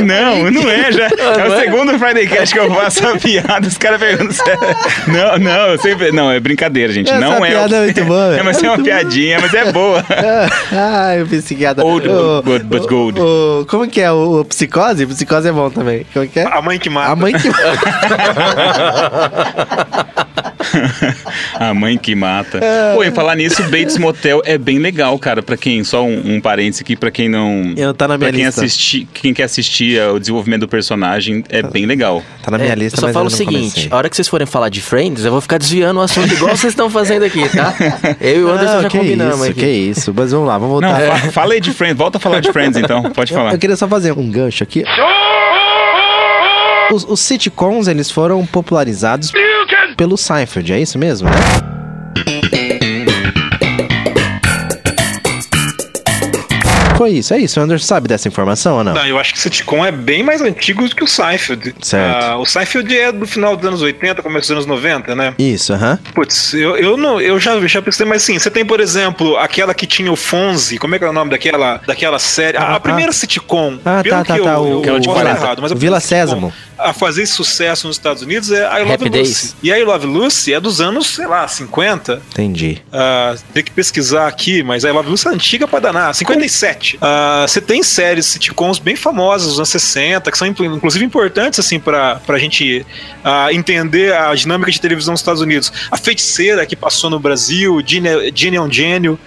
Não, 0.00 0.50
não 0.50 0.70
é, 0.70 0.92
já. 0.92 1.06
É 1.06 1.10
não 1.38 1.48
o 1.50 1.54
é? 1.54 1.60
segundo 1.60 1.98
Friday 1.98 2.26
Cast 2.26 2.54
que 2.54 2.60
eu 2.60 2.74
faço 2.74 3.06
a 3.06 3.16
piada, 3.16 3.66
os 3.66 3.76
caras 3.78 4.00
perguntam 4.00 4.32
se 4.32 4.42
é- 4.50 4.56
Não, 5.08 5.38
não, 5.38 5.66
eu 5.68 5.78
sempre. 5.78 6.12
Não, 6.12 6.30
é 6.30 6.38
brincadeira, 6.40 6.92
gente. 6.92 7.10
Essa 7.10 7.18
não 7.20 7.44
é. 7.44 7.50
piada 7.50 7.74
o- 7.74 7.78
é 7.78 7.84
muito 7.84 8.04
boa, 8.04 8.28
velho. 8.28 8.40
É, 8.40 8.42
mas 8.42 8.62
é 8.62 8.68
uma 8.70 8.82
piadinha, 8.82 9.38
mas 9.40 9.52
é 9.54 9.72
boa. 9.72 10.04
Ai, 10.72 11.22
o 11.22 11.26
psiquiatra. 11.26 11.84
Old, 11.84 12.08
O- 12.08 12.42
good, 12.42 12.64
but 12.64 12.88
gold. 12.88 13.20
o- 13.20 13.66
como 13.68 13.86
que 13.88 14.00
é? 14.00 14.10
O, 14.10 14.40
o 14.40 14.44
psicose? 14.44 15.06
Psicose 15.06 15.48
é 15.48 15.52
bom 15.52 15.70
também. 15.70 16.06
Como 16.12 16.26
que 16.26 16.40
é? 16.40 16.44
A 16.44 16.62
mãe 16.62 16.78
que 16.78 16.88
mata. 16.90 17.12
A 17.12 17.16
mãe 17.16 17.32
que. 17.32 17.48
A 21.58 21.72
mãe 21.74 21.96
que 21.96 22.14
mata. 22.14 22.60
Pô, 22.94 23.02
em 23.04 23.10
falar 23.10 23.34
nisso, 23.36 23.62
Bates 23.64 23.98
Motel 23.98 24.42
é 24.44 24.56
bem 24.58 24.78
legal, 24.78 25.18
cara. 25.18 25.42
Pra 25.42 25.56
quem, 25.56 25.82
só 25.84 26.04
um, 26.04 26.36
um 26.36 26.40
parênteses 26.40 26.80
aqui, 26.82 26.96
pra 26.96 27.10
quem 27.10 27.28
não. 27.28 27.72
Eu 27.76 27.92
tá 27.94 28.06
na 28.08 28.16
minha 28.18 28.28
pra 28.30 28.36
quem 28.36 28.46
lista. 28.46 28.60
assistir, 28.64 29.06
quem 29.14 29.32
quer 29.34 29.44
assistir 29.44 30.00
ao 30.00 30.18
desenvolvimento 30.18 30.60
do 30.60 30.68
personagem, 30.68 31.44
é 31.48 31.62
bem 31.62 31.86
legal. 31.86 32.22
Tá 32.42 32.50
na 32.50 32.58
minha 32.58 32.72
É, 32.72 32.74
lista, 32.74 32.96
eu 32.96 33.00
só 33.00 33.06
mas 33.06 33.14
falo 33.14 33.26
eu 33.26 33.28
o 33.28 33.30
não 33.30 33.36
seguinte: 33.36 33.70
comecei. 33.72 33.88
a 33.90 33.96
hora 33.96 34.08
que 34.10 34.16
vocês 34.16 34.28
forem 34.28 34.46
falar 34.46 34.68
de 34.68 34.80
Friends, 34.80 35.24
eu 35.24 35.30
vou 35.32 35.40
ficar 35.40 35.58
desviando 35.58 35.98
o 36.00 36.02
assunto 36.02 36.32
igual 36.32 36.56
vocês 36.56 36.72
estão 36.72 36.90
fazendo 36.90 37.24
aqui, 37.24 37.48
tá? 37.48 37.74
Eu 38.20 38.40
e 38.40 38.44
o 38.44 38.50
Anderson 38.50 38.74
Não, 38.74 38.82
já 38.82 38.88
que 38.88 38.98
combinamos 38.98 39.34
isso, 39.40 39.50
aqui. 39.50 39.60
que 39.60 39.66
isso. 39.66 40.14
Mas 40.16 40.30
vamos 40.32 40.46
lá, 40.48 40.58
vamos 40.58 40.80
Não, 40.80 40.88
voltar. 40.88 41.18
fa- 41.20 41.30
fala 41.32 41.54
aí 41.54 41.60
de 41.60 41.72
Friends, 41.72 41.96
volta 41.98 42.18
a 42.18 42.20
falar 42.20 42.40
de 42.40 42.52
Friends 42.52 42.76
então, 42.80 43.02
pode 43.10 43.32
Eu, 43.32 43.38
falar. 43.38 43.52
eu 43.52 43.58
queria 43.58 43.76
só 43.76 43.86
fazer 43.88 44.12
um 44.12 44.30
gancho 44.30 44.62
aqui. 44.62 44.84
Os, 46.92 47.04
os 47.08 47.20
sitcoms, 47.20 47.88
eles 47.88 48.10
foram 48.10 48.46
popularizados 48.46 49.32
pelo 49.96 50.16
Seinfeld, 50.16 50.72
é 50.72 50.80
isso 50.80 50.98
mesmo? 50.98 51.28
Foi 56.96 57.10
isso, 57.10 57.34
é 57.34 57.38
isso. 57.38 57.60
O 57.60 57.62
Anderson 57.62 57.86
sabe 57.86 58.08
dessa 58.08 58.26
informação 58.28 58.78
ou 58.78 58.84
não? 58.84 58.94
Não, 58.94 59.06
eu 59.06 59.18
acho 59.18 59.32
que 59.32 59.38
o 59.38 59.42
sitcom 59.42 59.84
é 59.84 59.92
bem 59.92 60.22
mais 60.22 60.40
antigo 60.40 60.88
do 60.88 60.94
que 60.94 61.04
o 61.04 61.06
Seinfeld. 61.06 61.74
Certo. 61.82 62.24
Ah, 62.24 62.36
o 62.38 62.46
Seinfeld 62.46 62.96
é 62.96 63.12
do 63.12 63.26
final 63.26 63.56
dos 63.56 63.66
anos 63.66 63.82
80, 63.82 64.22
começo 64.22 64.42
dos 64.48 64.50
anos 64.50 64.66
90, 64.66 65.14
né? 65.14 65.34
Isso, 65.38 65.72
aham. 65.72 65.98
Putz, 66.14 66.54
eu, 66.54 66.76
eu, 66.76 66.96
não, 66.96 67.20
eu 67.20 67.38
já, 67.38 67.58
já 67.66 67.82
pensei, 67.82 68.06
mas 68.06 68.22
sim, 68.22 68.38
você 68.38 68.50
tem, 68.50 68.64
por 68.64 68.80
exemplo, 68.80 69.36
aquela 69.36 69.74
que 69.74 69.86
tinha 69.86 70.10
o 70.10 70.16
Fonzi, 70.16 70.78
como 70.78 70.94
é 70.94 70.98
que 70.98 71.04
é 71.04 71.08
o 71.08 71.12
nome 71.12 71.30
daquela, 71.30 71.80
daquela 71.86 72.18
série? 72.18 72.56
a, 72.56 72.76
a 72.76 72.80
primeira 72.80 73.12
sitcom. 73.12 73.78
Ah, 73.84 74.00
pelo 74.02 74.16
tá, 74.16 74.24
tá, 74.24 74.34
que 74.36 74.42
tá, 74.42 74.52
Eu, 74.54 74.78
o- 74.78 75.02
40. 75.04 75.30
errado, 75.40 75.62
mas 75.62 75.72
a 75.72 75.74
O 75.74 75.78
Vila 75.78 76.00
Sésamo. 76.00 76.52
A 76.78 76.92
fazer 76.92 77.24
sucesso 77.26 77.86
nos 77.86 77.96
Estados 77.96 78.22
Unidos 78.22 78.52
é 78.52 78.60
I 78.62 78.80
Love 78.80 78.92
Happy 78.92 79.04
Lucy. 79.04 79.10
Days. 79.12 79.56
E 79.62 79.72
a 79.72 79.78
I 79.78 79.84
Love 79.84 80.06
Lucy 80.06 80.52
é 80.52 80.60
dos 80.60 80.78
anos, 80.80 81.06
sei 81.06 81.26
lá, 81.26 81.48
50. 81.48 82.20
Entendi. 82.32 82.82
Ah, 82.92 83.34
tem 83.54 83.64
que 83.64 83.70
pesquisar 83.70 84.26
aqui, 84.26 84.62
mas 84.62 84.84
a 84.84 84.90
I 84.90 84.92
Love 84.92 85.08
Lucy 85.08 85.26
é 85.26 85.30
antiga 85.30 85.66
pra 85.66 85.78
danar, 85.80 86.14
57. 86.14 86.85
Ah, 87.00 87.44
Você 87.48 87.60
tem 87.60 87.82
séries 87.82 88.26
sitcoms 88.26 88.78
bem 88.78 88.94
famosas 88.96 89.48
dos 89.48 89.58
anos 89.58 89.68
60, 89.68 90.30
que 90.30 90.38
são 90.38 90.46
inclu- 90.46 90.66
inclusive 90.76 91.04
importantes 91.04 91.58
assim 91.58 91.78
pra, 91.80 92.16
pra 92.16 92.38
gente 92.38 92.84
ah, 93.24 93.52
entender 93.52 94.14
a 94.14 94.34
dinâmica 94.34 94.70
de 94.70 94.80
televisão 94.80 95.12
nos 95.12 95.20
Estados 95.20 95.40
Unidos. 95.42 95.72
A 95.90 95.96
Feiticeira, 95.96 96.64
que 96.66 96.76
passou 96.76 97.10
no 97.10 97.18
Brasil, 97.18 97.82
Ginny 97.84 98.08
Ginny 98.34 98.56
é 98.56 98.70
Gênio, 98.70 99.18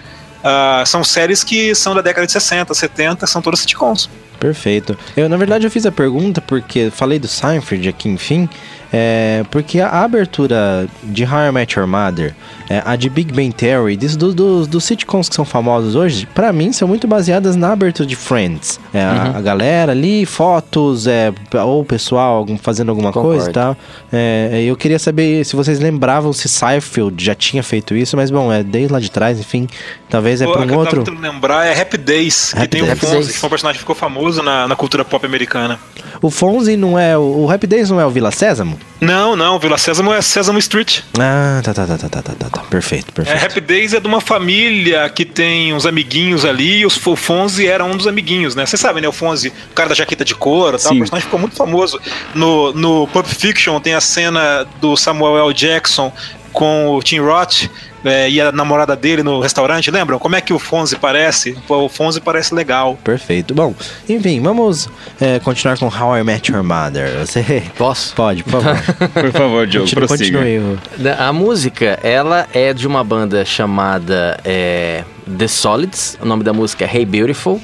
ah, 0.42 0.82
são 0.86 1.02
séries 1.04 1.44
que 1.44 1.74
são 1.74 1.94
da 1.94 2.00
década 2.00 2.26
de 2.26 2.32
60, 2.32 2.72
70, 2.72 3.26
são 3.26 3.42
todas 3.42 3.60
sitcoms. 3.60 4.08
Perfeito. 4.38 4.96
Eu, 5.14 5.28
na 5.28 5.36
verdade, 5.36 5.66
eu 5.66 5.70
fiz 5.70 5.84
a 5.84 5.92
pergunta 5.92 6.40
porque 6.40 6.90
falei 6.90 7.18
do 7.18 7.28
Seinfeld 7.28 7.86
aqui, 7.90 8.08
enfim. 8.08 8.48
É, 8.92 9.44
porque 9.50 9.78
a, 9.80 9.86
a 9.88 10.02
abertura 10.04 10.88
de 11.04 11.24
How 11.24 11.48
I 11.48 11.52
Met 11.52 11.78
Your 11.78 11.86
Mother, 11.86 12.34
é, 12.70 12.80
a 12.86 12.94
de 12.96 13.10
Big 13.10 13.32
Bang 13.34 13.52
Theory, 13.52 13.96
dos 13.96 14.16
do, 14.16 14.32
dos- 14.32 14.66
dos 14.68 14.84
sitcoms 14.84 15.28
que 15.28 15.34
são 15.34 15.44
famosos 15.44 15.94
hoje, 15.96 16.26
pra 16.32 16.52
mim 16.52 16.72
são 16.72 16.86
muito 16.88 17.06
baseadas 17.08 17.56
na 17.56 17.72
abertura 17.72 18.06
de 18.08 18.14
Friends. 18.16 18.78
É, 18.94 19.02
a, 19.02 19.32
a 19.36 19.40
galera 19.40 19.90
ali, 19.92 20.24
fotos, 20.24 21.06
é, 21.08 21.32
ou 21.64 21.80
o 21.80 21.84
pessoal 21.84 22.46
fazendo 22.62 22.90
alguma 22.90 23.12
Concordo. 23.12 23.30
coisa 23.36 23.50
e 23.50 23.52
tal. 23.52 23.76
É, 24.12 24.62
eu 24.64 24.76
queria 24.76 24.98
saber 25.00 25.44
se 25.44 25.56
vocês 25.56 25.80
lembravam 25.80 26.32
se 26.32 26.48
Seinfeld 26.48 27.22
já 27.22 27.34
tinha 27.34 27.62
feito 27.62 27.94
isso, 27.96 28.16
mas 28.16 28.30
bom, 28.30 28.52
é 28.52 28.62
desde 28.62 28.92
lá 28.92 29.00
de 29.00 29.10
trás, 29.10 29.40
enfim. 29.40 29.66
Talvez 30.08 30.40
é 30.40 30.44
Pô, 30.46 30.52
pra 30.52 30.62
a 30.62 30.66
que 30.66 30.70
um 30.72 30.74
eu 30.74 30.80
outro. 30.80 31.02
tentando 31.02 31.20
lembrar 31.20 31.66
é 31.66 31.80
Happy 31.80 31.96
Days, 31.98 32.52
Happy 32.54 32.62
que 32.62 32.68
tem 32.68 32.82
Days. 32.84 33.02
o 33.02 33.06
Fonzie, 33.06 33.32
que 33.32 33.38
foi 33.38 33.46
um 33.48 33.50
personagem 33.50 33.76
que 33.78 33.82
ficou 33.82 33.96
famoso 33.96 34.42
na, 34.42 34.68
na 34.68 34.76
cultura 34.76 35.04
pop 35.04 35.24
americana. 35.26 35.78
O 36.22 36.30
Fonzie 36.30 36.76
não 36.76 36.98
é. 36.98 37.16
O, 37.18 37.44
o 37.46 37.50
Happy 37.50 37.66
Days 37.66 37.90
não 37.90 38.00
é 38.00 38.06
o 38.06 38.10
Vila 38.10 38.30
Sésamo? 38.30 38.78
Não, 39.00 39.34
não, 39.34 39.58
Vila 39.58 39.78
Sésamo 39.78 40.12
é 40.12 40.20
Sésamo 40.20 40.58
Street. 40.58 41.00
Ah, 41.18 41.60
tá, 41.64 41.72
tá, 41.74 41.86
tá, 41.86 41.96
tá, 41.98 42.08
tá, 42.08 42.22
tá, 42.22 42.32
tá, 42.38 42.59
tá. 42.62 42.68
Perfeito, 42.68 43.08
É, 43.08 43.12
perfeito. 43.12 43.44
Happy 43.44 43.60
Days 43.60 43.94
é 43.94 44.00
de 44.00 44.06
uma 44.06 44.20
família 44.20 45.08
que 45.08 45.24
tem 45.24 45.72
uns 45.74 45.86
amiguinhos 45.86 46.44
ali, 46.44 46.78
e 46.80 46.86
os, 46.86 47.04
o 47.06 47.16
Fonzie 47.16 47.66
era 47.66 47.84
um 47.84 47.96
dos 47.96 48.06
amiguinhos, 48.06 48.54
né? 48.54 48.66
Você 48.66 48.76
sabe, 48.76 49.00
né? 49.00 49.08
O 49.08 49.12
Fonzie, 49.12 49.52
o 49.70 49.74
cara 49.74 49.88
da 49.88 49.94
jaqueta 49.94 50.24
de 50.24 50.34
couro 50.34 50.78
tal, 50.78 50.92
o 50.92 50.98
personagem 50.98 51.24
ficou 51.24 51.40
muito 51.40 51.56
famoso. 51.56 52.00
No, 52.34 52.72
no 52.72 53.06
Pulp 53.08 53.26
Fiction 53.26 53.78
tem 53.80 53.94
a 53.94 54.00
cena 54.00 54.66
do 54.80 54.96
Samuel 54.96 55.38
L. 55.46 55.54
Jackson 55.54 56.12
com 56.52 56.88
o 56.88 57.02
Tim 57.02 57.18
Roth 57.20 57.68
é, 58.04 58.30
e 58.30 58.40
a 58.40 58.50
namorada 58.50 58.96
dele 58.96 59.22
no 59.22 59.40
restaurante, 59.40 59.90
lembram? 59.90 60.18
Como 60.18 60.34
é 60.34 60.40
que 60.40 60.52
o 60.52 60.58
Fonzie 60.58 60.98
parece? 60.98 61.56
O 61.68 61.88
Fonzie 61.88 62.20
parece 62.20 62.54
legal. 62.54 62.98
Perfeito. 63.04 63.54
Bom, 63.54 63.74
enfim, 64.08 64.40
vamos 64.40 64.88
é, 65.20 65.38
continuar 65.38 65.78
com 65.78 65.86
How 65.86 66.18
I 66.18 66.24
Met 66.24 66.50
Your 66.50 66.62
Mother. 66.62 67.18
Você. 67.18 67.62
Posso? 67.76 68.14
Pode, 68.14 68.42
por 68.44 68.62
favor. 68.62 68.80
Por 69.20 69.32
favor, 69.32 69.66
Diogo, 69.66 69.86
Continue, 69.86 70.06
prossiga. 70.06 70.38
continue. 70.38 70.78
A 71.18 71.32
música, 71.32 71.98
ela 72.02 72.46
é 72.54 72.72
de 72.72 72.86
uma 72.86 73.02
banda 73.04 73.44
chamada 73.44 74.38
é, 74.44 75.04
The 75.38 75.48
Solids. 75.48 76.18
O 76.20 76.26
nome 76.26 76.42
da 76.42 76.52
música 76.52 76.84
é 76.84 76.96
Hey 76.96 77.04
Beautiful. 77.04 77.60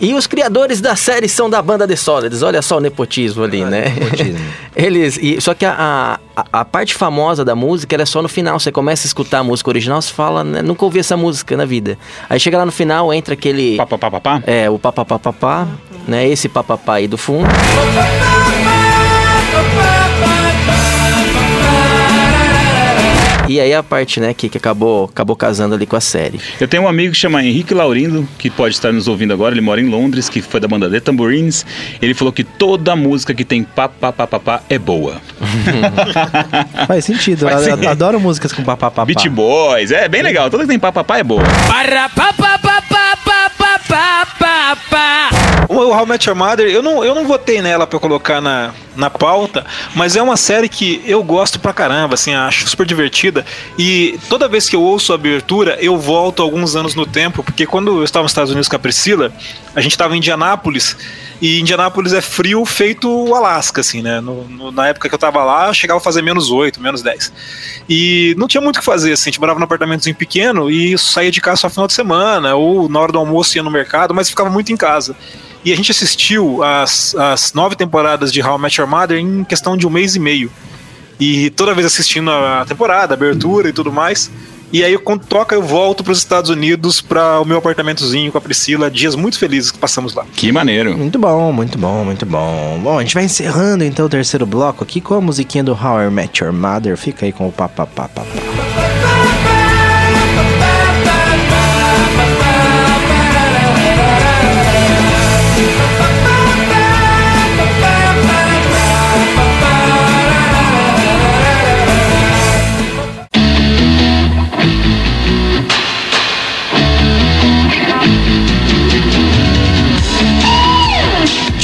E 0.00 0.12
os 0.14 0.26
criadores 0.26 0.80
da 0.80 0.96
série 0.96 1.28
são 1.28 1.48
da 1.48 1.62
banda 1.62 1.86
The 1.86 1.96
Solids. 1.96 2.42
Olha 2.42 2.60
só 2.60 2.78
o 2.78 2.80
nepotismo 2.80 3.44
ali, 3.44 3.64
né? 3.64 3.94
nepotismo. 3.96 4.44
Eles, 4.74 5.18
e, 5.20 5.40
só 5.40 5.54
que 5.54 5.64
a, 5.64 6.18
a, 6.36 6.44
a 6.52 6.64
parte 6.64 6.94
famosa 6.94 7.44
da 7.44 7.54
música 7.54 7.94
ela 7.94 8.02
é 8.02 8.06
só 8.06 8.20
no 8.20 8.28
final. 8.28 8.58
Você 8.58 8.72
começa 8.72 9.06
a 9.06 9.08
escutar 9.08 9.38
a 9.38 9.44
música 9.44 9.70
original, 9.70 10.02
você 10.02 10.12
fala, 10.12 10.42
né, 10.42 10.62
nunca 10.62 10.84
ouvi 10.84 10.98
essa 10.98 11.16
música 11.16 11.56
na 11.56 11.64
vida. 11.64 11.96
Aí 12.28 12.40
chega 12.40 12.58
lá 12.58 12.66
no 12.66 12.72
final, 12.72 13.12
entra 13.12 13.34
aquele. 13.34 13.76
Pá, 13.76 13.86
pá, 13.86 13.98
pá, 13.98 14.10
pá, 14.10 14.20
pá. 14.20 14.42
É, 14.46 14.68
o 14.68 14.78
papapá, 14.78 15.68
né? 16.08 16.28
Esse 16.28 16.48
papapá 16.48 16.94
aí 16.94 17.06
do 17.06 17.16
fundo. 17.16 17.48
E 23.48 23.60
aí 23.60 23.74
a 23.74 23.82
parte, 23.82 24.20
né, 24.20 24.32
que, 24.32 24.48
que 24.48 24.58
acabou, 24.58 25.04
acabou 25.12 25.36
casando 25.36 25.74
ali 25.74 25.86
com 25.86 25.96
a 25.96 26.00
série. 26.00 26.40
Eu 26.60 26.66
tenho 26.66 26.84
um 26.84 26.88
amigo 26.88 27.12
que 27.12 27.18
chama 27.18 27.42
Henrique 27.44 27.74
Laurindo, 27.74 28.26
que 28.38 28.48
pode 28.50 28.74
estar 28.74 28.92
nos 28.92 29.06
ouvindo 29.08 29.32
agora, 29.32 29.54
ele 29.54 29.60
mora 29.60 29.80
em 29.80 29.88
Londres, 29.88 30.28
que 30.28 30.40
foi 30.40 30.60
da 30.60 30.68
banda 30.68 30.88
The 30.90 31.00
Tambourines. 31.00 31.64
Ele 32.00 32.14
falou 32.14 32.32
que 32.32 32.42
toda 32.44 32.96
música 32.96 33.34
que 33.34 33.44
tem 33.44 33.62
pá, 33.62 33.88
pá, 33.88 34.12
pá, 34.12 34.26
pá, 34.26 34.40
pá 34.40 34.62
é 34.68 34.78
boa. 34.78 35.20
Faz 36.86 37.04
sentido. 37.04 37.46
Faz 37.46 37.66
Eu 37.66 37.74
sentido. 37.74 37.88
adoro 37.88 38.18
músicas 38.20 38.52
com 38.52 38.62
papapá. 38.62 39.04
Beach 39.04 39.28
Boys, 39.28 39.90
é 39.90 40.08
bem 40.08 40.22
legal. 40.22 40.50
Toda 40.50 40.62
que 40.64 40.68
tem 40.68 40.78
papapá 40.78 41.18
é 41.18 41.22
boa. 41.22 41.42
O 45.68 45.90
How 45.92 46.04
I 46.04 46.08
Met 46.08 46.28
Your 46.28 46.36
Mother, 46.36 46.66
eu 46.68 46.82
não, 46.82 47.04
eu 47.04 47.14
não 47.14 47.26
votei 47.26 47.60
nela 47.60 47.86
pra 47.86 47.98
colocar 47.98 48.40
na, 48.40 48.70
na 48.94 49.10
pauta, 49.10 49.64
mas 49.94 50.14
é 50.14 50.22
uma 50.22 50.36
série 50.36 50.68
que 50.68 51.02
eu 51.06 51.22
gosto 51.24 51.58
pra 51.58 51.72
caramba, 51.72 52.14
assim, 52.14 52.34
acho 52.34 52.68
super 52.68 52.86
divertida. 53.42 53.44
E 53.78 54.18
toda 54.28 54.46
vez 54.48 54.68
que 54.68 54.76
eu 54.76 54.82
ouço 54.82 55.12
a 55.12 55.16
abertura, 55.16 55.76
eu 55.80 55.98
volto 55.98 56.42
alguns 56.42 56.76
anos 56.76 56.94
no 56.94 57.04
tempo, 57.06 57.42
porque 57.42 57.66
quando 57.66 57.98
eu 57.98 58.04
estava 58.04 58.22
nos 58.22 58.30
Estados 58.32 58.50
Unidos 58.50 58.68
com 58.68 58.76
a 58.76 58.78
Priscila, 58.78 59.32
a 59.74 59.80
gente 59.80 59.92
estava 59.92 60.14
em 60.14 60.18
Indianápolis, 60.18 60.96
e 61.42 61.60
Indianápolis 61.60 62.12
é 62.12 62.20
frio 62.20 62.64
feito 62.64 63.10
o 63.10 63.34
Alasca, 63.34 63.80
assim, 63.80 64.00
né? 64.00 64.20
No- 64.20 64.44
no- 64.48 64.70
na 64.70 64.88
época 64.88 65.08
que 65.08 65.14
eu 65.14 65.18
tava 65.18 65.42
lá, 65.44 65.72
chegava 65.74 65.98
a 65.98 66.02
fazer 66.02 66.22
menos 66.22 66.50
8, 66.50 66.80
menos 66.80 67.02
10. 67.02 67.32
E 67.88 68.34
não 68.38 68.46
tinha 68.46 68.60
muito 68.60 68.76
o 68.76 68.78
que 68.78 68.84
fazer, 68.84 69.12
assim, 69.12 69.24
a 69.28 69.32
gente 69.32 69.40
morava 69.40 69.58
num 69.58 69.64
apartamentozinho 69.64 70.14
pequeno 70.16 70.70
e 70.70 70.96
saía 70.96 71.30
de 71.30 71.40
casa 71.40 71.62
só 71.62 71.68
final 71.70 71.86
de 71.86 71.92
semana, 71.92 72.54
ou 72.54 72.88
na 72.88 73.00
hora 73.00 73.12
do 73.12 73.18
almoço 73.18 73.56
ia 73.58 73.62
no 73.62 73.70
mercado, 73.70 74.14
mas 74.14 74.28
ficava 74.30 74.48
muito 74.48 74.72
em 74.72 74.76
casa. 74.76 75.16
E 75.64 75.72
a 75.72 75.76
gente 75.76 75.90
assistiu 75.90 76.62
as, 76.62 77.14
as 77.14 77.52
nove 77.54 77.74
temporadas 77.74 78.30
de 78.32 78.42
How 78.42 78.58
I 78.58 78.60
Met 78.60 78.78
Your 78.80 78.88
Mother 78.88 79.18
em 79.18 79.42
questão 79.44 79.76
de 79.76 79.86
um 79.86 79.90
mês 79.90 80.14
e 80.14 80.20
meio. 80.20 80.50
E 81.18 81.50
toda 81.50 81.74
vez 81.74 81.86
assistindo 81.86 82.30
a 82.30 82.64
temporada, 82.66 83.14
a 83.14 83.16
abertura 83.16 83.68
e 83.68 83.72
tudo 83.72 83.92
mais. 83.92 84.30
E 84.72 84.82
aí, 84.82 84.98
quando 84.98 85.24
toca, 85.24 85.54
eu 85.54 85.62
volto 85.62 86.02
para 86.02 86.12
os 86.12 86.18
Estados 86.18 86.50
Unidos 86.50 87.00
para 87.00 87.40
o 87.40 87.44
meu 87.44 87.58
apartamentozinho 87.58 88.32
com 88.32 88.38
a 88.38 88.40
Priscila. 88.40 88.90
Dias 88.90 89.14
muito 89.14 89.38
felizes 89.38 89.70
que 89.70 89.78
passamos 89.78 90.14
lá. 90.14 90.26
Que 90.34 90.50
maneiro. 90.50 90.98
Muito 90.98 91.16
bom, 91.16 91.52
muito 91.52 91.78
bom, 91.78 92.04
muito 92.04 92.26
bom. 92.26 92.80
Bom, 92.82 92.98
a 92.98 93.02
gente 93.02 93.14
vai 93.14 93.24
encerrando 93.24 93.84
então 93.84 94.06
o 94.06 94.08
terceiro 94.08 94.44
bloco 94.44 94.82
aqui 94.82 95.00
com 95.00 95.14
a 95.14 95.20
musiquinha 95.20 95.62
do 95.62 95.72
How 95.72 96.02
I 96.02 96.10
Met 96.10 96.42
Your 96.42 96.52
Mother. 96.52 96.96
Fica 96.96 97.24
aí 97.24 97.32
com 97.32 97.46
o 97.46 97.52
papapá. 97.52 98.10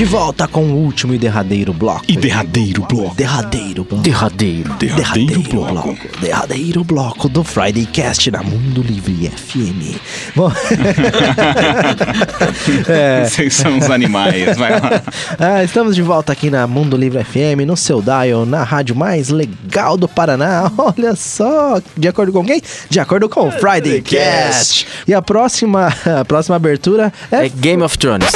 De 0.01 0.07
volta 0.07 0.49
com 0.49 0.63
o 0.63 0.77
último 0.77 1.13
e 1.13 1.19
derradeiro 1.19 1.75
bloco. 1.75 2.07
E 2.09 2.17
derradeiro 2.17 2.87
bloco. 2.89 3.15
Derradeiro 3.15 3.85
bloco. 3.85 4.03
Derradeiro. 4.03 4.75
Derradeiro 4.79 5.43
bloco. 5.43 5.95
Derradeiro 6.23 6.83
bloco 6.83 7.29
do 7.29 7.45
Friday 7.45 7.85
Cast 7.85 8.31
na 8.31 8.43
Mundo 8.43 8.81
Livre 8.81 9.29
FM. 9.29 10.01
Bom, 10.35 10.51
é, 12.89 13.27
Vocês 13.27 13.53
são 13.53 13.77
os 13.77 13.91
animais, 13.91 14.57
vai 14.57 14.81
lá. 14.81 15.03
ah, 15.39 15.63
estamos 15.63 15.95
de 15.95 16.01
volta 16.01 16.33
aqui 16.33 16.49
na 16.49 16.67
Mundo 16.67 16.97
Livre 16.97 17.23
FM, 17.23 17.67
no 17.67 17.77
seu 17.77 18.01
dial, 18.01 18.47
na 18.47 18.65
rádio 18.65 18.97
mais 18.97 19.29
legal 19.29 19.99
do 19.99 20.09
Paraná. 20.09 20.73
Olha 20.79 21.15
só, 21.15 21.79
de 21.95 22.09
acordo 22.09 22.33
com 22.33 22.43
quem? 22.43 22.63
De 22.89 22.99
acordo 22.99 23.29
com 23.29 23.49
o 23.49 23.53
Friday 23.53 24.01
Cast. 24.01 24.87
E 25.07 25.13
a 25.13 25.21
próxima, 25.21 25.93
a 26.21 26.25
próxima 26.25 26.57
abertura 26.57 27.13
é, 27.31 27.45
É 27.45 27.49
Game 27.51 27.83
of 27.83 27.99
Thrones. 27.99 28.33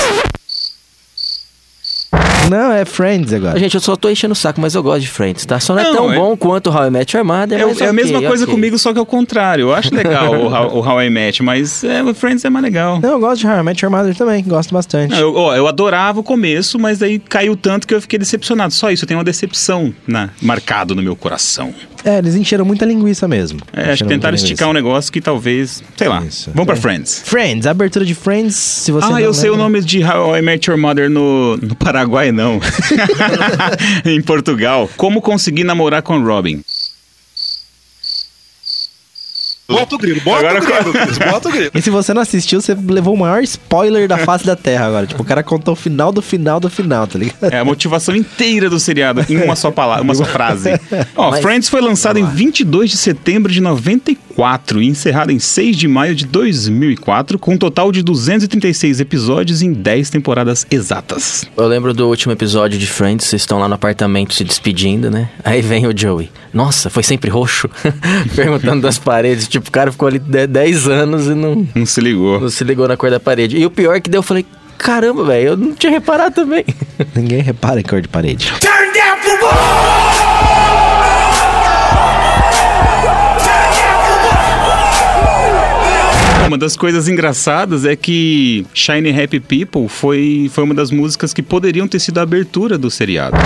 Não 2.50 2.72
é 2.72 2.84
Friends 2.84 3.32
agora. 3.32 3.58
Gente, 3.58 3.74
eu 3.74 3.80
só 3.80 3.96
tô 3.96 4.08
enchendo 4.10 4.32
o 4.32 4.36
saco, 4.36 4.60
mas 4.60 4.74
eu 4.74 4.82
gosto 4.82 5.00
de 5.00 5.08
Friends, 5.08 5.44
tá? 5.46 5.58
Só 5.60 5.74
não 5.74 5.80
é 5.80 5.84
Não, 5.84 5.94
tão 5.94 6.12
é- 6.12 6.16
bom 6.16 6.36
quanto 6.36 6.70
How 6.70 6.86
I 6.86 6.90
Met 6.90 7.16
Your 7.16 7.24
Mother, 7.26 7.60
É, 7.60 7.64
mas 7.64 7.80
é 7.80 7.86
a 7.86 7.90
ok, 7.90 7.92
mesma 7.92 8.22
coisa 8.22 8.44
ok. 8.44 8.54
comigo, 8.54 8.78
só 8.78 8.92
que 8.92 8.98
ao 8.98 9.06
contrário. 9.06 9.62
Eu 9.62 9.74
acho 9.74 9.94
legal 9.94 10.34
o, 10.34 10.46
How, 10.52 10.76
o 10.76 10.80
How 10.86 11.02
I 11.02 11.10
Met, 11.10 11.42
mas 11.42 11.82
é, 11.84 12.02
o 12.02 12.14
Friends 12.14 12.44
é 12.44 12.50
mais 12.50 12.62
legal. 12.64 13.00
Não, 13.00 13.10
eu 13.12 13.20
gosto 13.20 13.40
de 13.40 13.46
How 13.46 13.58
I 13.58 13.62
Met 13.62 13.84
Your 13.84 13.92
Mother 13.94 14.14
também, 14.14 14.42
gosto 14.44 14.72
bastante. 14.72 15.10
Não, 15.10 15.18
eu, 15.18 15.34
ó, 15.34 15.54
eu 15.56 15.66
adorava 15.66 16.20
o 16.20 16.22
começo, 16.22 16.78
mas 16.78 17.02
aí 17.02 17.18
caiu 17.18 17.56
tanto 17.56 17.86
que 17.86 17.94
eu 17.94 18.00
fiquei 18.00 18.18
decepcionado. 18.18 18.72
Só 18.74 18.90
isso, 18.90 19.04
eu 19.04 19.08
tenho 19.08 19.18
uma 19.18 19.24
decepção 19.24 19.92
na, 20.06 20.30
marcado 20.42 20.94
no 20.94 21.02
meu 21.02 21.16
coração. 21.16 21.74
É, 22.04 22.18
eles 22.18 22.34
encheram 22.34 22.66
muita 22.66 22.84
linguiça 22.84 23.26
mesmo. 23.26 23.60
É, 23.72 23.92
acho 23.92 24.02
que 24.04 24.08
tentaram 24.10 24.34
esticar 24.34 24.68
um 24.68 24.74
negócio 24.74 25.10
que 25.10 25.22
talvez, 25.22 25.82
sei 25.96 26.06
lá. 26.08 26.22
Isso. 26.22 26.50
Vamos 26.52 26.66
pra 26.66 26.74
É. 26.74 26.78
Friends. 26.78 27.22
Friends, 27.24 27.66
a 27.66 27.70
abertura 27.70 28.04
de 28.04 28.14
Friends, 28.14 28.54
se 28.56 28.92
você 28.92 29.06
ah, 29.06 29.10
não 29.12 29.18
eu 29.18 29.32
sei 29.32 29.48
o 29.48 29.52
lembra- 29.52 29.64
nome 29.70 29.80
de 29.80 30.04
How 30.04 30.36
I 30.36 30.42
Met 30.42 30.68
Your 30.70 30.78
Mother 30.78 31.08
no, 31.08 31.56
no 31.56 31.74
Paraguai, 31.74 32.30
não. 32.34 32.60
em 34.04 34.20
Portugal. 34.20 34.90
Como 34.96 35.22
conseguir 35.22 35.64
namorar 35.64 36.02
com 36.02 36.22
Robin. 36.22 36.62
Bota 39.66 39.94
o 39.94 39.98
grilo, 39.98 40.20
bota 40.20 40.46
Agora- 40.46 40.60
o 40.62 40.92
grilo, 40.92 41.06
Cris, 41.06 41.18
bota 41.18 41.48
o 41.48 41.52
grilo. 41.52 41.70
E 41.74 41.80
se 41.80 41.88
você 41.88 42.12
não 42.12 42.20
assistiu, 42.20 42.60
você 42.60 42.74
levou 42.74 43.14
o 43.14 43.18
maior 43.18 43.42
spoiler 43.44 44.06
da 44.06 44.18
face 44.18 44.44
da 44.44 44.54
Terra 44.54 44.86
agora. 44.86 45.06
Tipo, 45.06 45.22
o 45.22 45.24
cara 45.24 45.42
contou 45.42 45.72
o 45.72 45.76
final 45.76 46.12
do 46.12 46.20
final 46.20 46.60
do 46.60 46.68
final, 46.68 47.06
tá 47.06 47.18
ligado? 47.18 47.50
É 47.50 47.60
a 47.60 47.64
motivação 47.64 48.14
inteira 48.14 48.68
do 48.68 48.78
seriado 48.78 49.24
em 49.26 49.38
uma 49.38 49.56
só 49.56 49.70
palavra, 49.70 50.02
uma 50.04 50.14
só 50.14 50.26
frase. 50.26 50.68
Ó, 51.16 51.30
Mas- 51.30 51.40
Friends 51.40 51.70
foi 51.70 51.80
lançado 51.80 52.18
em 52.18 52.26
22 52.26 52.90
de 52.90 52.98
setembro 52.98 53.50
de 53.50 53.62
94 53.62 54.14
e 54.36 54.86
encerrado 54.86 55.30
em 55.30 55.38
6 55.38 55.76
de 55.76 55.86
maio 55.88 56.14
de 56.14 56.26
2004, 56.26 57.38
com 57.38 57.54
um 57.54 57.58
total 57.58 57.92
de 57.92 58.02
236 58.02 59.00
episódios 59.00 59.62
em 59.62 59.72
10 59.72 60.10
temporadas 60.10 60.66
exatas. 60.70 61.44
Eu 61.56 61.66
lembro 61.66 61.94
do 61.94 62.08
último 62.08 62.32
episódio 62.32 62.78
de 62.78 62.86
Friends, 62.86 63.26
vocês 63.26 63.42
estão 63.42 63.58
lá 63.58 63.68
no 63.68 63.74
apartamento 63.74 64.34
se 64.34 64.42
despedindo, 64.44 65.10
né? 65.10 65.28
Aí 65.44 65.62
vem 65.62 65.86
o 65.86 65.96
Joey. 65.96 66.30
Nossa, 66.52 66.90
foi 66.90 67.02
sempre 67.02 67.30
roxo? 67.30 67.68
Perguntando 68.34 68.82
das 68.82 68.98
paredes. 68.98 69.46
Tipo, 69.48 69.68
o 69.68 69.72
cara 69.72 69.90
ficou 69.92 70.08
ali 70.08 70.18
10 70.18 70.88
anos 70.88 71.26
e 71.26 71.34
não, 71.34 71.66
Não 71.74 71.86
se 71.86 72.00
ligou. 72.00 72.40
não 72.40 72.48
se 72.48 72.64
ligou 72.64 72.88
na 72.88 72.96
cor 72.96 73.10
da 73.10 73.20
parede. 73.20 73.56
E 73.56 73.64
o 73.66 73.70
pior 73.70 73.94
é 73.94 74.00
que 74.00 74.10
deu, 74.10 74.18
eu 74.18 74.22
falei, 74.22 74.44
caramba, 74.78 75.24
velho, 75.24 75.48
eu 75.48 75.56
não 75.56 75.74
tinha 75.74 75.90
reparado 75.92 76.34
também. 76.34 76.64
Ninguém 77.14 77.40
repara 77.40 77.80
em 77.80 77.84
cor 77.84 78.00
de 78.00 78.08
parede. 78.08 78.52
Uma 86.46 86.58
das 86.58 86.76
coisas 86.76 87.08
engraçadas 87.08 87.84
é 87.84 87.96
que 87.96 88.66
Shiny 88.74 89.10
Happy 89.10 89.40
People 89.40 89.88
foi, 89.88 90.50
foi 90.52 90.62
uma 90.62 90.74
das 90.74 90.90
músicas 90.90 91.32
que 91.32 91.42
poderiam 91.42 91.88
ter 91.88 91.98
sido 91.98 92.18
a 92.18 92.22
abertura 92.22 92.76
do 92.76 92.90
seriado. 92.90 93.36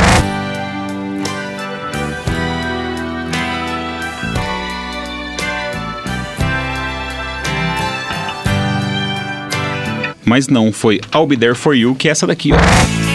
Mas 10.24 10.48
não, 10.48 10.72
foi 10.72 11.00
I'll 11.14 11.26
Be 11.26 11.36
There 11.36 11.54
For 11.54 11.74
You, 11.74 11.94
que 11.94 12.08
é 12.08 12.10
essa 12.10 12.26
daqui, 12.26 12.50
ó. 12.52 13.07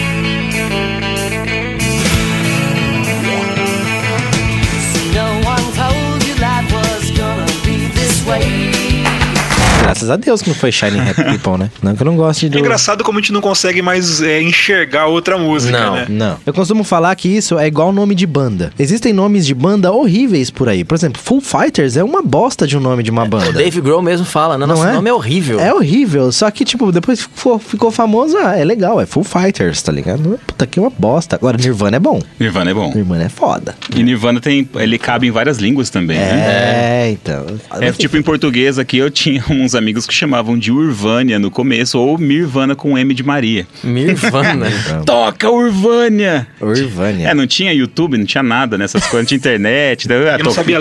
Graças 9.94 10.10
a 10.10 10.16
Deus 10.16 10.42
que 10.42 10.48
não 10.48 10.56
foi 10.56 10.72
Shining 10.72 10.98
Happy 10.98 11.22
People, 11.22 11.56
né? 11.56 11.70
Não 11.80 11.94
que 11.94 12.02
eu 12.02 12.04
não 12.04 12.16
goste 12.16 12.48
do... 12.48 12.56
É 12.58 12.60
engraçado 12.60 13.04
como 13.04 13.18
a 13.18 13.20
gente 13.20 13.32
não 13.32 13.40
consegue 13.40 13.80
mais 13.80 14.20
é, 14.20 14.42
enxergar 14.42 15.06
outra 15.06 15.38
música, 15.38 15.78
Não. 15.78 15.94
né? 15.94 16.06
Não. 16.08 16.36
Eu 16.44 16.52
costumo 16.52 16.82
falar 16.82 17.14
que 17.14 17.28
isso 17.28 17.56
é 17.56 17.68
igual 17.68 17.92
nome 17.92 18.16
de 18.16 18.26
banda. 18.26 18.72
Existem 18.76 19.12
nomes 19.12 19.46
de 19.46 19.54
banda 19.54 19.92
horríveis 19.92 20.50
por 20.50 20.68
aí. 20.68 20.82
Por 20.82 20.96
exemplo, 20.96 21.22
Full 21.22 21.40
Fighters 21.40 21.96
é 21.96 22.02
uma 22.02 22.20
bosta 22.22 22.66
de 22.66 22.76
um 22.76 22.80
nome 22.80 23.04
de 23.04 23.10
uma 23.12 23.22
O 23.22 23.28
banda. 23.28 23.52
Dave 23.52 23.80
Grohl 23.80 24.02
mesmo 24.02 24.26
fala, 24.26 24.58
não, 24.58 24.66
Não 24.66 24.74
nosso 24.74 24.88
é? 24.88 24.92
nome 24.94 25.08
é 25.08 25.12
horrível. 25.12 25.60
É 25.60 25.72
horrível, 25.72 26.32
só 26.32 26.50
que, 26.50 26.64
tipo, 26.64 26.90
depois 26.90 27.20
ficou, 27.20 27.60
ficou 27.60 27.90
famoso, 27.92 28.36
ah, 28.36 28.56
é 28.56 28.64
legal, 28.64 29.00
é 29.00 29.06
Full 29.06 29.22
Fighters, 29.24 29.80
tá 29.80 29.92
ligado? 29.92 30.40
Puta, 30.44 30.66
que 30.66 30.80
é 30.80 30.82
uma 30.82 30.90
bosta. 30.90 31.36
Agora, 31.36 31.56
Nirvana 31.56 31.98
é 31.98 32.00
bom. 32.00 32.20
Nirvana 32.40 32.72
é 32.72 32.74
bom. 32.74 32.92
Nirvana 32.92 33.24
é 33.24 33.28
foda. 33.28 33.76
E 33.94 34.02
Nirvana 34.02 34.40
tem. 34.40 34.68
Ele 34.74 34.98
cabe 34.98 35.28
em 35.28 35.30
várias 35.30 35.58
línguas 35.58 35.88
também, 35.88 36.18
né? 36.18 37.04
É, 37.04 37.10
então. 37.12 37.46
É, 37.80 37.92
tipo, 37.92 38.16
em 38.16 38.22
português 38.22 38.76
aqui 38.76 38.96
eu 38.98 39.08
tinha 39.08 39.44
uns 39.48 39.74
amigos 39.74 39.83
que 40.06 40.14
chamavam 40.14 40.58
de 40.58 40.70
Urvânia 40.72 41.38
no 41.38 41.50
começo, 41.50 41.98
ou 41.98 42.16
Mirvana 42.18 42.74
com 42.74 42.96
M 42.96 43.12
de 43.14 43.22
Maria. 43.22 43.66
Nirvana. 43.82 44.66
Toca 45.04 45.50
Urvânia! 45.50 46.46
Urvânia. 46.60 47.28
É, 47.28 47.34
não 47.34 47.46
tinha 47.46 47.72
YouTube, 47.72 48.16
não 48.18 48.24
tinha 48.24 48.42
nada 48.42 48.78
nessas 48.78 49.02
coisas, 49.06 49.20
não 49.22 49.26
tinha 49.28 49.38
internet. 49.38 50.06
Ah, 50.10 50.14
Eu 50.14 50.38
não 50.38 50.44
to- 50.46 50.52
sabia 50.52 50.78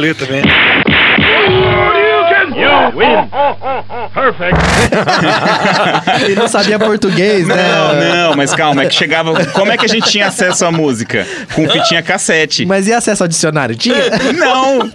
ler 2.53 2.91
também. 2.91 3.29
perfect. 4.13 4.59
e 6.31 6.35
não 6.35 6.47
sabia 6.47 6.77
português, 6.79 7.47
né? 7.47 7.55
Não, 7.55 8.27
não, 8.29 8.35
mas 8.35 8.53
calma, 8.53 8.83
é 8.83 8.85
que 8.87 8.95
chegava. 8.95 9.45
Como 9.47 9.71
é 9.71 9.77
que 9.77 9.85
a 9.85 9.89
gente 9.89 10.09
tinha 10.09 10.27
acesso 10.27 10.65
à 10.65 10.71
música? 10.71 11.25
Com 11.53 11.67
fitinha 11.69 12.01
cassete. 12.01 12.65
Mas 12.65 12.87
e 12.87 12.93
acesso 12.93 13.23
ao 13.23 13.27
dicionário? 13.27 13.75
Tinha? 13.75 13.95
Não! 14.37 14.89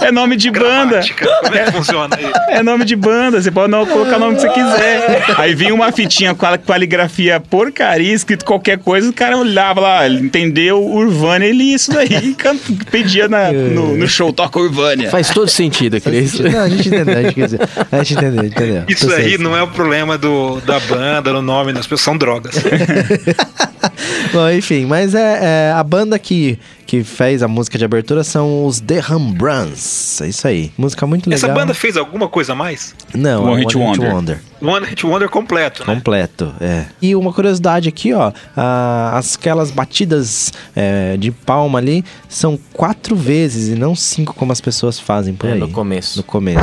É 0.00 0.10
nome 0.10 0.36
de 0.36 0.50
banda. 0.50 1.00
Como 1.42 1.56
é 1.56 1.64
que 1.64 1.72
funciona 1.72 2.16
aí? 2.16 2.30
É 2.48 2.62
nome 2.62 2.84
de 2.84 2.96
banda, 2.96 3.40
você 3.40 3.50
pode 3.50 3.70
não 3.70 3.86
colocar 3.86 4.16
o 4.16 4.18
nome 4.20 4.36
que 4.36 4.42
você 4.42 4.48
quiser. 4.50 5.24
Aí 5.38 5.54
vinha 5.54 5.74
uma 5.74 5.90
fitinha 5.92 6.34
com 6.34 6.46
a 6.46 6.56
caligrafia 6.58 7.40
porcaria, 7.40 8.12
escrito 8.12 8.44
qualquer 8.44 8.78
coisa, 8.78 9.08
o 9.10 9.12
cara 9.12 9.36
olhava 9.36 9.80
lá, 9.80 10.06
ele 10.06 10.20
entendeu 10.20 10.82
Urvânia, 10.82 11.46
ele 11.46 11.64
isso 11.74 11.90
daí, 11.92 12.08
e 12.12 12.84
pedia 12.90 13.28
na- 13.28 13.52
no, 13.52 13.96
no 13.96 14.08
show, 14.08 14.32
toca 14.32 14.58
Urvânia. 14.58 15.10
Faz 15.10 15.30
todo 15.30 15.48
sentido, 15.48 16.00
Cris. 16.00 16.34
A 16.62 16.68
gente 16.68 16.88
entendeu, 16.88 17.18
a 17.18 17.22
gente, 17.22 17.34
quer 17.34 17.44
dizer, 17.44 17.60
a 17.90 17.96
gente 17.98 18.14
entendeu, 18.14 18.44
entendeu. 18.44 18.84
Isso 18.88 19.06
Tô 19.06 19.14
aí 19.14 19.30
certo. 19.30 19.42
não 19.42 19.56
é 19.56 19.62
o 19.62 19.68
problema 19.68 20.16
do, 20.16 20.60
da 20.60 20.78
banda, 20.80 21.32
do 21.32 21.42
nome 21.42 21.72
das 21.72 21.86
pessoas, 21.86 22.00
são 22.02 22.16
drogas. 22.16 22.54
Bom, 24.32 24.50
enfim, 24.50 24.86
mas 24.86 25.14
é, 25.14 25.68
é, 25.70 25.72
a 25.72 25.82
banda 25.82 26.18
que, 26.18 26.58
que 26.92 27.02
fez 27.02 27.42
a 27.42 27.48
música 27.48 27.78
de 27.78 27.86
abertura 27.86 28.22
são 28.22 28.66
os 28.66 28.78
The 28.78 29.00
Rembrands. 29.00 30.20
É 30.20 30.28
isso 30.28 30.46
aí. 30.46 30.70
Música 30.76 31.06
muito 31.06 31.26
legal. 31.30 31.42
Essa 31.50 31.58
banda 31.58 31.72
fez 31.72 31.96
alguma 31.96 32.28
coisa 32.28 32.52
a 32.52 32.54
mais? 32.54 32.94
Não, 33.14 33.44
One 33.44 33.54
é 33.54 33.58
Hit 33.60 33.78
Wonder. 33.78 34.38
One 34.60 34.86
Hit 34.86 35.06
Wonder 35.06 35.30
completo, 35.30 35.86
né? 35.86 35.94
Completo, 35.94 36.52
é. 36.60 36.84
E 37.00 37.16
uma 37.16 37.32
curiosidade 37.32 37.88
aqui, 37.88 38.12
ó, 38.12 38.30
a- 38.54 39.12
as- 39.16 39.36
aquelas 39.36 39.70
batidas 39.70 40.52
é, 40.76 41.16
de 41.16 41.30
palma 41.30 41.78
ali 41.78 42.04
são 42.28 42.58
quatro 42.74 43.16
vezes 43.16 43.68
e 43.74 43.74
não 43.74 43.96
cinco 43.96 44.34
como 44.34 44.52
as 44.52 44.60
pessoas 44.60 44.98
fazem 45.00 45.32
por 45.32 45.48
É, 45.48 45.54
aí. 45.54 45.58
no 45.60 45.70
começo. 45.70 46.18
No 46.18 46.24
começo. 46.24 46.60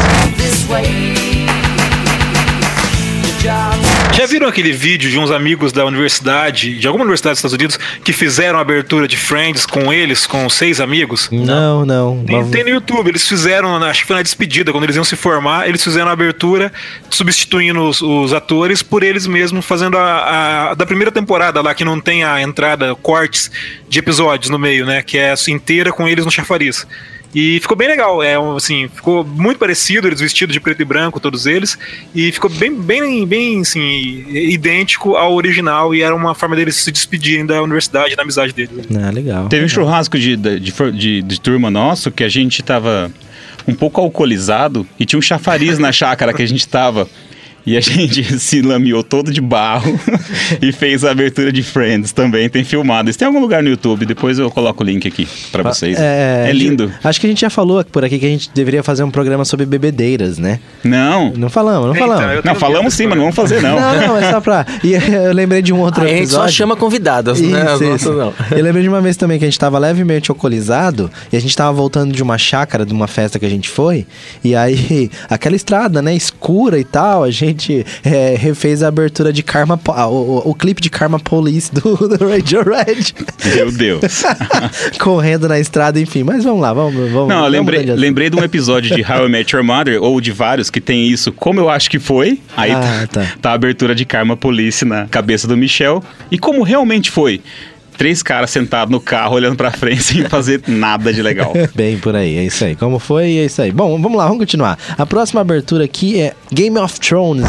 Já 4.14 4.26
viram 4.26 4.47
aquele 4.47 4.74
vídeo 4.74 5.10
de 5.10 5.18
uns 5.18 5.32
amigos 5.32 5.72
da 5.72 5.86
universidade, 5.86 6.78
de 6.78 6.86
alguma 6.88 7.05
universidade 7.05 7.34
dos 7.36 7.39
Estados 7.39 7.53
Unidos, 7.53 7.80
que 8.03 8.12
fizeram 8.12 8.60
a 8.60 8.62
abertura 8.62 9.07
de 9.07 9.16
Friends 9.16 9.66
com 9.66 9.93
eles, 9.93 10.28
com 10.28 10.49
seis 10.49 10.82
amigos? 10.82 11.30
Não, 11.32 11.86
não. 11.86 12.22
Tem, 12.26 12.36
mas- 12.41 12.49
tem 12.49 12.64
no 12.66 12.70
YouTube, 12.70 13.07
eles 13.07 13.26
fizeram, 13.26 13.78
acho 13.82 14.01
que 14.01 14.07
foi 14.07 14.18
na 14.18 14.22
despedida, 14.22 14.74
quando 14.74 14.84
eles 14.84 14.97
iam 14.97 15.05
se 15.05 15.16
formar, 15.16 15.70
eles 15.70 15.82
fizeram 15.82 16.10
a 16.10 16.12
abertura 16.12 16.70
substituindo 17.10 17.82
os, 17.88 18.01
os 18.01 18.34
atores 18.34 18.84
por 18.84 19.03
eles 19.03 19.26
mesmos, 19.26 19.66
fazendo 19.66 19.97
a, 19.97 20.72
a- 20.72 20.74
da 20.74 20.86
primeira 20.86 21.12
temporada 21.14 21.62
lá, 21.62 21.74
que 21.74 21.86
não 21.86 21.97
tem 22.01 22.26
a 22.26 22.41
entrada, 22.41 22.93
cortes 22.95 23.49
de 23.88 23.99
episódios 23.99 24.49
no 24.49 24.60
meio, 24.60 24.86
né? 24.86 25.01
Que 25.01 25.18
é 25.18 25.34
inteira 25.47 25.93
com 25.93 26.05
eles 26.10 26.26
no 26.26 26.32
chafariz. 26.32 26.86
E 27.34 27.60
ficou 27.60 27.78
bem 27.78 27.88
legal, 27.88 28.24
é 28.24 28.40
um, 28.40 28.56
assim, 28.56 28.88
ficou 28.94 29.24
muito 29.24 29.60
parecido, 29.60 30.08
eles 30.08 30.20
vestidos 30.20 30.52
de 30.52 30.60
preto 30.60 30.82
e 30.82 30.86
branco, 30.86 31.20
todos 31.20 31.46
eles, 31.46 31.78
e 32.16 32.32
ficou 32.32 32.50
bem, 32.50 32.74
bem, 32.74 33.26
bem, 33.26 33.62
assim, 33.62 34.26
idêntico 34.34 35.16
ao 35.16 35.34
original, 35.36 35.94
e 35.94 36.02
era 36.02 36.16
uma 36.16 36.34
forma 36.34 36.56
deles 36.56 36.76
se 36.76 36.92
despedirem 36.92 37.46
da 37.46 37.62
universidade, 37.62 38.16
da 38.16 38.24
amizade 38.24 38.52
deles. 38.54 38.72
Ah, 39.00 39.12
legal. 39.12 39.48
Teve 39.48 39.66
um 39.66 39.70
churrasco 39.70 40.18
de, 40.18 40.36
de, 40.36 40.60
de, 40.60 40.92
de- 40.92 41.22
de 41.22 41.40
turma 41.42 41.70
nosso 41.70 42.10
que 42.12 42.24
a 42.24 42.30
gente 42.30 42.64
tava 42.64 43.12
um 43.68 43.76
pouco 43.76 44.02
alcoolizado 44.02 44.88
e 45.00 45.06
tinha 45.06 45.20
um 45.20 45.22
chafariz 45.22 45.78
na 45.78 45.92
chácara 45.92 46.34
que 46.34 46.42
a 46.42 46.48
gente 46.48 46.68
tava. 46.68 47.08
E 47.66 47.78
a 47.78 47.80
gente 47.82 48.39
se 48.39 48.62
lameou 48.62 49.03
todo 49.03 49.32
de 49.32 49.41
barro 49.41 49.99
e 50.62 50.72
fez 50.72 51.03
a 51.03 51.12
abertura 51.12 51.51
de 51.51 51.64
Friends 51.64 52.12
também. 52.12 52.49
Tem 52.49 52.64
filmado. 52.64 53.10
Isso 53.10 53.20
tem 53.20 53.26
em 53.26 53.30
algum 53.30 53.39
lugar 53.39 53.62
no 53.64 53.70
YouTube. 53.70 54.05
Depois 54.05 54.39
eu 54.39 54.49
coloco 54.49 54.84
o 54.84 54.86
link 54.86 55.07
aqui 55.07 55.28
pra 55.51 55.64
vocês. 55.64 55.97
É, 55.99 56.51
lindo. 56.53 56.91
Acho 57.03 57.20
que 57.20 57.28
a 57.28 57.30
gente 57.30 57.41
já 57.41 57.49
falou 57.49 57.84
por 57.84 58.03
aqui 58.03 58.20
que 58.20 58.26
a 58.26 58.30
gente 58.30 58.49
deveria 58.53 58.84
fazer 58.84 59.03
um 59.03 59.12
programa 59.12 59.45
sobre 59.45 59.66
bebedeiras, 59.66 60.38
né? 60.38 60.60
Não. 60.84 61.32
Não 61.36 61.49
falamos, 61.49 61.88
não 61.88 61.95
falamos. 61.95 62.43
Não, 62.43 62.55
falamos 62.55 62.93
sim, 62.93 63.07
mas 63.07 63.18
não 63.18 63.26
vamos 63.26 63.36
fazer 63.36 63.62
não. 63.62 63.80
Não, 63.80 64.07
não, 64.07 64.18
é 64.18 64.32
só 64.32 64.41
pra. 64.41 64.66
E 64.84 64.93
eu 64.93 65.34
lembrei 65.34 65.62
de 65.62 65.74
um 65.74 65.80
outro 65.80 66.01
Aí 66.03 66.07
a 66.07 66.14
gente 66.14 66.24
episódio. 66.24 66.51
só 66.51 66.57
chama 66.57 66.76
convidadas, 66.76 67.41
né? 67.41 67.62
As 67.62 67.74
Isso, 67.76 67.84
nossas 67.84 68.01
isso. 68.01 68.14
não. 68.14 68.34
Eu 68.51 68.64
lembrei 68.64 68.84
de 68.84 68.89
uma 68.89 69.01
vez 69.01 69.18
também 69.18 69.38
que 69.38 69.45
a 69.45 69.47
gente 69.47 69.60
tava 69.60 69.78
levemente 69.80 70.32
alcoolizado 70.32 71.10
e 71.32 71.38
a 71.38 71.39
gente 71.39 71.55
tava 71.55 71.72
voltando 71.72 72.14
de 72.14 72.24
uma 72.24 72.38
chácara, 72.38 72.86
de 72.86 72.93
uma 72.93 73.07
festa 73.07 73.39
que 73.39 73.45
a 73.45 73.49
gente 73.49 73.70
foi, 73.70 74.05
e 74.43 74.55
aí 74.55 75.10
aquela 75.30 75.55
estrada, 75.55 76.01
né, 76.01 76.16
escura 76.16 76.80
e 76.80 76.84
tal, 76.84 77.24
a 77.24 77.32
gente 77.32 77.49
é, 78.04 78.36
refez 78.38 78.84
a 78.84 78.88
abertura 78.88 79.32
de 79.32 79.43
Karma, 79.43 79.80
ah, 79.88 80.08
o, 80.08 80.50
o, 80.50 80.56
clipe 80.56 80.82
de 80.82 80.89
Karma 80.89 81.20
Police 81.20 81.74
do, 81.74 81.95
do 81.95 82.28
Radio 82.28 82.64
Red. 82.64 83.14
Meu 83.56 83.72
Deus. 83.72 84.24
Correndo 85.00 85.47
na 85.47 85.60
estrada, 85.60 86.00
enfim. 86.00 86.24
Mas 86.24 86.43
vamos 86.43 86.62
lá, 86.62 86.74
vamos. 86.74 86.93
vamos 86.93 87.14
Não, 87.14 87.28
vamos 87.28 87.52
lembrei, 87.52 87.84
de 87.86 87.91
lembrei 87.93 88.30
de 88.30 88.36
um 88.36 88.43
episódio 88.43 88.95
de 88.95 89.02
How 89.02 89.28
I 89.28 89.30
Met 89.30 89.56
Your 89.56 89.64
Mother, 89.64 90.02
ou 90.02 90.20
de 90.20 90.32
vários 90.32 90.70
que 90.70 90.82
tem 90.82 91.08
isso, 91.08 91.32
como 91.32 91.60
eu 91.60 91.70
acho 91.70 91.89
que 91.89 92.00
foi. 92.00 92.39
Aí 92.56 92.72
Ah, 92.72 93.08
tá, 93.12 93.22
tá. 93.22 93.28
tá 93.41 93.50
a 93.52 93.54
abertura 93.54 93.93
de 93.95 94.06
Karma 94.06 94.36
Police 94.36 94.86
na 94.86 95.08
cabeça 95.08 95.47
do 95.47 95.58
Michel. 95.58 96.04
E 96.32 96.38
como 96.38 96.64
realmente 96.64 97.10
foi? 97.12 97.41
Três 98.00 98.24
caras 98.24 98.50
sentados 98.50 98.89
no 98.89 99.02
carro, 99.02 99.36
olhando 99.36 99.58
pra 99.58 99.72
frente, 99.72 100.02
sem 100.02 100.24
fazer 100.30 100.62
nada 100.70 101.12
de 101.12 101.22
legal. 101.22 101.52
Bem 101.76 101.97
por 102.00 102.16
aí, 102.16 102.38
é 102.38 102.45
isso 102.45 102.64
aí. 102.64 102.74
Como 102.74 102.97
foi, 102.97 103.26
é 103.38 103.43
isso 103.43 103.62
aí. 103.62 103.74
Bom, 103.74 104.02
vamos 104.02 104.18
lá, 104.18 104.24
vamos 104.24 104.39
continuar. 104.39 104.80
A 104.97 105.06
próxima 105.06 105.41
abertura 105.41 105.84
aqui 105.84 106.18
é 106.18 106.34
Game 106.50 106.78
of 106.78 106.97
Thrones. 106.97 107.45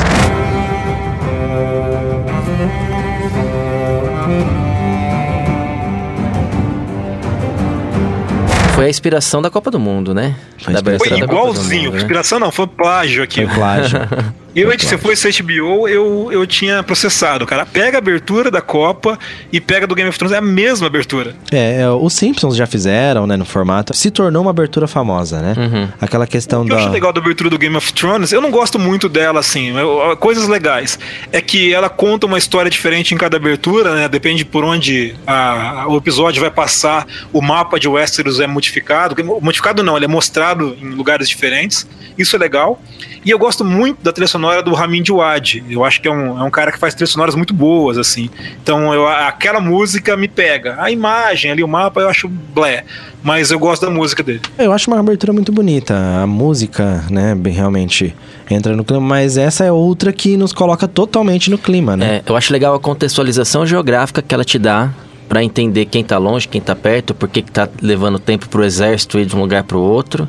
Foi 8.75 8.87
a 8.87 8.91
inspiração 8.91 9.41
da 9.41 9.51
Copa 9.51 9.71
do 9.71 9.79
Mundo, 9.79 10.13
né? 10.13 10.35
Foi 10.59 10.75
a 10.75 10.81
da 10.81 10.95
inspiração 10.95 11.19
Foi 11.19 11.29
igualzinho, 11.29 11.83
Mundo, 11.85 11.93
né? 11.93 11.99
inspiração 12.01 12.41
não, 12.41 12.51
foi 12.51 12.67
plágio 12.67 13.23
aqui. 13.23 13.47
Foi 13.47 13.55
plágio. 13.55 14.01
Eu, 14.55 14.71
se 14.79 14.99
fosse 14.99 15.31
HBO, 15.43 15.87
eu, 15.89 16.29
eu 16.33 16.47
tinha 16.47 16.83
processado, 16.83 17.47
cara. 17.47 17.65
Pega 17.65 17.99
a 17.99 18.01
abertura 18.01 18.51
da 18.51 18.61
Copa 18.61 19.19
e 19.53 19.61
pega 19.61 19.87
do 19.87 19.95
Game 19.95 20.09
of 20.09 20.19
Thrones, 20.19 20.35
é 20.35 20.39
a 20.39 20.43
mesma 20.43 20.87
abertura. 20.89 21.35
É, 21.53 21.83
é, 21.83 21.89
os 21.91 22.13
Simpsons 22.15 22.57
já 22.57 22.67
fizeram, 22.67 23.27
né, 23.27 23.37
no 23.37 23.45
formato. 23.45 23.95
Se 23.97 24.11
tornou 24.11 24.43
uma 24.43 24.51
abertura 24.51 24.89
famosa, 24.89 25.41
né? 25.41 25.55
Uhum. 25.57 25.89
Aquela 26.01 26.27
questão 26.27 26.63
O 26.63 26.67
que 26.67 26.73
eu 26.73 26.77
da. 26.77 26.83
acho 26.83 26.91
legal 26.93 27.13
da 27.13 27.21
abertura 27.21 27.49
do 27.49 27.57
Game 27.59 27.77
of 27.77 27.93
Thrones, 27.93 28.33
eu 28.33 28.41
não 28.41 28.51
gosto 28.51 28.79
muito 28.79 29.09
dela, 29.09 29.39
assim, 29.41 29.77
eu- 29.79 30.17
coisas 30.17 30.49
legais. 30.49 30.99
É 31.31 31.41
que 31.41 31.73
ela 31.73 31.89
conta 31.89 32.27
uma 32.27 32.39
história 32.39 32.71
diferente 32.71 33.15
em 33.15 33.19
cada 33.19 33.37
abertura, 33.37 33.95
né? 33.95 34.09
Depende 34.09 34.45
por 34.45 34.65
onde 34.65 35.15
a- 35.27 35.87
o 35.89 35.97
episódio 35.97 36.41
vai 36.41 36.51
passar, 36.51 37.07
o 37.33 37.41
mapa 37.41 37.79
de 37.79 37.87
Westeros 37.89 38.41
é 38.41 38.47
modificado. 38.47 39.15
Modificado 39.41 39.83
não, 39.83 39.97
ele 39.97 40.07
é 40.07 40.09
mostrado 40.09 40.77
em 40.83 40.91
lugares 40.91 41.29
diferentes. 41.29 41.87
Isso 42.19 42.35
é 42.35 42.39
legal. 42.39 42.83
E 43.25 43.31
eu 43.31 43.39
gosto 43.39 43.65
muito 43.65 44.03
da 44.03 44.13
trilha 44.13 44.27
sonora 44.41 44.63
do 44.63 44.73
Ramin 44.73 45.03
Djawadi. 45.03 45.63
Eu 45.69 45.85
acho 45.85 46.01
que 46.01 46.09
é 46.09 46.11
um, 46.11 46.41
é 46.41 46.43
um 46.43 46.51
cara 46.51 46.73
que 46.73 46.79
faz 46.79 46.95
trilhas 46.95 47.11
sonoras 47.11 47.35
muito 47.35 47.53
boas, 47.53 47.99
assim. 47.99 48.31
Então, 48.63 48.93
eu, 48.95 49.07
aquela 49.07 49.61
música 49.61 50.17
me 50.17 50.27
pega. 50.27 50.77
A 50.79 50.91
imagem 50.91 51.51
ali, 51.51 51.63
o 51.63 51.69
mapa, 51.69 52.01
eu 52.01 52.09
acho 52.09 52.27
blé. 52.27 52.85
Mas 53.23 53.51
eu 53.51 53.59
gosto 53.59 53.85
da 53.85 53.91
música 53.91 54.23
dele. 54.23 54.41
Eu 54.59 54.73
acho 54.73 54.91
uma 54.91 54.99
abertura 54.99 55.31
muito 55.31 55.53
bonita. 55.53 55.95
A 56.23 56.27
música, 56.27 57.05
né, 57.11 57.35
bem, 57.35 57.53
realmente 57.53 58.17
entra 58.51 58.75
no 58.75 58.83
clima, 58.83 59.03
mas 59.03 59.37
essa 59.37 59.65
é 59.65 59.71
outra 59.71 60.11
que 60.11 60.39
nos 60.39 60.55
coloca 60.55 60.89
totalmente 60.89 61.51
no 61.51 61.59
clima, 61.59 61.97
né? 61.97 62.17
É, 62.17 62.23
eu 62.27 62.35
acho 62.35 62.51
legal 62.53 62.75
a 62.75 62.81
contextualização 62.81 63.67
geográfica 63.67 64.23
que 64.23 64.35
ela 64.35 64.45
te 64.45 64.59
dá 64.59 64.91
pra 65.29 65.45
entender 65.45 65.85
quem 65.85 66.03
tá 66.03 66.19
longe, 66.19 66.49
quem 66.49 66.61
tá 66.61 66.75
perto, 66.75 67.15
por 67.15 67.29
que 67.29 67.43
que 67.43 67.53
tá 67.53 67.69
levando 67.81 68.19
tempo 68.19 68.49
pro 68.49 68.65
exército 68.65 69.19
ir 69.19 69.27
de 69.27 69.37
um 69.37 69.41
lugar 69.41 69.63
pro 69.65 69.79
outro. 69.79 70.27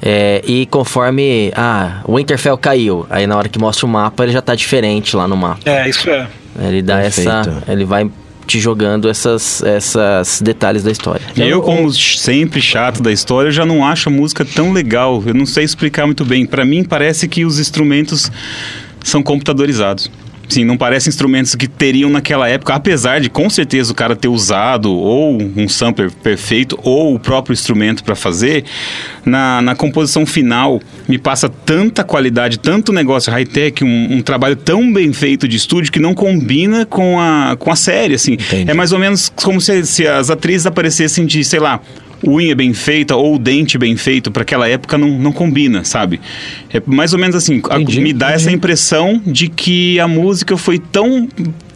É, 0.00 0.42
e 0.46 0.66
conforme 0.66 1.52
ah, 1.56 2.02
o 2.04 2.16
Winterfell 2.16 2.56
caiu, 2.56 3.06
aí 3.10 3.26
na 3.26 3.36
hora 3.36 3.48
que 3.48 3.58
mostra 3.58 3.84
o 3.84 3.88
mapa 3.88 4.22
ele 4.22 4.32
já 4.32 4.40
tá 4.40 4.54
diferente 4.54 5.16
lá 5.16 5.26
no 5.26 5.36
mapa. 5.36 5.60
É, 5.64 5.88
isso 5.88 6.08
é. 6.08 6.28
Ele 6.60 6.82
dá 6.82 6.98
Perfeito. 6.98 7.30
essa, 7.30 7.62
ele 7.68 7.84
vai 7.84 8.10
te 8.46 8.58
jogando 8.58 9.08
essas, 9.08 9.62
essas 9.62 10.40
detalhes 10.40 10.82
da 10.82 10.90
história. 10.90 11.20
E 11.36 11.42
eu, 11.42 11.60
como 11.60 11.92
sempre 11.92 12.62
chato 12.62 13.02
da 13.02 13.12
história, 13.12 13.48
eu 13.48 13.52
já 13.52 13.66
não 13.66 13.86
acho 13.86 14.08
a 14.08 14.12
música 14.12 14.44
tão 14.44 14.72
legal. 14.72 15.22
Eu 15.26 15.34
não 15.34 15.44
sei 15.44 15.64
explicar 15.64 16.06
muito 16.06 16.24
bem. 16.24 16.46
Pra 16.46 16.64
mim, 16.64 16.82
parece 16.82 17.28
que 17.28 17.44
os 17.44 17.60
instrumentos 17.60 18.32
são 19.04 19.22
computadorizados. 19.22 20.10
Sim, 20.48 20.64
não 20.64 20.76
parecem 20.76 21.10
instrumentos 21.10 21.54
que 21.54 21.68
teriam 21.68 22.08
naquela 22.08 22.48
época, 22.48 22.74
apesar 22.74 23.20
de 23.20 23.28
com 23.28 23.50
certeza 23.50 23.92
o 23.92 23.94
cara 23.94 24.16
ter 24.16 24.28
usado 24.28 24.90
ou 24.90 25.38
um 25.56 25.68
sampler 25.68 26.10
perfeito 26.10 26.78
ou 26.82 27.14
o 27.14 27.20
próprio 27.20 27.52
instrumento 27.52 28.02
para 28.02 28.14
fazer, 28.14 28.64
na, 29.24 29.60
na 29.60 29.74
composição 29.74 30.24
final 30.24 30.80
me 31.06 31.18
passa 31.18 31.48
tanta 31.48 32.02
qualidade, 32.02 32.58
tanto 32.58 32.92
negócio 32.92 33.30
high-tech, 33.30 33.84
um, 33.84 34.16
um 34.16 34.22
trabalho 34.22 34.56
tão 34.56 34.90
bem 34.92 35.12
feito 35.12 35.46
de 35.46 35.56
estúdio 35.56 35.92
que 35.92 36.00
não 36.00 36.14
combina 36.14 36.86
com 36.86 37.20
a, 37.20 37.56
com 37.58 37.70
a 37.70 37.76
série, 37.76 38.14
assim. 38.14 38.32
Entendi. 38.32 38.70
É 38.70 38.74
mais 38.74 38.92
ou 38.92 38.98
menos 38.98 39.30
como 39.34 39.60
se, 39.60 39.84
se 39.84 40.06
as 40.06 40.30
atrizes 40.30 40.66
aparecessem 40.66 41.26
de, 41.26 41.44
sei 41.44 41.60
lá, 41.60 41.80
unha 42.26 42.54
bem 42.54 42.72
feita 42.74 43.14
ou 43.16 43.36
o 43.36 43.38
dente 43.38 43.78
bem 43.78 43.96
feito 43.96 44.30
para 44.30 44.42
aquela 44.42 44.68
época 44.68 44.98
não, 44.98 45.08
não 45.18 45.32
combina, 45.32 45.84
sabe? 45.84 46.20
É 46.72 46.82
mais 46.86 47.12
ou 47.12 47.18
menos 47.18 47.36
assim, 47.36 47.60
a- 47.70 47.80
Entendi, 47.80 48.00
me 48.00 48.12
dá 48.12 48.26
entendi. 48.28 48.42
essa 48.42 48.50
impressão 48.52 49.22
de 49.24 49.48
que 49.48 50.00
a 50.00 50.08
música 50.08 50.56
foi 50.56 50.78
tão 50.78 51.28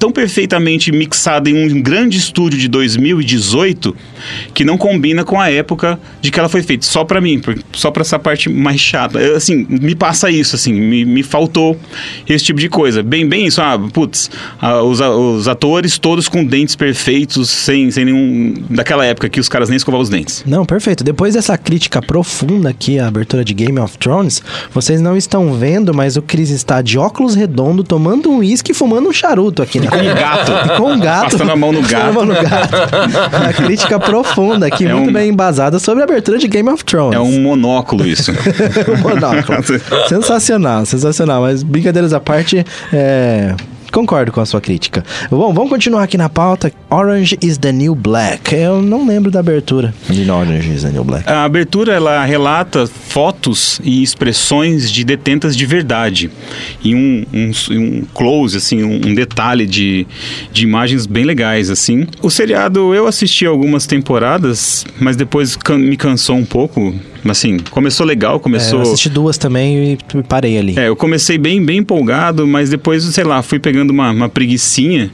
tão 0.02 0.10
perfeitamente 0.10 0.90
mixada 0.90 1.48
em 1.48 1.54
um 1.54 1.80
grande 1.80 2.18
estúdio 2.18 2.58
de 2.58 2.66
2018 2.66 3.94
que 4.52 4.64
não 4.64 4.76
combina 4.76 5.22
com 5.24 5.40
a 5.40 5.48
época 5.48 5.96
de 6.20 6.28
que 6.32 6.40
ela 6.40 6.48
foi 6.48 6.60
feita. 6.60 6.84
Só 6.84 7.04
pra 7.04 7.20
mim, 7.20 7.40
só 7.72 7.88
pra 7.92 8.00
essa 8.00 8.18
parte 8.18 8.48
mais 8.48 8.80
chata. 8.80 9.20
Eu, 9.20 9.36
Assim, 9.36 9.64
me 9.68 9.94
passa 9.94 10.28
isso, 10.28 10.56
assim, 10.56 10.72
me, 10.72 11.04
me 11.04 11.22
faltou 11.22 11.78
esse 12.28 12.44
tipo 12.44 12.58
de 12.58 12.68
coisa. 12.68 13.00
Bem, 13.00 13.28
bem 13.28 13.46
isso, 13.46 13.60
ah, 13.62 13.78
putz, 13.92 14.28
ah, 14.60 14.82
os, 14.82 15.00
a- 15.00 15.10
os 15.10 15.46
atores 15.46 15.98
todos 15.98 16.28
com 16.28 16.44
dentes 16.44 16.74
perfeitos, 16.74 17.48
sem, 17.48 17.88
sem 17.92 18.04
nenhum. 18.04 18.54
daquela 18.70 19.04
época 19.06 19.28
que 19.28 19.38
os 19.38 19.48
caras 19.48 19.68
nem 19.68 19.76
escovavam 19.76 20.02
os 20.02 20.08
dentes. 20.10 20.42
Não, 20.44 20.64
perfeito. 20.66 21.04
Depois 21.04 21.34
dessa 21.34 21.56
crítica 21.56 22.02
profunda 22.02 22.70
aqui 22.70 22.98
à 22.98 23.06
abertura 23.06 23.44
de 23.44 23.54
Game 23.54 23.78
of 23.78 23.96
Thrones, 23.98 24.42
vocês 24.74 25.00
não 25.00 25.16
estão 25.16 25.54
vendo, 25.54 25.94
mas 25.94 26.16
o 26.16 26.22
Chris 26.22 26.50
está 26.50 26.82
de 26.82 26.98
óculos 26.98 27.36
redondo, 27.36 27.84
tomando 27.84 28.28
um 28.30 28.38
uísque 28.38 28.72
e 28.72 28.74
fumando 28.74 29.08
um 29.08 29.12
charuto 29.12 29.62
aqui. 29.62 29.78
Né? 29.80 29.91
Com 29.92 29.98
um 30.10 30.14
gato. 30.14 30.76
Com 30.76 30.92
um 30.92 31.00
gato. 31.00 31.30
Passando 31.32 31.52
a 31.52 31.56
mão 31.56 31.72
no 31.72 31.80
Passando 31.82 31.96
a 31.96 32.02
gato. 32.02 32.14
mão 32.14 32.24
no 32.26 32.34
gato. 32.34 33.36
Uma 33.36 33.52
crítica 33.52 34.00
profunda 34.00 34.66
aqui, 34.66 34.86
É 34.86 34.92
muito 34.94 35.10
um- 35.10 35.12
bem 35.12 35.28
embasada 35.30 35.78
sobre 35.78 36.02
a 36.02 36.04
abertura 36.04 36.38
de 36.38 36.48
Game 36.48 36.68
of 36.68 36.84
Thrones. 36.84 37.16
É 37.16 37.20
um 37.20 37.40
monóculo 37.40 38.06
isso. 38.06 38.32
um 38.88 38.96
monóculo. 38.98 39.58
sensacional, 40.08 40.84
sensacional. 40.86 41.42
Mas 41.42 41.62
brincadeiras 41.62 42.12
à 42.12 42.20
parte, 42.20 42.64
é, 42.92 43.54
Concordo 43.92 44.32
com 44.32 44.40
a 44.40 44.46
sua 44.46 44.60
crítica. 44.60 45.04
Bom, 45.30 45.52
vamos 45.52 45.68
continuar 45.70 46.02
aqui 46.02 46.16
na 46.16 46.28
pauta. 46.28 46.72
Orange 46.90 47.38
is 47.42 47.58
the 47.58 47.70
New 47.70 47.94
Black. 47.94 48.54
Eu 48.54 48.80
não 48.82 49.06
lembro 49.06 49.30
da 49.30 49.40
abertura 49.40 49.92
de 50.08 50.28
Orange 50.30 50.72
is 50.72 50.82
the 50.82 50.88
New 50.90 51.04
Black. 51.04 51.28
A 51.30 51.44
abertura 51.44 51.92
ela 51.92 52.24
relata 52.24 52.86
fotos 52.86 53.80
e 53.84 54.02
expressões 54.02 54.90
de 54.90 55.04
detentas 55.04 55.54
de 55.56 55.66
verdade 55.66 56.30
e 56.82 56.94
um, 56.94 57.24
um, 57.32 57.50
um 57.70 58.02
close 58.14 58.56
assim, 58.56 58.82
um, 58.82 59.08
um 59.08 59.14
detalhe 59.14 59.66
de, 59.66 60.06
de 60.50 60.64
imagens 60.64 61.04
bem 61.06 61.24
legais 61.24 61.68
assim. 61.68 62.06
O 62.22 62.30
seriado 62.30 62.94
eu 62.94 63.06
assisti 63.06 63.44
algumas 63.44 63.86
temporadas, 63.86 64.86
mas 64.98 65.16
depois 65.16 65.54
can- 65.54 65.76
me 65.78 65.96
cansou 65.98 66.36
um 66.36 66.44
pouco. 66.46 66.94
Assim, 67.24 67.58
começou 67.70 68.04
legal, 68.04 68.36
É, 68.36 68.38
começou. 68.40 68.80
eu 68.80 68.82
assisti 68.82 69.08
duas 69.08 69.38
também 69.38 69.92
e 69.92 70.22
parei 70.24 70.58
ali. 70.58 70.78
É, 70.78 70.88
eu 70.88 70.96
comecei 70.96 71.38
bem, 71.38 71.64
bem 71.64 71.78
empolgado, 71.78 72.46
mas 72.46 72.68
depois, 72.70 73.04
sei 73.04 73.22
lá, 73.24 73.40
fui 73.42 73.58
pegando 73.60 73.90
uma, 73.90 74.10
uma 74.10 74.28
preguiçinha. 74.28 75.10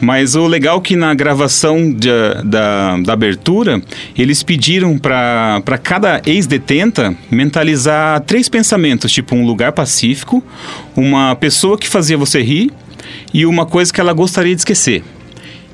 Mas 0.00 0.34
o 0.36 0.46
legal 0.46 0.78
é 0.78 0.80
que 0.80 0.94
na 0.94 1.12
gravação 1.14 1.92
de- 1.92 2.08
da, 2.44 2.96
da 2.98 3.12
abertura, 3.12 3.82
eles 4.16 4.42
pediram 4.42 4.96
para 4.98 5.60
cada 5.82 6.22
ex-detenta 6.24 7.14
mentalizar 7.30 8.20
três 8.20 8.48
pensamentos, 8.48 9.10
tipo 9.10 9.34
um 9.34 9.44
lugar 9.44 9.72
pacífico, 9.72 10.42
uma 10.96 11.34
pessoa 11.34 11.76
que 11.76 11.88
fazia 11.88 12.16
você 12.16 12.40
rir 12.42 12.70
e 13.34 13.44
uma 13.46 13.66
coisa 13.66 13.92
que 13.92 14.00
ela 14.00 14.12
gostaria 14.12 14.54
de 14.54 14.60
esquecer. 14.60 15.02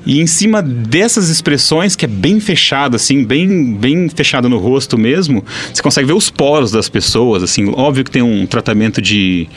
E 0.05 0.21
em 0.21 0.27
cima 0.27 0.61
dessas 0.61 1.29
expressões, 1.29 1.95
que 1.95 2.05
é 2.05 2.07
bem 2.07 2.39
fechado, 2.39 2.95
assim, 2.95 3.23
bem, 3.23 3.73
bem 3.73 4.07
fechado 4.09 4.47
no 4.47 4.57
rosto 4.57 4.97
mesmo, 4.97 5.43
você 5.73 5.81
consegue 5.81 6.07
ver 6.07 6.13
os 6.13 6.29
poros 6.29 6.71
das 6.71 6.87
pessoas, 6.87 7.41
assim. 7.41 7.71
Óbvio 7.75 8.03
que 8.03 8.11
tem 8.11 8.21
um 8.21 8.45
tratamento 8.45 9.01
de, 9.01 9.47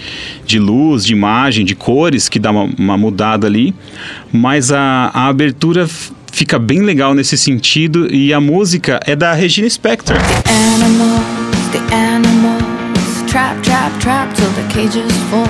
de 0.47 0.59
luz, 0.59 1.05
de 1.05 1.13
imagem, 1.13 1.65
de 1.65 1.75
cores, 1.75 2.29
que 2.29 2.39
dá 2.39 2.51
uma, 2.51 2.65
uma 2.79 2.97
mudada 2.97 3.47
ali. 3.47 3.75
Mas 4.33 4.73
a, 4.73 5.11
a 5.13 5.29
abertura 5.29 5.89
fica 6.33 6.59
bem 6.59 6.81
legal 6.83 7.15
nesse 7.15 7.37
sentido. 7.37 8.13
E 8.13 8.33
a 8.33 8.41
música 8.41 9.01
é 9.07 9.15
da 9.15 9.33
Regina 9.33 9.69
Spector. 9.69 10.17
Animals, 10.47 11.25
the 11.73 11.95
animals, 11.95 12.63
trap, 13.27 13.61
trap, 13.63 13.93
trap 14.01 14.35
till 14.35 14.51
the 14.53 14.63
cages 14.73 15.13
fall. 15.31 15.47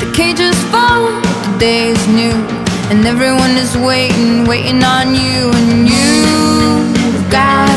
The 0.00 0.10
cages 0.12 0.56
fall, 0.70 1.20
the 1.42 1.58
day 1.58 1.90
is 1.90 2.06
new, 2.06 2.57
and 2.90 3.04
everyone 3.06 3.56
is 3.58 3.76
waiting, 3.76 4.46
waiting 4.46 4.82
on 4.82 5.14
you, 5.14 5.50
and 5.52 5.88
you've 5.88 7.30
got 7.30 7.68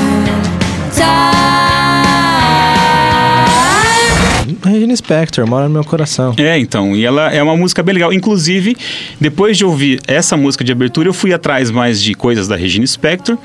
time. 0.95 1.51
Regina 4.63 4.95
Spector, 4.95 5.45
mora 5.45 5.67
no 5.67 5.73
meu 5.73 5.83
coração. 5.83 6.33
É, 6.37 6.57
então, 6.57 6.95
e 6.95 7.03
ela 7.03 7.29
é 7.33 7.43
uma 7.43 7.57
música 7.57 7.83
bem 7.83 7.93
legal. 7.93 8.13
Inclusive, 8.13 8.77
depois 9.19 9.57
de 9.57 9.65
ouvir 9.65 9.99
essa 10.07 10.37
música 10.37 10.63
de 10.63 10.71
abertura, 10.71 11.09
eu 11.09 11.13
fui 11.13 11.33
atrás 11.33 11.69
mais 11.69 12.01
de 12.01 12.13
coisas 12.13 12.47
da 12.47 12.55
Regina 12.55 12.87
Spector 12.87 13.37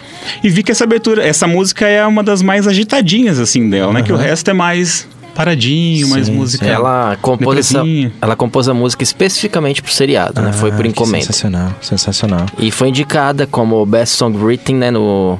e 0.44 0.48
vi 0.48 0.62
que 0.62 0.70
essa 0.70 0.84
abertura, 0.84 1.26
essa 1.26 1.46
música 1.48 1.86
é 1.88 2.06
uma 2.06 2.22
das 2.22 2.42
mais 2.42 2.68
agitadinhas, 2.68 3.40
assim, 3.40 3.68
dela, 3.68 3.92
né? 3.92 4.02
Que 4.02 4.12
o 4.12 4.16
resto 4.16 4.50
é 4.50 4.54
mais 4.54 5.08
paradinho, 5.36 6.08
mais 6.08 6.28
música. 6.28 6.66
Ela 6.66 7.16
compôs, 7.20 7.58
essa, 7.58 7.82
ela 8.20 8.34
compôs 8.34 8.68
a 8.68 8.74
música 8.74 9.02
especificamente 9.04 9.82
pro 9.82 9.92
seriado, 9.92 10.40
né? 10.40 10.52
Foi 10.52 10.70
Ah, 10.70 10.72
por 10.74 10.82
que 10.82 10.88
encomenda. 10.88 11.26
Sensacional, 11.26 11.72
sensacional. 11.80 12.46
E 12.58 12.70
foi 12.70 12.88
indicada 12.88 13.46
como 13.46 13.84
Best 13.86 14.16
Song 14.16 14.36
Written, 14.36 14.76
né? 14.76 14.90
No, 14.90 15.38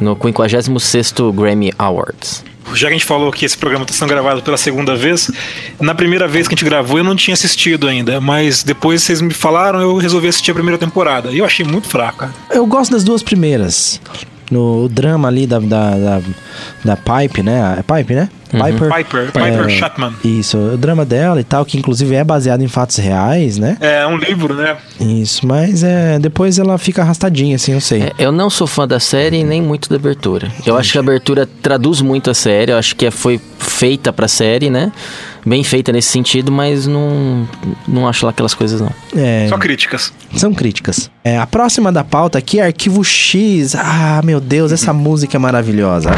no 0.00 0.16
56º 0.16 1.32
Grammy 1.32 1.72
Awards. 1.78 2.44
Já 2.72 2.86
que 2.88 2.94
a 2.94 2.96
gente 2.96 3.04
falou 3.04 3.30
que 3.30 3.44
esse 3.44 3.58
programa 3.58 3.84
está 3.84 3.94
sendo 3.94 4.08
gravado 4.08 4.40
pela 4.42 4.56
segunda 4.56 4.96
vez, 4.96 5.30
na 5.78 5.94
primeira 5.94 6.26
vez 6.26 6.48
que 6.48 6.54
a 6.54 6.56
gente 6.56 6.64
gravou 6.64 6.96
eu 6.96 7.04
não 7.04 7.14
tinha 7.14 7.34
assistido 7.34 7.86
ainda, 7.86 8.20
mas 8.22 8.62
depois 8.62 9.02
vocês 9.02 9.20
me 9.20 9.34
falaram 9.34 9.80
eu 9.82 9.96
resolvi 9.98 10.28
assistir 10.28 10.50
a 10.50 10.54
primeira 10.54 10.78
temporada. 10.78 11.30
E 11.30 11.38
eu 11.38 11.44
achei 11.44 11.64
muito 11.64 11.86
fraco, 11.88 12.18
cara. 12.20 12.32
Eu 12.50 12.66
gosto 12.66 12.92
das 12.92 13.04
duas 13.04 13.22
primeiras. 13.22 14.00
No 14.50 14.88
drama 14.88 15.28
ali 15.28 15.46
da, 15.46 15.58
da, 15.58 15.90
da, 15.96 16.20
da 16.84 16.96
Pipe, 16.96 17.42
né? 17.42 17.76
É 17.78 17.82
Pipe, 17.82 18.14
né? 18.14 18.28
Piper. 18.62 18.94
Piper, 18.94 19.26
Piper 19.32 19.68
Chapman. 19.70 20.12
Isso, 20.24 20.56
o 20.58 20.76
drama 20.76 21.04
dela 21.04 21.40
e 21.40 21.44
tal, 21.44 21.64
que 21.64 21.76
inclusive 21.78 22.14
é 22.14 22.22
baseado 22.24 22.62
em 22.62 22.68
fatos 22.68 22.96
reais, 22.96 23.58
né? 23.58 23.76
É 23.80 24.06
um 24.06 24.16
livro, 24.16 24.54
né? 24.54 24.76
Isso, 25.00 25.46
mas 25.46 25.82
é, 25.82 26.18
depois 26.18 26.58
ela 26.58 26.76
fica 26.78 27.02
arrastadinha, 27.02 27.56
assim, 27.56 27.72
eu 27.72 27.80
sei. 27.80 28.02
É, 28.02 28.12
eu 28.18 28.32
não 28.32 28.48
sou 28.50 28.66
fã 28.66 28.86
da 28.86 29.00
série 29.00 29.42
nem 29.44 29.60
muito 29.62 29.88
da 29.88 29.96
abertura. 29.96 30.48
Eu 30.66 30.76
acho 30.76 30.92
que 30.92 30.98
a 30.98 31.00
abertura 31.00 31.48
traduz 31.62 32.00
muito 32.00 32.30
a 32.30 32.34
série, 32.34 32.72
eu 32.72 32.78
acho 32.78 32.94
que 32.96 33.06
é- 33.06 33.10
foi 33.10 33.40
feita 33.58 34.12
pra 34.12 34.28
série, 34.28 34.70
né? 34.70 34.92
Bem 35.46 35.62
feita 35.62 35.92
nesse 35.92 36.08
sentido, 36.08 36.50
mas 36.50 36.86
não, 36.86 37.46
não 37.86 38.08
acho 38.08 38.24
lá 38.24 38.30
aquelas 38.30 38.54
coisas 38.54 38.80
não. 38.80 38.90
É, 39.14 39.46
Só 39.48 39.58
críticas. 39.58 40.12
são 40.34 40.54
críticas. 40.54 41.10
É, 41.22 41.36
a 41.38 41.46
próxima 41.46 41.92
da 41.92 42.02
pauta 42.02 42.38
aqui 42.38 42.60
é 42.60 42.64
Arquivo 42.66 43.04
X. 43.04 43.74
Ah, 43.74 44.20
meu 44.24 44.40
Deus, 44.40 44.72
essa 44.72 44.92
música 44.94 45.36
é 45.36 45.40
maravilhosa. 45.40 46.10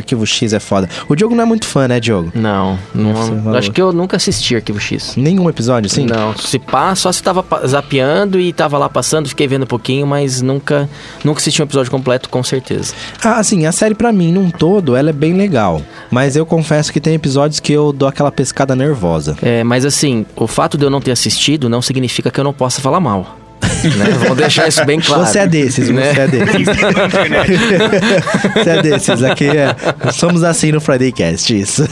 Arquivo 0.00 0.26
X 0.26 0.52
é 0.52 0.60
foda. 0.60 0.88
O 1.08 1.14
Diogo 1.14 1.34
não 1.34 1.42
é 1.42 1.46
muito 1.46 1.66
fã, 1.66 1.86
né, 1.86 2.00
Diogo? 2.00 2.32
Não, 2.34 2.78
não 2.94 3.54
acho 3.54 3.70
que 3.70 3.80
eu 3.80 3.92
nunca 3.92 4.16
assisti 4.16 4.56
Arquivo 4.56 4.80
X. 4.80 5.14
Nenhum 5.16 5.48
episódio, 5.48 5.88
sim? 5.88 6.06
Não, 6.06 6.36
se 6.36 6.58
pá, 6.58 6.94
só 6.94 7.12
se 7.12 7.22
tava 7.22 7.44
zapeando 7.66 8.38
e 8.38 8.52
tava 8.52 8.78
lá 8.78 8.88
passando, 8.88 9.28
fiquei 9.28 9.46
vendo 9.46 9.62
um 9.62 9.66
pouquinho, 9.66 10.06
mas 10.06 10.42
nunca, 10.42 10.88
nunca 11.24 11.40
assisti 11.40 11.62
um 11.62 11.64
episódio 11.64 11.90
completo, 11.90 12.28
com 12.28 12.42
certeza. 12.42 12.94
Ah, 13.22 13.38
assim, 13.38 13.66
a 13.66 13.72
série 13.72 13.94
pra 13.94 14.12
mim, 14.12 14.32
num 14.32 14.50
todo, 14.50 14.96
ela 14.96 15.10
é 15.10 15.12
bem 15.12 15.34
legal. 15.34 15.82
Mas 16.10 16.36
eu 16.36 16.44
confesso 16.44 16.92
que 16.92 17.00
tem 17.00 17.14
episódios 17.14 17.60
que 17.60 17.72
eu 17.72 17.92
dou 17.92 18.08
aquela 18.08 18.32
pescada 18.32 18.74
nervosa. 18.74 19.36
É, 19.42 19.62
mas 19.62 19.84
assim, 19.84 20.26
o 20.36 20.46
fato 20.46 20.76
de 20.76 20.84
eu 20.84 20.90
não 20.90 21.00
ter 21.00 21.12
assistido 21.12 21.68
não 21.68 21.82
significa 21.82 22.30
que 22.30 22.40
eu 22.40 22.44
não 22.44 22.52
possa 22.52 22.80
falar 22.80 23.00
mal. 23.00 23.39
Né? 23.60 24.18
Vamos 24.20 24.36
deixar 24.36 24.68
isso 24.68 24.84
bem 24.84 25.00
claro. 25.00 25.26
Você 25.26 25.38
é 25.38 25.46
desses, 25.46 25.88
né? 25.90 26.12
você 26.14 26.20
é 26.20 26.28
desses. 26.28 26.66
você 28.54 28.70
é 28.70 28.82
desses. 28.82 29.22
Aqui 29.22 29.46
é. 29.46 29.76
Somos 30.12 30.42
assim 30.42 30.72
no 30.72 30.80
Friday 30.80 31.12
Cast, 31.12 31.58
isso. 31.58 31.88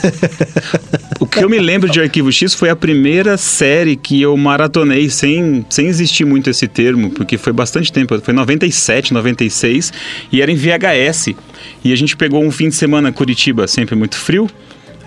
O 1.21 1.27
que 1.27 1.43
eu 1.43 1.49
me 1.49 1.59
lembro 1.59 1.91
de 1.91 2.01
Arquivo 2.01 2.31
X 2.31 2.55
foi 2.55 2.71
a 2.71 2.77
primeira 2.77 3.37
série 3.37 3.97
que 3.97 4.21
eu 4.21 4.37
maratonei 4.37 5.11
sem, 5.11 5.67
sem 5.69 5.87
existir 5.87 6.25
muito 6.25 6.49
esse 6.49 6.69
termo, 6.69 7.11
porque 7.11 7.37
foi 7.37 7.53
bastante 7.53 7.93
tempo, 7.93 8.19
foi 8.21 8.35
97, 8.35 9.13
96, 9.13 9.93
e 10.31 10.41
era 10.41 10.51
em 10.51 10.55
VHS. 10.55 11.35
E 11.85 11.93
a 11.93 11.97
gente 11.97 12.17
pegou 12.17 12.43
um 12.43 12.51
fim 12.51 12.69
de 12.69 12.77
semana 12.77 13.09
em 13.09 13.13
Curitiba, 13.13 13.67
sempre 13.67 13.97
muito 13.97 14.17
frio. 14.17 14.49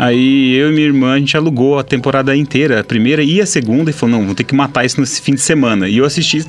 Aí 0.04 0.56
eu 0.56 0.70
e 0.72 0.74
minha 0.74 0.88
irmã, 0.88 1.14
a 1.14 1.20
gente 1.20 1.38
alugou 1.38 1.78
a 1.78 1.84
temporada 1.84 2.36
inteira, 2.36 2.80
a 2.80 2.84
primeira 2.84 3.22
e 3.24 3.40
a 3.40 3.46
segunda, 3.46 3.92
e 3.92 3.94
falou, 3.94 4.18
não, 4.18 4.26
vou 4.26 4.34
ter 4.34 4.44
que 4.44 4.56
matar 4.56 4.84
isso 4.84 5.00
nesse 5.00 5.22
fim 5.22 5.36
de 5.36 5.42
semana. 5.42 5.88
E 5.88 5.98
eu 6.00 6.06
assisti 6.06 6.44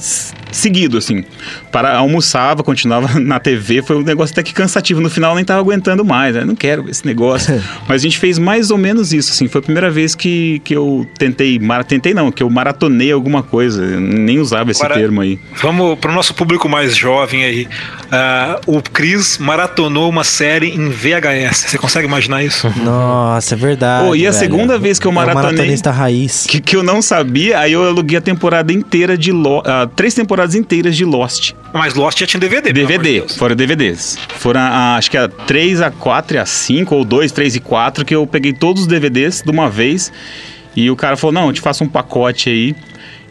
seguido, 0.51 0.97
assim. 0.97 1.23
Para, 1.71 1.95
almoçava, 1.97 2.63
continuava 2.63 3.17
na 3.21 3.39
TV, 3.39 3.83
foi 3.83 3.97
um 3.97 4.03
negócio 4.03 4.33
até 4.33 4.43
que 4.43 4.55
cansativo. 4.55 5.03
No 5.03 5.11
final 5.11 5.33
eu 5.33 5.37
nem 5.37 5.45
tava 5.45 5.61
aguentando 5.61 6.03
mais, 6.03 6.35
né? 6.35 6.47
não 6.47 6.55
quero 6.57 6.89
esse 6.89 7.05
negócio. 7.05 7.63
Mas 7.87 8.01
a 8.01 8.05
gente 8.05 8.19
fez 8.19 8.39
mais 8.39 8.71
ou 8.71 8.79
menos 8.79 9.13
isso, 9.13 9.33
assim. 9.33 9.49
Foi 9.49 9.59
a 9.59 9.63
primeira 9.63 9.91
vez 9.91 10.15
que, 10.15 10.61
que 10.65 10.75
eu 10.75 11.07
tentei, 11.19 11.59
mara- 11.59 11.85
tentei 11.85 12.15
não, 12.15 12.33
que 12.33 12.43
eu 12.43 12.49
maratonei 12.49 13.13
alguma 13.13 13.43
coisa. 13.43 13.83
Eu 13.85 14.01
nem 14.01 14.39
usava 14.39 14.71
esse 14.71 14.83
Agora- 14.83 14.99
termo 14.99 15.21
aí. 15.21 15.39
Vamos 15.61 15.99
para 15.99 16.11
o 16.11 16.15
nosso 16.15 16.33
público 16.33 16.71
mais 16.71 16.97
jovem 16.97 17.45
aí. 17.45 17.69
Ah, 18.11 18.59
o 18.67 18.81
Chris 18.81 19.37
maratonou 19.37 20.09
uma 20.09 20.25
série 20.25 20.69
em 20.71 20.89
VHS. 20.89 21.67
Você 21.69 21.77
consegue 21.79 22.07
imaginar 22.07 22.43
isso? 22.43 22.73
Nossa, 22.83 23.42
Nossa, 23.43 23.55
é 23.55 23.59
verdade. 23.59 24.07
Pô, 24.07 24.15
e 24.15 24.25
a 24.27 24.31
velho. 24.31 24.39
segunda 24.41 24.79
vez 24.79 24.99
que 25.01 25.07
eu 25.07 25.11
É 25.11 25.15
maratonei- 25.15 25.51
maratonista 25.53 25.91
raiz. 25.91 26.47
Que, 26.49 26.61
que 26.61 26.77
eu 26.77 26.83
não 26.83 27.03
sabia, 27.03 27.59
aí 27.59 27.73
eu 27.73 27.85
aluguei 27.85 28.17
a 28.17 28.21
temporada 28.21 28.73
inteira 28.73 29.19
de 29.19 29.33
Lost. 29.33 29.67
três 29.97 30.15
temporadas 30.15 30.55
inteiras 30.55 30.97
de 30.97 31.05
Lost. 31.05 31.53
Mas 31.75 31.95
Lost 31.95 32.21
já 32.21 32.27
tinha 32.27 32.39
DVD, 32.41 32.73
de 32.73 32.73
DVD, 32.73 33.21
Deus. 33.21 33.37
foram 33.37 33.57
DVDs. 33.57 34.17
Foram, 34.39 34.61
a- 34.61 34.97
acho 34.97 35.11
que 35.11 35.17
a 35.17 35.27
3, 35.29 35.81
a 35.81 35.91
4 35.91 36.37
e 36.37 36.39
a 36.39 36.47
5, 36.47 36.95
ou 36.95 37.05
2, 37.05 37.33
3 37.33 37.57
e 37.57 37.61
4, 37.61 38.05
que 38.05 38.15
eu 38.15 38.27
peguei 38.27 38.53
todos 38.53 38.83
os 38.83 38.89
DVDs 38.89 39.43
de 39.45 39.51
uma 39.51 39.69
vez. 39.69 40.13
E 40.77 40.89
o 40.91 40.95
cara 40.97 41.17
falou: 41.17 41.33
não, 41.35 41.47
eu 41.49 41.53
te 41.53 41.61
faço 41.61 41.83
um 41.83 41.89
pacote 41.89 42.49
aí. 42.49 42.75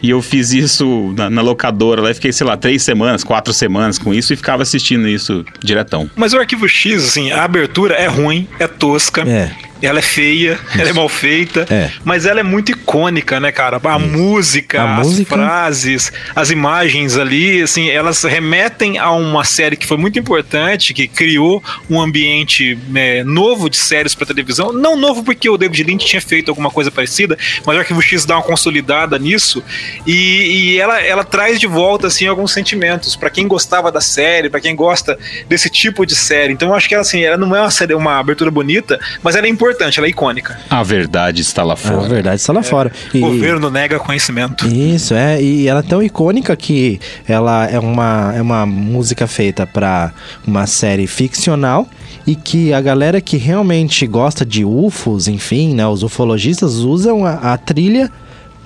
E 0.04 0.10
eu 0.10 0.20
fiz 0.20 0.52
isso 0.52 1.14
na, 1.16 1.30
na 1.30 1.42
locadora 1.44 2.02
lá 2.02 2.10
e 2.10 2.14
fiquei, 2.16 2.32
sei 2.34 2.48
lá, 2.48 2.58
três 2.58 2.82
semanas, 2.82 3.24
quatro 3.24 3.54
semanas 3.54 4.00
com 4.00 4.12
isso 4.12 4.34
e 4.34 4.36
ficava 4.36 4.64
assistindo 4.64 5.08
isso 5.08 5.46
diretão. 5.64 6.10
Mas 6.16 6.34
o 6.34 6.40
Arquivo 6.40 6.68
X, 6.68 7.06
assim, 7.06 7.32
a 7.32 7.44
abertura 7.44 7.94
é 7.94 8.08
ruim, 8.08 8.48
é 8.60 8.66
tosca. 8.66 9.22
É. 9.22 9.52
Ela 9.82 10.00
é 10.00 10.02
feia, 10.02 10.60
ela 10.78 10.90
é 10.90 10.94
mal 10.94 11.10
feita, 11.10 11.66
É. 11.70 11.90
mas 12.04 12.26
ela 12.26 12.40
é 12.40 12.44
muito 12.44 12.72
icônica, 12.72 13.40
né, 13.40 13.52
cara? 13.52 13.80
A 13.84 14.00
música, 14.00 14.82
A 14.82 14.98
as 15.00 15.08
música- 15.08 15.36
frases, 15.36 16.12
as 16.36 16.50
imagens 16.52 17.18
ali, 17.18 17.62
assim, 17.62 17.90
elas 17.90 18.24
remetem 18.24 18.98
a 18.98 19.12
uma 19.12 19.44
série 19.44 19.76
que 19.76 19.88
foi 19.88 19.98
muito 19.98 20.20
importante, 20.20 20.94
que 20.94 21.08
criou 21.08 21.64
um 21.90 22.00
ambiente 22.02 22.78
né, 22.90 23.24
novo 23.24 23.70
de 23.70 23.78
séries 23.78 24.14
para 24.14 24.26
televisão. 24.28 24.72
Não 24.72 24.96
novo 24.96 25.24
porque 25.24 25.50
o 25.50 25.58
David 25.58 25.84
Lynch 25.84 26.06
tinha 26.06 26.22
feito 26.22 26.50
alguma 26.50 26.70
coisa 26.70 26.92
parecida, 26.92 27.38
mas 27.66 27.76
o 27.76 27.80
Arquivo 27.80 28.02
X 28.02 28.26
dá 28.26 28.36
uma 28.36 28.44
consolidada 28.44 29.18
nisso 29.18 29.64
e, 30.06 30.74
e 30.74 30.80
ela, 30.80 31.02
ela 31.02 31.24
traz 31.24 31.60
de 31.60 31.68
volta 31.68 32.08
assim 32.08 32.28
alguns 32.28 32.52
sentimentos 32.52 33.16
para 33.16 33.30
quem 33.30 33.48
gostava 33.48 33.92
da 33.92 34.02
série, 34.02 34.50
para 34.50 34.60
quem 34.60 34.76
gosta 34.76 35.18
desse 35.50 35.70
tipo 35.70 36.06
de 36.06 36.16
série. 36.16 36.54
Então 36.54 36.70
eu 36.70 36.76
acho 36.76 36.88
que 36.88 36.94
ela, 36.94 37.02
assim, 37.02 37.22
ela 37.24 37.38
não 37.38 37.56
é 37.56 37.62
uma 37.62 37.72
série, 37.72 37.94
uma 37.94 38.20
abertura 38.20 38.52
bonita, 38.52 39.00
mas 39.24 39.36
ela 39.36 39.48
é 39.48 39.50
importante, 39.50 39.71
ela 39.80 40.08
é 40.08 40.10
icônica. 40.10 40.58
A 40.70 40.84
verdade 40.84 41.42
está 41.42 41.64
lá 41.64 41.74
É 41.74 41.78
fora. 41.78 42.08
verdade, 42.10 42.36
está 42.42 42.54
lá 42.54 42.64
fora. 42.64 42.92
O 43.14 43.18
E- 43.18 43.20
governo 43.20 43.70
nega 43.70 44.00
conhecimento. 44.00 44.68
Isso, 44.68 45.14
é, 45.14 45.42
e 45.42 45.68
ela 45.68 45.80
é 45.80 45.84
tão 45.84 46.02
icônica 46.02 46.56
que 46.56 47.00
ela 47.28 47.66
é 47.66 47.80
uma, 47.80 48.34
é 48.36 48.42
uma 48.42 48.66
música 48.66 49.28
feita 49.28 49.66
para 49.68 50.12
uma 50.46 50.66
série 50.68 51.08
ficcional 51.08 51.88
e 52.28 52.36
que 52.36 52.72
a 52.74 52.82
galera 52.82 53.20
que 53.22 53.38
realmente 53.38 54.06
gosta 54.06 54.46
de 54.46 54.64
UFOs, 54.64 55.28
enfim, 55.28 55.74
né, 55.74 55.86
os 55.88 56.04
ufologistas 56.04 56.76
usam 56.78 57.26
a, 57.26 57.34
a 57.54 57.58
trilha 57.58 58.12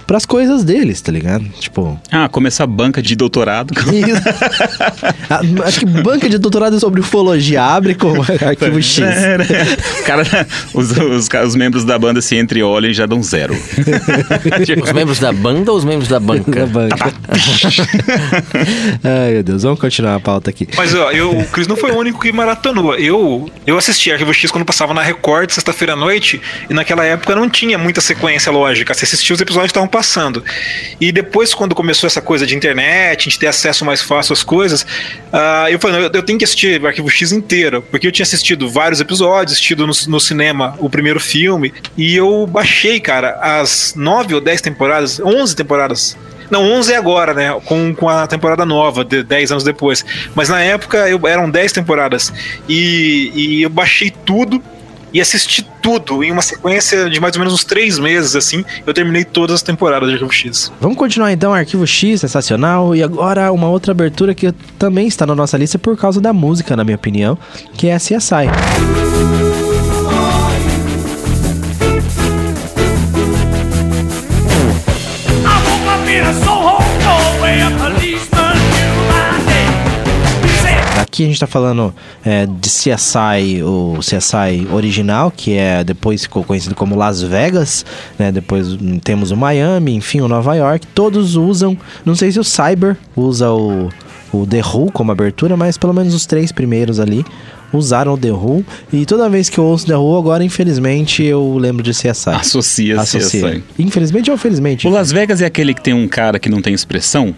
pras 0.05 0.25
coisas 0.25 0.63
deles, 0.63 1.01
tá 1.01 1.11
ligado? 1.11 1.43
Tipo, 1.59 1.99
Ah, 2.11 2.29
começar 2.29 2.63
a 2.63 2.67
banca 2.67 3.01
de 3.01 3.15
doutorado. 3.15 3.73
isso. 3.93 4.21
Ah, 5.29 5.41
acho 5.65 5.79
que 5.79 5.85
banca 5.85 6.29
de 6.29 6.37
doutorado 6.37 6.79
sobre 6.79 7.01
ufologia 7.01 7.63
abre 7.63 7.95
com 7.95 8.13
arquivo 8.45 8.81
X. 8.81 9.03
Cara, 10.05 10.23
os, 10.73 10.91
os, 10.91 11.27
os 11.45 11.55
membros 11.55 11.83
da 11.83 11.97
banda 11.97 12.21
se 12.21 12.35
entreolham 12.37 12.89
e 12.91 12.93
já 12.93 13.05
dão 13.05 13.21
zero. 13.23 13.55
Os 14.83 14.91
membros 14.91 15.19
da 15.19 15.31
banda 15.31 15.71
ou 15.71 15.77
os 15.77 15.85
membros 15.85 16.07
da 16.07 16.19
banca? 16.19 16.51
Da 16.51 16.65
banca. 16.65 17.13
Ai, 19.03 19.31
meu 19.33 19.43
Deus, 19.43 19.63
vamos 19.63 19.79
continuar 19.79 20.15
a 20.15 20.19
pauta 20.19 20.49
aqui. 20.49 20.67
Mas 20.75 20.93
ó, 20.93 21.11
eu, 21.11 21.37
o 21.37 21.45
Cris 21.45 21.67
não 21.67 21.75
foi 21.75 21.91
o 21.91 21.97
único 21.97 22.19
que 22.19 22.31
maratonou. 22.31 22.95
Eu, 22.95 23.49
eu 23.65 23.77
assisti 23.77 24.11
Arquivo 24.11 24.33
X 24.33 24.51
quando 24.51 24.65
passava 24.65 24.93
na 24.93 25.01
Record, 25.01 25.49
sexta-feira 25.51 25.93
à 25.93 25.95
noite, 25.95 26.41
e 26.69 26.73
naquela 26.73 27.03
época 27.05 27.35
não 27.35 27.49
tinha 27.49 27.77
muita 27.77 28.01
sequência 28.01 28.51
lógica. 28.51 28.93
Você 28.93 29.05
assistia 29.05 29.33
os 29.33 29.41
episódios 29.41 29.69
estavam 29.69 29.87
passando. 29.95 30.43
E 30.99 31.09
depois, 31.09 31.53
quando 31.53 31.73
começou 31.73 32.05
essa 32.05 32.21
coisa 32.21 32.45
de 32.45 32.53
internet, 32.53 33.21
a 33.21 33.23
gente 33.23 33.39
ter 33.39 33.47
acesso 33.47 33.85
mais 33.85 34.01
fácil 34.01 34.33
às 34.33 34.43
coisas, 34.43 34.85
ah, 35.31 35.71
eu 35.71 35.79
falei, 35.79 36.01
eu, 36.01 36.11
eu 36.11 36.21
tenho 36.21 36.37
que 36.37 36.43
assistir 36.43 36.81
o 36.81 36.85
Arquivo 36.85 37.09
X 37.09 37.31
inteiro, 37.31 37.81
porque 37.81 38.05
eu 38.05 38.11
tinha 38.11 38.23
assistido 38.23 38.69
vários 38.69 38.99
episódios, 38.99 39.53
assistido 39.53 39.87
no, 39.87 39.93
no 40.07 40.19
cinema 40.19 40.75
o 40.79 40.89
primeiro 40.89 41.17
filme, 41.17 41.73
e 41.95 42.13
eu 42.13 42.45
baixei, 42.45 42.99
cara, 42.99 43.39
as 43.41 43.93
nove 43.95 44.35
ou 44.35 44.41
dez 44.41 44.59
temporadas, 44.59 45.21
onze 45.21 45.55
temporadas 45.55 46.17
não, 46.51 46.61
11 46.61 46.93
é 46.93 46.95
agora, 46.95 47.33
né? 47.33 47.59
Com, 47.65 47.95
com 47.95 48.07
a 48.07 48.27
temporada 48.27 48.63
nova, 48.63 49.03
de 49.03 49.23
10 49.23 49.51
anos 49.53 49.63
depois. 49.63 50.05
Mas 50.35 50.47
na 50.47 50.61
época 50.61 51.09
eu, 51.09 51.27
eram 51.27 51.49
10 51.49 51.71
temporadas. 51.71 52.31
E, 52.69 53.31
e 53.33 53.63
eu 53.63 53.69
baixei 53.71 54.11
tudo 54.11 54.61
e 55.13 55.21
assisti 55.21 55.65
tudo 55.81 56.23
em 56.23 56.31
uma 56.31 56.41
sequência 56.41 57.09
de 57.09 57.19
mais 57.19 57.35
ou 57.35 57.39
menos 57.39 57.53
uns 57.53 57.63
3 57.63 57.99
meses, 57.99 58.35
assim. 58.35 58.65
Eu 58.85 58.93
terminei 58.93 59.23
todas 59.23 59.55
as 59.55 59.61
temporadas 59.61 60.09
de 60.09 60.15
Arquivo 60.15 60.31
X. 60.31 60.71
Vamos 60.81 60.97
continuar 60.97 61.31
então, 61.31 61.53
Arquivo 61.53 61.85
X, 61.85 62.21
sensacional. 62.21 62.95
E 62.95 63.03
agora 63.03 63.51
uma 63.51 63.69
outra 63.69 63.91
abertura 63.91 64.33
que 64.33 64.51
também 64.77 65.07
está 65.07 65.25
na 65.25 65.35
nossa 65.35 65.57
lista 65.57 65.77
por 65.77 65.95
causa 65.97 66.19
da 66.19 66.33
música, 66.33 66.75
na 66.75 66.83
minha 66.83 66.95
opinião, 66.95 67.37
que 67.77 67.87
é 67.87 67.95
a 67.95 67.97
CSI. 67.97 69.44
Aqui 81.15 81.23
a 81.23 81.27
gente 81.27 81.39
tá 81.39 81.47
falando 81.47 81.95
é, 82.25 82.45
de 82.45 82.67
CSI, 82.67 83.63
o 83.63 83.99
CSI 83.99 84.67
original, 84.69 85.31
que 85.31 85.53
é 85.53 85.81
depois 85.81 86.23
ficou 86.23 86.43
conhecido 86.43 86.75
como 86.75 86.93
Las 86.93 87.21
Vegas, 87.21 87.85
né? 88.19 88.33
Depois 88.33 88.77
temos 89.01 89.31
o 89.31 89.37
Miami, 89.37 89.95
enfim, 89.95 90.19
o 90.19 90.27
Nova 90.27 90.53
York. 90.55 90.85
Todos 90.87 91.37
usam, 91.37 91.77
não 92.03 92.15
sei 92.15 92.33
se 92.33 92.37
o 92.37 92.43
Cyber 92.43 92.97
usa 93.15 93.49
o, 93.49 93.87
o 94.33 94.45
The 94.45 94.59
Who 94.59 94.91
como 94.91 95.09
abertura, 95.09 95.55
mas 95.55 95.77
pelo 95.77 95.93
menos 95.93 96.13
os 96.13 96.25
três 96.25 96.51
primeiros 96.51 96.99
ali 96.99 97.25
usaram 97.71 98.15
o 98.15 98.17
The 98.17 98.33
Who. 98.33 98.65
E 98.91 99.05
toda 99.05 99.29
vez 99.29 99.47
que 99.47 99.57
eu 99.57 99.63
ouço 99.63 99.87
The 99.87 99.95
Who, 99.95 100.17
agora 100.17 100.43
infelizmente 100.43 101.23
eu 101.23 101.57
lembro 101.57 101.81
de 101.81 101.91
CSI. 101.91 102.31
Associa, 102.31 102.99
Associa. 102.99 103.51
CSI. 103.51 103.63
Infelizmente 103.79 104.29
ou 104.29 104.37
felizmente? 104.37 104.85
O 104.85 104.89
Las 104.89 105.13
Vegas 105.13 105.41
é 105.41 105.45
aquele 105.45 105.73
que 105.73 105.81
tem 105.81 105.93
um 105.93 106.09
cara 106.09 106.37
que 106.37 106.49
não 106.49 106.61
tem 106.61 106.73
expressão? 106.73 107.33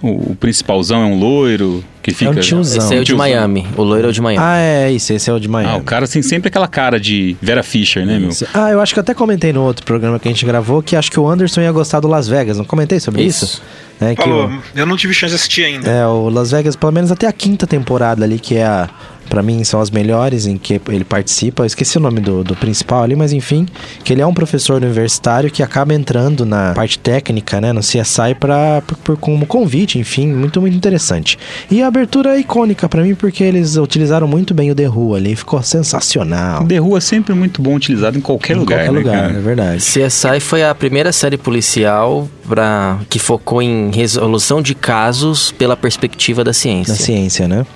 O, 0.00 0.32
o 0.32 0.36
principalzão 0.38 1.02
é 1.02 1.06
um 1.06 1.18
loiro 1.18 1.82
que 2.02 2.12
fica. 2.14 2.30
um 2.30 2.34
tiozão. 2.34 2.78
Esse 2.84 2.94
é 2.94 3.00
o 3.00 3.04
de. 3.04 3.14
Miami. 3.14 3.66
O 3.76 3.82
loiro 3.82 4.06
é 4.06 4.10
o 4.10 4.12
de 4.12 4.20
Miami. 4.20 4.44
Ah, 4.46 4.56
é 4.58 4.92
isso, 4.92 5.12
esse 5.12 5.28
é 5.28 5.32
o 5.32 5.40
de 5.40 5.48
Miami. 5.48 5.74
Ah, 5.74 5.76
o 5.76 5.82
cara 5.82 6.06
tem 6.06 6.22
sempre 6.22 6.48
aquela 6.48 6.68
cara 6.68 7.00
de 7.00 7.36
Vera 7.42 7.62
Fischer, 7.64 8.06
né, 8.06 8.18
meu? 8.18 8.28
Isso. 8.28 8.46
Ah, 8.54 8.70
eu 8.70 8.80
acho 8.80 8.94
que 8.94 8.98
eu 8.98 9.02
até 9.02 9.12
comentei 9.12 9.52
no 9.52 9.62
outro 9.62 9.84
programa 9.84 10.18
que 10.18 10.28
a 10.28 10.30
gente 10.30 10.46
gravou 10.46 10.82
que 10.82 10.94
acho 10.94 11.10
que 11.10 11.18
o 11.18 11.28
Anderson 11.28 11.62
ia 11.62 11.72
gostar 11.72 11.98
do 12.00 12.06
Las 12.08 12.28
Vegas. 12.28 12.58
Não 12.58 12.64
comentei 12.64 13.00
sobre 13.00 13.22
isso? 13.22 13.44
Isso. 13.44 13.62
É, 14.00 14.14
que 14.14 14.22
Falou, 14.22 14.46
o, 14.46 14.62
eu 14.76 14.86
não 14.86 14.96
tive 14.96 15.12
chance 15.12 15.30
de 15.32 15.34
assistir 15.36 15.64
ainda. 15.64 15.90
é, 15.90 16.06
o 16.06 16.28
Las 16.28 16.52
Vegas, 16.52 16.76
pelo 16.76 16.92
menos 16.92 17.10
até 17.10 17.26
a 17.26 17.32
quinta 17.32 17.66
temporada 17.66 18.24
ali, 18.24 18.38
que 18.38 18.56
é 18.56 18.64
a. 18.64 18.88
Pra 19.28 19.42
mim, 19.42 19.62
são 19.64 19.80
as 19.80 19.90
melhores 19.90 20.46
em 20.46 20.56
que 20.56 20.80
ele 20.88 21.04
participa. 21.04 21.62
Eu 21.62 21.66
esqueci 21.66 21.98
o 21.98 22.00
nome 22.00 22.20
do, 22.20 22.42
do 22.42 22.56
principal 22.56 23.02
ali, 23.02 23.14
mas 23.14 23.32
enfim. 23.32 23.66
Que 24.02 24.12
ele 24.12 24.22
é 24.22 24.26
um 24.26 24.34
professor 24.34 24.76
universitário 24.82 25.50
que 25.50 25.62
acaba 25.62 25.92
entrando 25.94 26.46
na 26.46 26.72
parte 26.74 26.98
técnica, 26.98 27.60
né? 27.60 27.72
No 27.72 27.80
CSI 27.80 28.34
pra, 28.38 28.82
por, 28.86 28.96
por- 28.98 29.16
como 29.18 29.46
convite, 29.46 29.98
enfim. 29.98 30.28
Muito, 30.32 30.60
muito 30.60 30.76
interessante. 30.76 31.38
E 31.70 31.82
a 31.82 31.86
abertura 31.88 32.36
é 32.36 32.40
icônica 32.40 32.88
pra 32.88 33.02
mim, 33.02 33.14
porque 33.14 33.42
eles 33.44 33.76
utilizaram 33.76 34.26
muito 34.26 34.54
bem 34.54 34.70
o 34.70 34.74
The 34.74 34.88
Who 34.88 35.14
ali. 35.14 35.36
Ficou 35.36 35.62
sensacional. 35.62 36.64
The 36.66 36.80
Who 36.80 36.96
é 36.96 37.00
sempre 37.00 37.34
muito 37.34 37.60
bom 37.60 37.74
utilizado 37.74 38.16
em 38.16 38.20
qualquer 38.20 38.56
em 38.56 38.60
lugar, 38.60 38.78
qualquer 38.86 38.92
né, 38.92 38.98
lugar, 38.98 39.22
cara? 39.28 39.38
é 39.38 39.40
verdade. 39.40 39.78
CSI 39.82 40.40
foi 40.40 40.62
a 40.64 40.74
primeira 40.74 41.12
série 41.12 41.36
policial 41.36 42.28
pra, 42.48 42.98
que 43.08 43.18
focou 43.18 43.60
em 43.60 43.90
resolução 43.94 44.62
de 44.62 44.74
casos 44.74 45.52
pela 45.52 45.76
perspectiva 45.76 46.42
da 46.44 46.52
ciência. 46.52 46.92
Na 46.92 46.98
ciência, 46.98 47.48
né? 47.48 47.66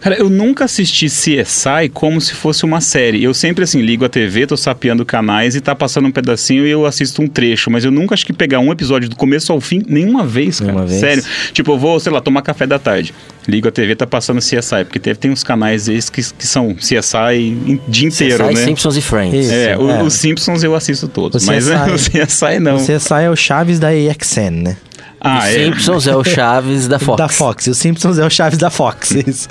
Cara, 0.00 0.16
eu 0.16 0.28
nunca 0.30 0.64
assisti 0.64 1.06
CSI 1.06 1.88
como 1.92 2.20
se 2.20 2.32
fosse 2.34 2.64
uma 2.64 2.80
série. 2.80 3.22
Eu 3.22 3.34
sempre, 3.34 3.64
assim, 3.64 3.80
ligo 3.82 4.04
a 4.04 4.08
TV, 4.08 4.46
tô 4.46 4.56
sapeando 4.56 5.04
canais 5.04 5.54
e 5.54 5.60
tá 5.60 5.74
passando 5.74 6.08
um 6.08 6.10
pedacinho 6.10 6.66
e 6.66 6.70
eu 6.70 6.86
assisto 6.86 7.20
um 7.22 7.26
trecho. 7.28 7.70
Mas 7.70 7.84
eu 7.84 7.90
nunca 7.90 8.14
acho 8.14 8.24
que 8.24 8.32
pegar 8.32 8.60
um 8.60 8.72
episódio 8.72 9.08
do 9.08 9.16
começo 9.16 9.52
ao 9.52 9.60
fim, 9.60 9.82
nenhuma 9.86 10.24
vez, 10.24 10.58
cara. 10.60 10.72
Nenhuma 10.72 10.86
vez. 10.86 11.00
Sério. 11.00 11.24
Tipo, 11.52 11.72
eu 11.72 11.78
vou, 11.78 12.00
sei 12.00 12.12
lá, 12.12 12.20
tomar 12.20 12.42
café 12.42 12.66
da 12.66 12.78
tarde. 12.78 13.14
Ligo 13.48 13.68
a 13.68 13.70
TV, 13.70 13.94
tá 13.96 14.06
passando 14.06 14.38
CSI. 14.38 14.84
Porque 14.84 14.98
teve, 14.98 15.18
tem 15.18 15.30
uns 15.30 15.42
canais 15.42 15.88
esses 15.88 16.08
que, 16.10 16.22
que 16.22 16.46
são 16.46 16.74
CSI 16.74 17.36
em- 17.66 17.80
dia 17.88 18.08
inteiro, 18.08 18.44
CSI, 18.44 18.54
né? 18.54 18.64
Simpsons 18.64 18.96
e 18.96 19.00
Friends. 19.02 19.46
Isso. 19.46 19.54
É, 19.54 19.76
o- 19.78 19.90
é. 19.90 20.02
os 20.02 20.14
Simpsons 20.14 20.62
eu 20.62 20.74
assisto 20.74 21.08
todos, 21.08 21.42
O 21.44 21.46
mas 21.46 21.64
CSI 21.66 22.20
o 22.22 22.26
CSI 22.26 22.58
não. 22.60 22.76
O 22.76 22.80
CSI 22.80 23.14
é 23.24 23.30
o 23.30 23.36
Chaves 23.36 23.78
da 23.78 23.88
AXN, 23.88 24.50
né? 24.62 24.76
Ah, 25.20 25.38
Os 25.38 25.44
é. 25.44 25.52
Simpsons 25.52 26.06
é 26.06 26.16
o 26.16 26.24
Chaves 26.24 26.88
da 26.88 26.98
Fox. 26.98 27.18
Da 27.20 27.28
Fox. 27.28 27.66
E 27.66 27.70
o 27.70 27.74
Simpsons 27.74 28.18
é 28.18 28.24
o 28.24 28.30
Chaves 28.30 28.58
da 28.58 28.70
Fox. 28.70 29.10
Isso. 29.26 29.48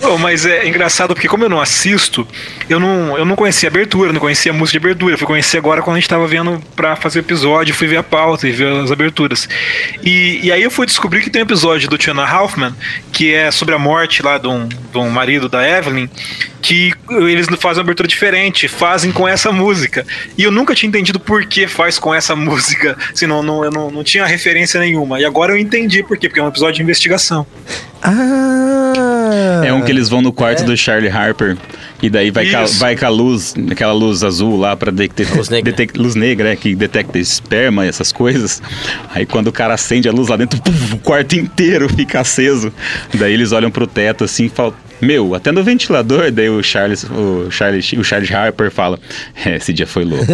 Pô, 0.00 0.18
mas 0.18 0.44
é 0.44 0.66
engraçado 0.66 1.14
porque 1.14 1.28
como 1.28 1.44
eu 1.44 1.48
não 1.48 1.60
assisto, 1.60 2.26
eu 2.68 2.80
não, 2.80 3.16
eu 3.16 3.24
não 3.24 3.36
conhecia 3.36 3.68
abertura, 3.68 4.12
não 4.12 4.20
conhecia 4.20 4.52
música 4.52 4.80
de 4.80 4.84
abertura. 4.84 5.14
Eu 5.14 5.18
fui 5.18 5.26
conhecer 5.26 5.58
agora 5.58 5.80
quando 5.82 5.96
a 5.96 6.00
gente 6.00 6.08
tava 6.08 6.26
vendo 6.26 6.60
pra 6.74 6.96
fazer 6.96 7.20
o 7.20 7.22
episódio, 7.22 7.74
fui 7.74 7.86
ver 7.86 7.98
a 7.98 8.02
pauta 8.02 8.48
e 8.48 8.50
ver 8.50 8.66
as 8.68 8.90
aberturas. 8.90 9.48
E, 10.02 10.40
e 10.42 10.50
aí 10.50 10.62
eu 10.62 10.70
fui 10.70 10.86
descobrir 10.86 11.22
que 11.22 11.30
tem 11.30 11.42
um 11.42 11.44
episódio 11.44 11.88
do 11.88 11.96
Tiana 11.96 12.24
Hoffman, 12.24 12.74
que 13.12 13.32
é 13.32 13.50
sobre 13.52 13.74
a 13.74 13.78
morte 13.78 14.22
lá 14.22 14.38
de 14.38 14.48
um, 14.48 14.66
de 14.66 14.98
um 14.98 15.08
marido 15.08 15.48
da 15.48 15.66
Evelyn, 15.66 16.08
que 16.60 16.92
eles 17.10 17.46
fazem 17.60 17.78
uma 17.78 17.86
abertura 17.86 18.08
diferente, 18.08 18.66
fazem 18.66 19.12
com 19.12 19.28
essa 19.28 19.52
música. 19.52 20.04
E 20.36 20.42
eu 20.42 20.50
nunca 20.50 20.74
tinha 20.74 20.88
entendido 20.88 21.20
por 21.20 21.46
que 21.46 21.68
faz 21.68 21.96
com 21.96 22.12
essa 22.12 22.34
música. 22.36 22.98
Assim, 23.12 23.26
não, 23.26 23.42
não, 23.42 23.64
eu 23.64 23.70
não, 23.70 23.90
não 23.90 24.02
tinha 24.02 24.26
referência 24.26 24.80
nenhuma. 24.80 24.95
Nenhuma. 24.96 25.20
E 25.20 25.24
agora 25.24 25.52
eu 25.52 25.58
entendi 25.58 26.02
por 26.02 26.16
quê, 26.16 26.28
porque 26.28 26.40
é 26.40 26.42
um 26.42 26.48
episódio 26.48 26.76
de 26.76 26.82
investigação. 26.82 27.46
Ah! 28.02 29.62
É 29.64 29.72
um 29.72 29.82
que 29.82 29.90
eles 29.90 30.08
vão 30.08 30.20
no 30.22 30.32
quarto 30.32 30.64
do 30.64 30.76
Charlie 30.76 31.10
Harper 31.10 31.56
e 32.02 32.08
daí 32.08 32.30
vai 32.30 32.48
com, 32.50 32.56
a, 32.58 32.64
Isso. 32.64 32.78
vai 32.78 32.96
com 32.96 33.04
a 33.06 33.08
luz, 33.08 33.54
aquela 33.70 33.92
luz 33.92 34.22
azul 34.22 34.56
lá 34.56 34.76
pra 34.76 34.92
detectar 34.92 35.36
Luz 35.36 35.48
negra. 35.48 35.72
detec- 35.72 35.96
luz 35.98 36.14
negra, 36.14 36.52
é, 36.52 36.56
que 36.56 36.74
detecta 36.74 37.18
esperma 37.18 37.84
e 37.84 37.88
essas 37.88 38.12
coisas. 38.12 38.62
Aí 39.14 39.26
quando 39.26 39.48
o 39.48 39.52
cara 39.52 39.74
acende 39.74 40.08
a 40.08 40.12
luz 40.12 40.28
lá 40.28 40.36
dentro, 40.36 40.60
puf, 40.60 40.94
o 40.94 40.98
quarto 40.98 41.34
inteiro 41.36 41.88
fica 41.88 42.20
aceso. 42.20 42.72
Daí 43.14 43.32
eles 43.32 43.52
olham 43.52 43.70
pro 43.70 43.86
teto 43.86 44.24
assim 44.24 44.44
e 44.44 44.48
falam: 44.48 44.74
Meu, 45.00 45.34
até 45.34 45.52
no 45.52 45.62
ventilador, 45.62 46.30
daí 46.30 46.48
o 46.48 46.62
Charles, 46.62 47.04
o 47.04 47.50
Charles, 47.50 47.92
o 47.92 48.02
Charles 48.02 48.30
Harper 48.32 48.70
fala: 48.70 48.98
é, 49.44 49.56
esse 49.56 49.72
dia 49.72 49.86
foi 49.86 50.04
louco. 50.04 50.24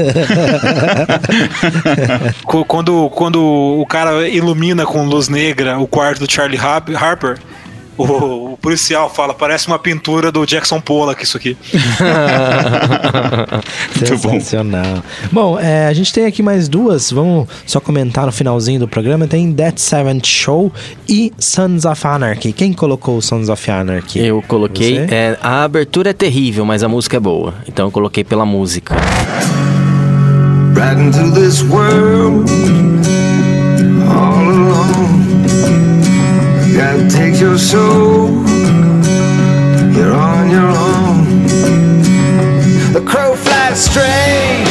Co- 2.45 2.65
Quando, 2.65 3.11
quando 3.11 3.43
o 3.43 3.85
cara 3.87 4.29
ilumina 4.29 4.87
com 4.87 5.05
luz 5.05 5.29
negra 5.29 5.79
o 5.79 5.87
quarto 5.87 6.25
do 6.25 6.31
Charlie 6.33 6.59
Harper, 6.59 7.39
o, 7.97 8.53
o 8.53 8.57
policial 8.57 9.09
fala: 9.11 9.35
parece 9.35 9.67
uma 9.69 9.79
pintura 9.79 10.33
do 10.33 10.45
Jackson 10.47 10.81
Pollock 10.81 11.23
isso 11.23 11.37
aqui. 11.37 11.57
Muito 13.97 14.19
bom. 14.23 14.31
Sensacional. 14.31 15.03
Bom, 15.31 15.59
é, 15.59 15.87
a 15.87 15.93
gente 15.93 16.13
tem 16.13 16.27
aqui 16.27 16.43
mais 16.43 16.69
duas. 16.69 17.11
Vamos 17.11 17.49
só 17.67 17.81
comentar 17.81 18.27
no 18.27 18.33
finalzinho 18.33 18.81
do 18.81 18.89
programa. 18.89 19.27
Tem 19.27 19.53
That 19.53 19.81
Seventh 19.81 20.27
Show 20.27 20.73
e 21.09 21.33
Sons 21.39 21.85
of 21.85 22.07
Anarchy. 22.07 22.53
Quem 22.53 22.73
colocou 22.73 23.19
o 23.19 23.23
Sons 23.23 23.49
of 23.49 23.71
Anarchy? 23.71 24.21
Eu 24.21 24.43
coloquei. 24.43 24.99
É, 24.99 25.39
a 25.43 25.65
abertura 25.65 26.11
é 26.11 26.13
terrível, 26.13 26.65
mas 26.65 26.83
a 26.83 26.89
música 26.89 27.17
é 27.17 27.21
boa. 27.21 27.55
Então 27.69 27.87
eu 27.87 27.91
coloquei 27.91 28.25
pela 28.25 28.45
música. 28.45 28.95
right 30.75 30.99
into 30.99 31.31
this 31.31 31.63
world 31.63 32.49
God 37.13 37.19
takes 37.19 37.41
your 37.41 37.59
soul, 37.59 38.29
you're 39.93 40.15
on 40.15 40.51
your 40.51 40.69
own. 40.69 41.43
The 42.93 43.03
crow 43.07 43.35
flies 43.35 43.85
straight, 43.85 44.65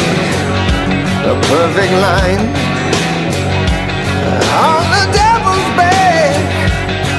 a 1.26 1.40
perfect 1.44 1.94
line 1.94 2.40
on 4.58 4.84
the 4.96 5.06
devil's 5.14 5.70
back 5.78 6.36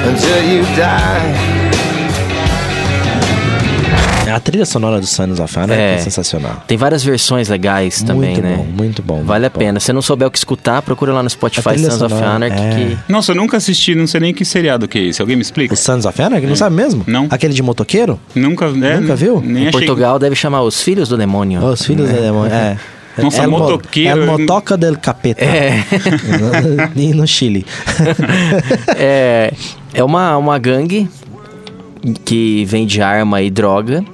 until 0.07 0.43
you 0.45 0.63
die. 0.77 1.52
A 4.31 4.41
trilha 4.41 4.65
sonora 4.65 5.01
do 5.01 5.07
Sons 5.07 5.41
of 5.41 5.59
Anarchy 5.59 5.81
é, 5.83 5.95
É. 5.95 5.99
sensacional. 5.99 6.63
Tem 6.67 6.79
várias 6.79 7.03
versões 7.05 7.49
legais 7.49 8.03
também, 8.03 8.31
muito 8.33 8.43
né? 8.43 8.55
bom, 8.57 8.65
muito 8.65 9.03
bom. 9.03 9.23
Vale 9.25 9.47
a 9.47 9.49
muito 9.49 9.53
bom. 9.55 9.59
pena. 9.59 9.81
Se 9.81 9.93
não 9.93 10.01
souber 10.01 10.27
o 10.29 10.31
que 10.31 10.39
escutar, 10.39 10.81
procura 10.83 11.13
lá 11.13 11.23
no 11.23 11.27
A 11.27 11.31
Spotify 11.31 11.79
Sons 11.79 12.01
of 12.01 12.15
sonora, 12.15 12.31
Anarchy. 12.37 12.57
é. 12.63 12.75
Que... 12.75 12.99
Nossa, 13.13 13.33
eu 13.33 13.37
nunca 13.37 13.57
assisti, 13.57 13.95
não 13.95 14.07
sei 14.07 14.21
nem 14.21 14.33
que 14.33 14.45
seriado 14.45 14.87
que 14.89 14.99
é 14.99 15.03
esse. 15.03 15.21
Alguém 15.21 15.37
me 15.37 15.43
explica? 15.43 15.75
O 15.75 15.77
Sons 15.77 16.05
of 16.07 16.23
Anarchy? 16.23 16.47
Não 16.47 16.57
sabe 16.57 16.75
mesmo? 16.77 17.05
Não. 17.07 17.27
Aquele 17.31 17.53
de 17.53 17.63
motoqueiro? 17.63 18.19
Nunca, 18.35 18.67
é, 18.67 19.01
Nunca 19.01 19.17
viu? 19.17 19.41
Nem 19.45 19.65
Em 19.65 19.69
achei. 19.69 19.73
Portugal 19.73 20.19
deve 20.19 20.35
chamar 20.37 20.63
Os 20.63 20.81
Filhos 20.83 21.09
do 21.09 21.17
Demônio. 21.17 21.63
Os 21.65 21.83
Filhos 21.83 22.09
do 22.09 22.21
Demônio. 22.21 22.53
É. 22.55 22.77
Nossa, 23.19 23.43
El 23.43 23.51
Mo- 23.51 23.59
motoqueiro. 23.59 24.21
El 24.23 24.27
Motoca 24.27 24.77
del 24.77 24.97
Capeta. 24.99 25.45
É. 25.45 25.85
e 26.97 27.13
no 27.13 27.27
Chile. 27.27 27.67
é, 28.97 29.53
é 29.93 30.03
uma, 30.03 30.37
uma 30.39 30.59
gangue 30.59 31.09
que 32.25 32.65
vende 32.65 33.01
arma 33.01 33.43
e 33.43 33.51
droga. 33.51 34.05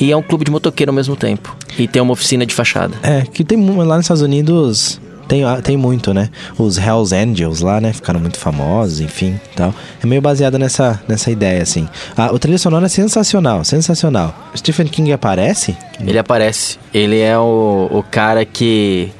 E 0.00 0.12
é 0.12 0.16
um 0.16 0.22
clube 0.22 0.44
de 0.44 0.50
motoqueiro 0.50 0.90
ao 0.90 0.94
mesmo 0.94 1.16
tempo. 1.16 1.56
E 1.78 1.88
tem 1.88 2.00
uma 2.00 2.12
oficina 2.12 2.46
de 2.46 2.54
fachada. 2.54 2.96
É, 3.02 3.22
que 3.22 3.42
tem 3.42 3.58
lá 3.58 3.96
nos 3.96 4.04
Estados 4.04 4.22
Unidos. 4.22 5.00
Tem, 5.26 5.44
ah, 5.44 5.60
tem 5.60 5.76
muito, 5.76 6.14
né? 6.14 6.30
Os 6.56 6.78
Hells 6.78 7.14
Angels 7.14 7.60
lá, 7.60 7.80
né? 7.80 7.92
Ficaram 7.92 8.18
muito 8.18 8.38
famosos, 8.38 9.00
enfim, 9.00 9.38
tal. 9.54 9.74
É 10.02 10.06
meio 10.06 10.22
baseado 10.22 10.58
nessa, 10.58 11.02
nessa 11.06 11.30
ideia, 11.30 11.62
assim. 11.62 11.86
Ah, 12.16 12.30
o 12.32 12.38
trilha 12.38 12.56
sonora 12.56 12.86
é 12.86 12.88
sensacional, 12.88 13.62
sensacional. 13.62 14.34
Stephen 14.56 14.86
King 14.86 15.12
aparece? 15.12 15.76
Ele 16.00 16.18
aparece. 16.18 16.78
Ele 16.94 17.20
é 17.20 17.36
o, 17.36 17.88
o 17.90 18.02
cara 18.02 18.46
que 18.46 19.10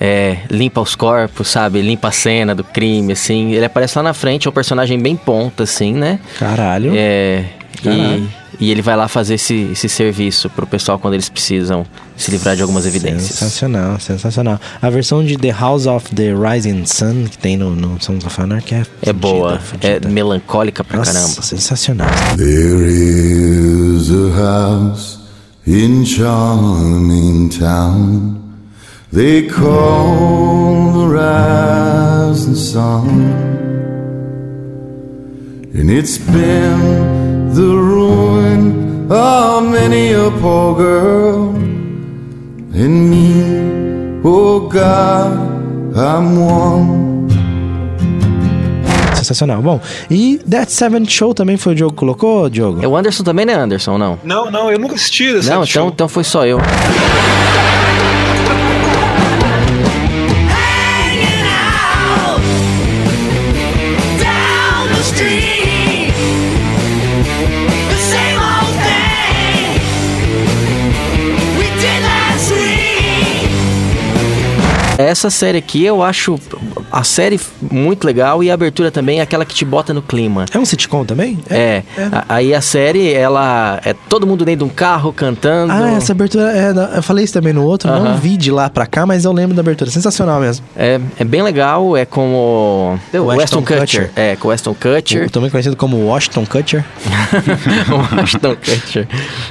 é, 0.00 0.38
limpa 0.50 0.80
os 0.80 0.96
corpos, 0.96 1.46
sabe? 1.46 1.80
Limpa 1.80 2.08
a 2.08 2.12
cena 2.12 2.56
do 2.56 2.64
crime, 2.64 3.12
assim. 3.12 3.52
Ele 3.52 3.64
aparece 3.64 3.96
lá 3.96 4.02
na 4.02 4.12
frente, 4.12 4.48
é 4.48 4.50
um 4.50 4.52
personagem 4.52 4.98
bem 4.98 5.14
ponta, 5.14 5.62
assim, 5.62 5.92
né? 5.92 6.18
Caralho. 6.40 6.92
É. 6.92 7.44
E, 7.90 8.28
e 8.60 8.70
ele 8.70 8.82
vai 8.82 8.96
lá 8.96 9.08
fazer 9.08 9.34
esse, 9.34 9.70
esse 9.72 9.88
serviço 9.88 10.48
pro 10.50 10.66
pessoal 10.66 10.98
quando 10.98 11.14
eles 11.14 11.28
precisam 11.28 11.84
se 12.16 12.30
livrar 12.30 12.54
de 12.54 12.62
algumas 12.62 12.86
evidências. 12.86 13.38
Sensacional, 13.38 13.98
sensacional. 13.98 14.60
A 14.80 14.88
versão 14.90 15.24
de 15.24 15.36
The 15.36 15.50
House 15.50 15.86
of 15.86 16.14
the 16.14 16.32
Rising 16.34 16.84
Sun, 16.86 17.24
que 17.30 17.38
tem 17.38 17.56
no, 17.56 17.74
no 17.74 18.00
Sons 18.00 18.24
of 18.24 18.40
Anarchy, 18.40 18.74
é 18.74 18.78
É 18.80 18.84
fudida, 18.84 19.12
boa, 19.14 19.58
fudida. 19.58 19.88
é 19.88 20.08
melancólica 20.08 20.84
pra 20.84 20.98
Nossa, 20.98 21.12
caramba. 21.12 21.42
sensacional. 21.42 22.08
There 22.36 22.86
is 22.86 24.10
a 24.10 24.30
house 24.40 25.18
in 25.66 26.04
charming 26.04 27.48
town 27.48 28.38
they 29.12 29.42
call 29.48 30.92
the 30.92 31.06
rising 31.14 32.54
sun, 32.54 33.32
and 35.74 35.90
it's 35.90 36.18
been 36.18 37.21
the 37.54 37.62
ruin 37.62 39.10
of 39.10 39.64
many 39.68 40.12
a 40.12 40.30
poor 40.40 40.74
girl, 40.76 41.54
and 42.74 43.10
me, 43.10 44.20
oh 44.24 44.68
God, 44.68 45.96
I'm 45.96 46.38
one. 46.38 47.12
Sensacional. 49.14 49.62
Bom, 49.62 49.80
e 50.10 50.38
That 50.50 50.72
Seventh 50.72 51.08
Show 51.10 51.32
também 51.34 51.56
foi 51.56 51.72
o 51.72 51.76
Diogo 51.76 51.92
que 51.92 51.98
colocou, 52.00 52.48
Diogo? 52.50 52.82
É 52.82 52.88
o 52.88 52.96
Anderson 52.96 53.22
também, 53.22 53.46
né, 53.46 53.54
Anderson? 53.54 53.96
Não? 53.96 54.18
Não, 54.24 54.50
não, 54.50 54.70
eu 54.70 54.78
nunca 54.78 54.94
assisti 54.96 55.24
esse 55.24 55.48
Não, 55.48 55.64
show. 55.64 55.82
então, 55.82 55.88
então 55.94 56.08
foi 56.08 56.24
só 56.24 56.44
eu. 56.44 56.58
Essa 75.02 75.30
série 75.30 75.58
aqui 75.58 75.84
eu 75.84 76.02
acho 76.02 76.38
a 76.92 77.02
série 77.04 77.40
muito 77.70 78.04
legal 78.04 78.42
e 78.44 78.50
a 78.50 78.54
abertura 78.54 78.90
também 78.90 79.18
é 79.20 79.22
aquela 79.22 79.44
que 79.44 79.54
te 79.54 79.64
bota 79.64 79.92
no 79.94 80.02
clima. 80.02 80.44
É 80.52 80.58
um 80.58 80.64
sitcom 80.64 81.04
também? 81.04 81.38
É. 81.50 81.82
A- 82.12 82.24
Aí 82.28 82.54
a 82.54 82.60
série, 82.60 83.12
ela 83.12 83.80
é 83.84 83.92
todo 84.08 84.26
mundo 84.26 84.44
dentro 84.44 84.64
de 84.66 84.72
um 84.72 84.74
carro 84.74 85.12
cantando. 85.12 85.72
Ah, 85.72 85.92
essa 85.92 86.12
abertura, 86.12 86.50
é, 86.52 86.96
eu 86.98 87.02
falei 87.02 87.24
isso 87.24 87.32
também 87.34 87.52
no 87.52 87.64
outro, 87.64 87.90
não 87.90 88.06
Aham. 88.06 88.16
vi 88.16 88.36
de 88.36 88.50
lá 88.50 88.68
pra 88.70 88.86
cá, 88.86 89.04
mas 89.06 89.24
eu 89.24 89.32
lembro 89.32 89.54
da 89.54 89.60
abertura. 89.60 89.90
Sensacional 89.90 90.40
mesmo. 90.40 90.64
É, 90.76 91.00
é 91.18 91.24
bem 91.24 91.42
legal, 91.42 91.96
é 91.96 92.04
com 92.04 92.34
o, 92.34 93.18
o 93.18 93.24
Weston 93.26 93.60
Kutcher. 93.62 93.80
Kutcher. 93.80 94.10
É, 94.16 94.36
com 94.36 94.48
o 94.48 94.50
Weston 94.50 94.74
Kutcher. 94.74 95.26
O- 95.26 95.30
Também 95.30 95.50
conhecido 95.50 95.76
como 95.76 95.96
Washington 96.06 96.44
Kutcher. 96.46 96.84
o 97.90 98.20
Ashton 98.20 98.54
Kutcher. 98.56 99.06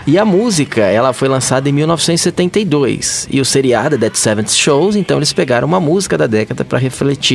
E 0.05 0.17
a 0.17 0.25
música, 0.25 0.81
ela 0.81 1.13
foi 1.13 1.27
lançada 1.27 1.69
em 1.69 1.71
1972. 1.71 3.27
E 3.31 3.39
o 3.41 3.45
seriado 3.45 3.95
é 3.95 3.97
Dead 3.97 4.15
Seventh 4.15 4.51
Shows, 4.51 4.95
então 4.95 5.17
eles 5.17 5.33
pegaram 5.33 5.67
uma 5.67 5.79
música 5.79 6.17
da 6.17 6.27
década 6.27 6.63
pra 6.65 6.77
refletir. 6.79 7.30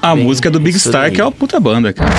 A 0.00 0.14
bem 0.14 0.24
música 0.24 0.50
do 0.50 0.60
Big 0.60 0.78
Star, 0.78 1.02
daí. 1.02 1.12
que 1.12 1.20
é 1.20 1.24
uma 1.24 1.32
puta 1.32 1.58
banda, 1.58 1.92
cara. 1.92 2.10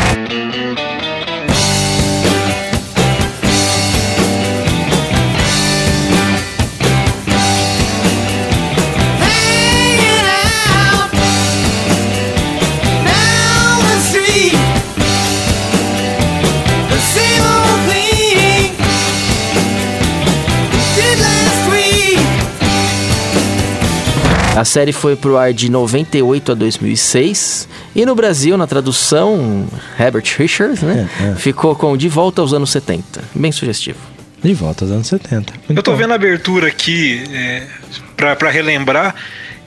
A 24.55 24.63
série 24.63 24.93
foi 24.93 25.17
pro 25.17 25.35
ar 25.35 25.51
de 25.51 25.69
98 25.69 26.53
a 26.53 26.55
2006. 26.55 27.67
E 27.93 28.05
no 28.05 28.15
Brasil, 28.15 28.55
na 28.55 28.65
tradução, 28.65 29.67
Herbert 29.99 30.23
Richards, 30.37 30.81
né? 30.81 31.09
É, 31.19 31.31
é. 31.31 31.35
Ficou 31.35 31.75
com 31.75 31.97
De 31.97 32.07
Volta 32.07 32.41
aos 32.41 32.53
Anos 32.53 32.71
70. 32.71 33.21
Bem 33.35 33.51
sugestivo. 33.51 33.99
De 34.41 34.53
volta 34.53 34.85
aos 34.85 34.91
anos 34.91 35.07
70. 35.07 35.53
Muito 35.67 35.79
Eu 35.79 35.83
tô 35.83 35.91
bom. 35.91 35.97
vendo 35.97 36.11
a 36.11 36.15
abertura 36.15 36.67
aqui 36.67 37.23
é, 37.33 37.63
pra 38.15 38.49
relembrar. 38.49 39.15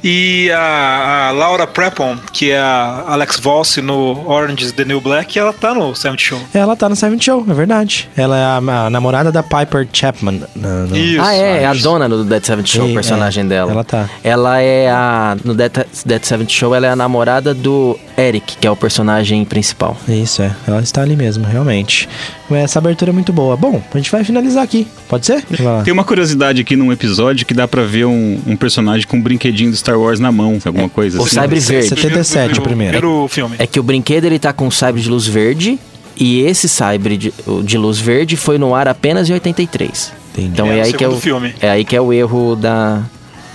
E 0.03 0.51
a, 0.53 1.29
a 1.29 1.31
Laura 1.33 1.67
Prepon, 1.67 2.17
que 2.33 2.51
é 2.53 2.59
a 2.59 3.05
Alex 3.09 3.39
Voss 3.41 3.79
no 3.79 4.25
Orange 4.31 4.65
is 4.65 4.73
the 4.73 4.85
New 4.85 5.01
Black, 5.01 5.37
ela 5.39 5.53
tá 5.53 5.75
no 5.75 5.95
Seventh 5.95 6.21
Show. 6.21 6.41
Ela 6.55 6.77
tá 6.77 6.89
no 6.89 6.95
Seventh 6.95 7.23
Show, 7.25 7.45
é 7.49 7.53
verdade. 7.55 8.09
Ela 8.17 8.39
é 8.39 8.45
a, 8.45 8.57
a 8.87 8.91
namorada 8.91 9.33
da 9.33 9.43
Piper 9.43 9.89
Chapman. 9.93 10.43
no- 10.55 10.87
no- 10.87 10.97
Isso. 10.97 11.21
ah, 11.21 11.35
é, 11.35 11.63
é 11.63 11.67
a 11.67 11.75
dona 11.75 12.09
do 12.09 12.25
Dead 12.25 12.45
Seventh 12.45 12.67
Show, 12.69 12.89
o 12.89 12.95
personagem 12.95 13.45
é, 13.45 13.49
dela. 13.49 13.73
ela 13.73 13.85
tá. 13.85 14.09
Ela 14.23 14.61
é 14.61 14.89
a. 14.91 15.37
No 15.45 15.53
Dead, 15.55 15.73
Dead 16.07 16.25
Seventh 16.25 16.51
Show, 16.51 16.75
ela 16.75 16.87
é 16.87 16.91
a 16.91 16.97
namorada 16.97 17.53
do 17.53 17.99
Eric, 18.17 18.57
que 18.57 18.67
é 18.67 18.71
o 18.71 18.77
personagem 18.77 19.45
principal. 19.45 19.97
Isso, 20.09 20.43
é. 20.43 20.55
Ela 20.67 20.81
está 20.81 21.03
ali 21.03 21.17
mesmo, 21.17 21.45
realmente. 21.45 22.09
Essa 22.51 22.79
abertura 22.79 23.11
é 23.11 23.15
muito 23.15 23.33
boa. 23.33 23.57
Bom, 23.57 23.83
a 23.93 23.97
gente 23.99 24.11
vai 24.11 24.25
finalizar 24.25 24.63
aqui. 24.63 24.87
Pode 25.09 25.27
ser? 25.27 25.45
Tem 25.85 25.93
uma 25.93 26.05
curiosidade 26.05 26.61
aqui 26.63 26.77
num 26.77 26.91
episódio 26.93 27.45
que 27.45 27.53
dá 27.53 27.69
pra 27.69 27.83
ver 27.83 28.07
um, 28.07 28.41
um 28.47 28.57
personagem 28.57 29.07
com 29.07 29.17
um 29.19 29.21
brinquedinho 29.23 29.71
do 29.71 29.75
Star 29.89 29.99
Wars 29.99 30.21
na 30.21 30.31
mão, 30.31 30.59
alguma 30.65 30.89
coisa 30.89 31.19
O 31.19 31.25
assim. 31.25 31.35
Sabre 31.35 31.61
Verde. 31.61 31.89
77 31.89 32.59
o 32.59 32.63
primeiro. 32.63 32.99
Primeiro 32.99 33.29
filme. 33.29 33.57
É 33.59 33.67
que 33.67 33.81
o 33.81 33.83
brinquedo 33.83 34.27
ele 34.27 34.39
tá 34.39 34.53
com 34.53 34.67
um 34.67 34.71
sabre 34.71 35.01
de 35.01 35.09
luz 35.09 35.27
verde 35.27 35.79
e 36.17 36.43
esse 36.43 36.69
sabre 36.69 37.17
de, 37.17 37.35
o 37.47 37.63
de 37.63 37.79
luz 37.79 37.99
verde 37.99 38.37
foi 38.37 38.59
no 38.59 38.75
ar 38.75 38.89
apenas 38.89 39.29
em 39.31 39.33
83. 39.33 40.13
Entendi. 40.33 40.49
Então 40.49 40.67
É, 40.67 40.79
é, 40.79 40.83
o 40.83 40.85
aí 40.85 40.93
que 40.93 41.05
é 41.05 41.09
o 41.09 41.17
filme. 41.17 41.55
é 41.61 41.71
aí 41.71 41.85
que 41.85 41.97
é 41.97 42.01
o 42.01 42.13
erro 42.13 42.55
da 42.55 43.03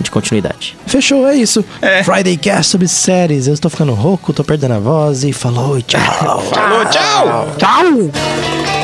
de 0.00 0.10
continuidade. 0.10 0.76
Fechou, 0.86 1.26
é 1.26 1.36
isso. 1.36 1.64
É. 1.80 2.02
Friday 2.02 2.36
Cast 2.36 2.72
sobre 2.72 2.88
séries. 2.88 3.46
Eu 3.46 3.54
estou 3.54 3.70
ficando 3.70 3.94
rouco, 3.94 4.32
tô 4.32 4.42
perdendo 4.42 4.74
a 4.74 4.78
voz 4.80 5.22
e 5.22 5.32
falou 5.32 5.78
e 5.78 5.82
tchau. 5.82 6.00
Falou, 6.50 6.84
tchau! 6.86 7.54
tchau! 7.56 8.83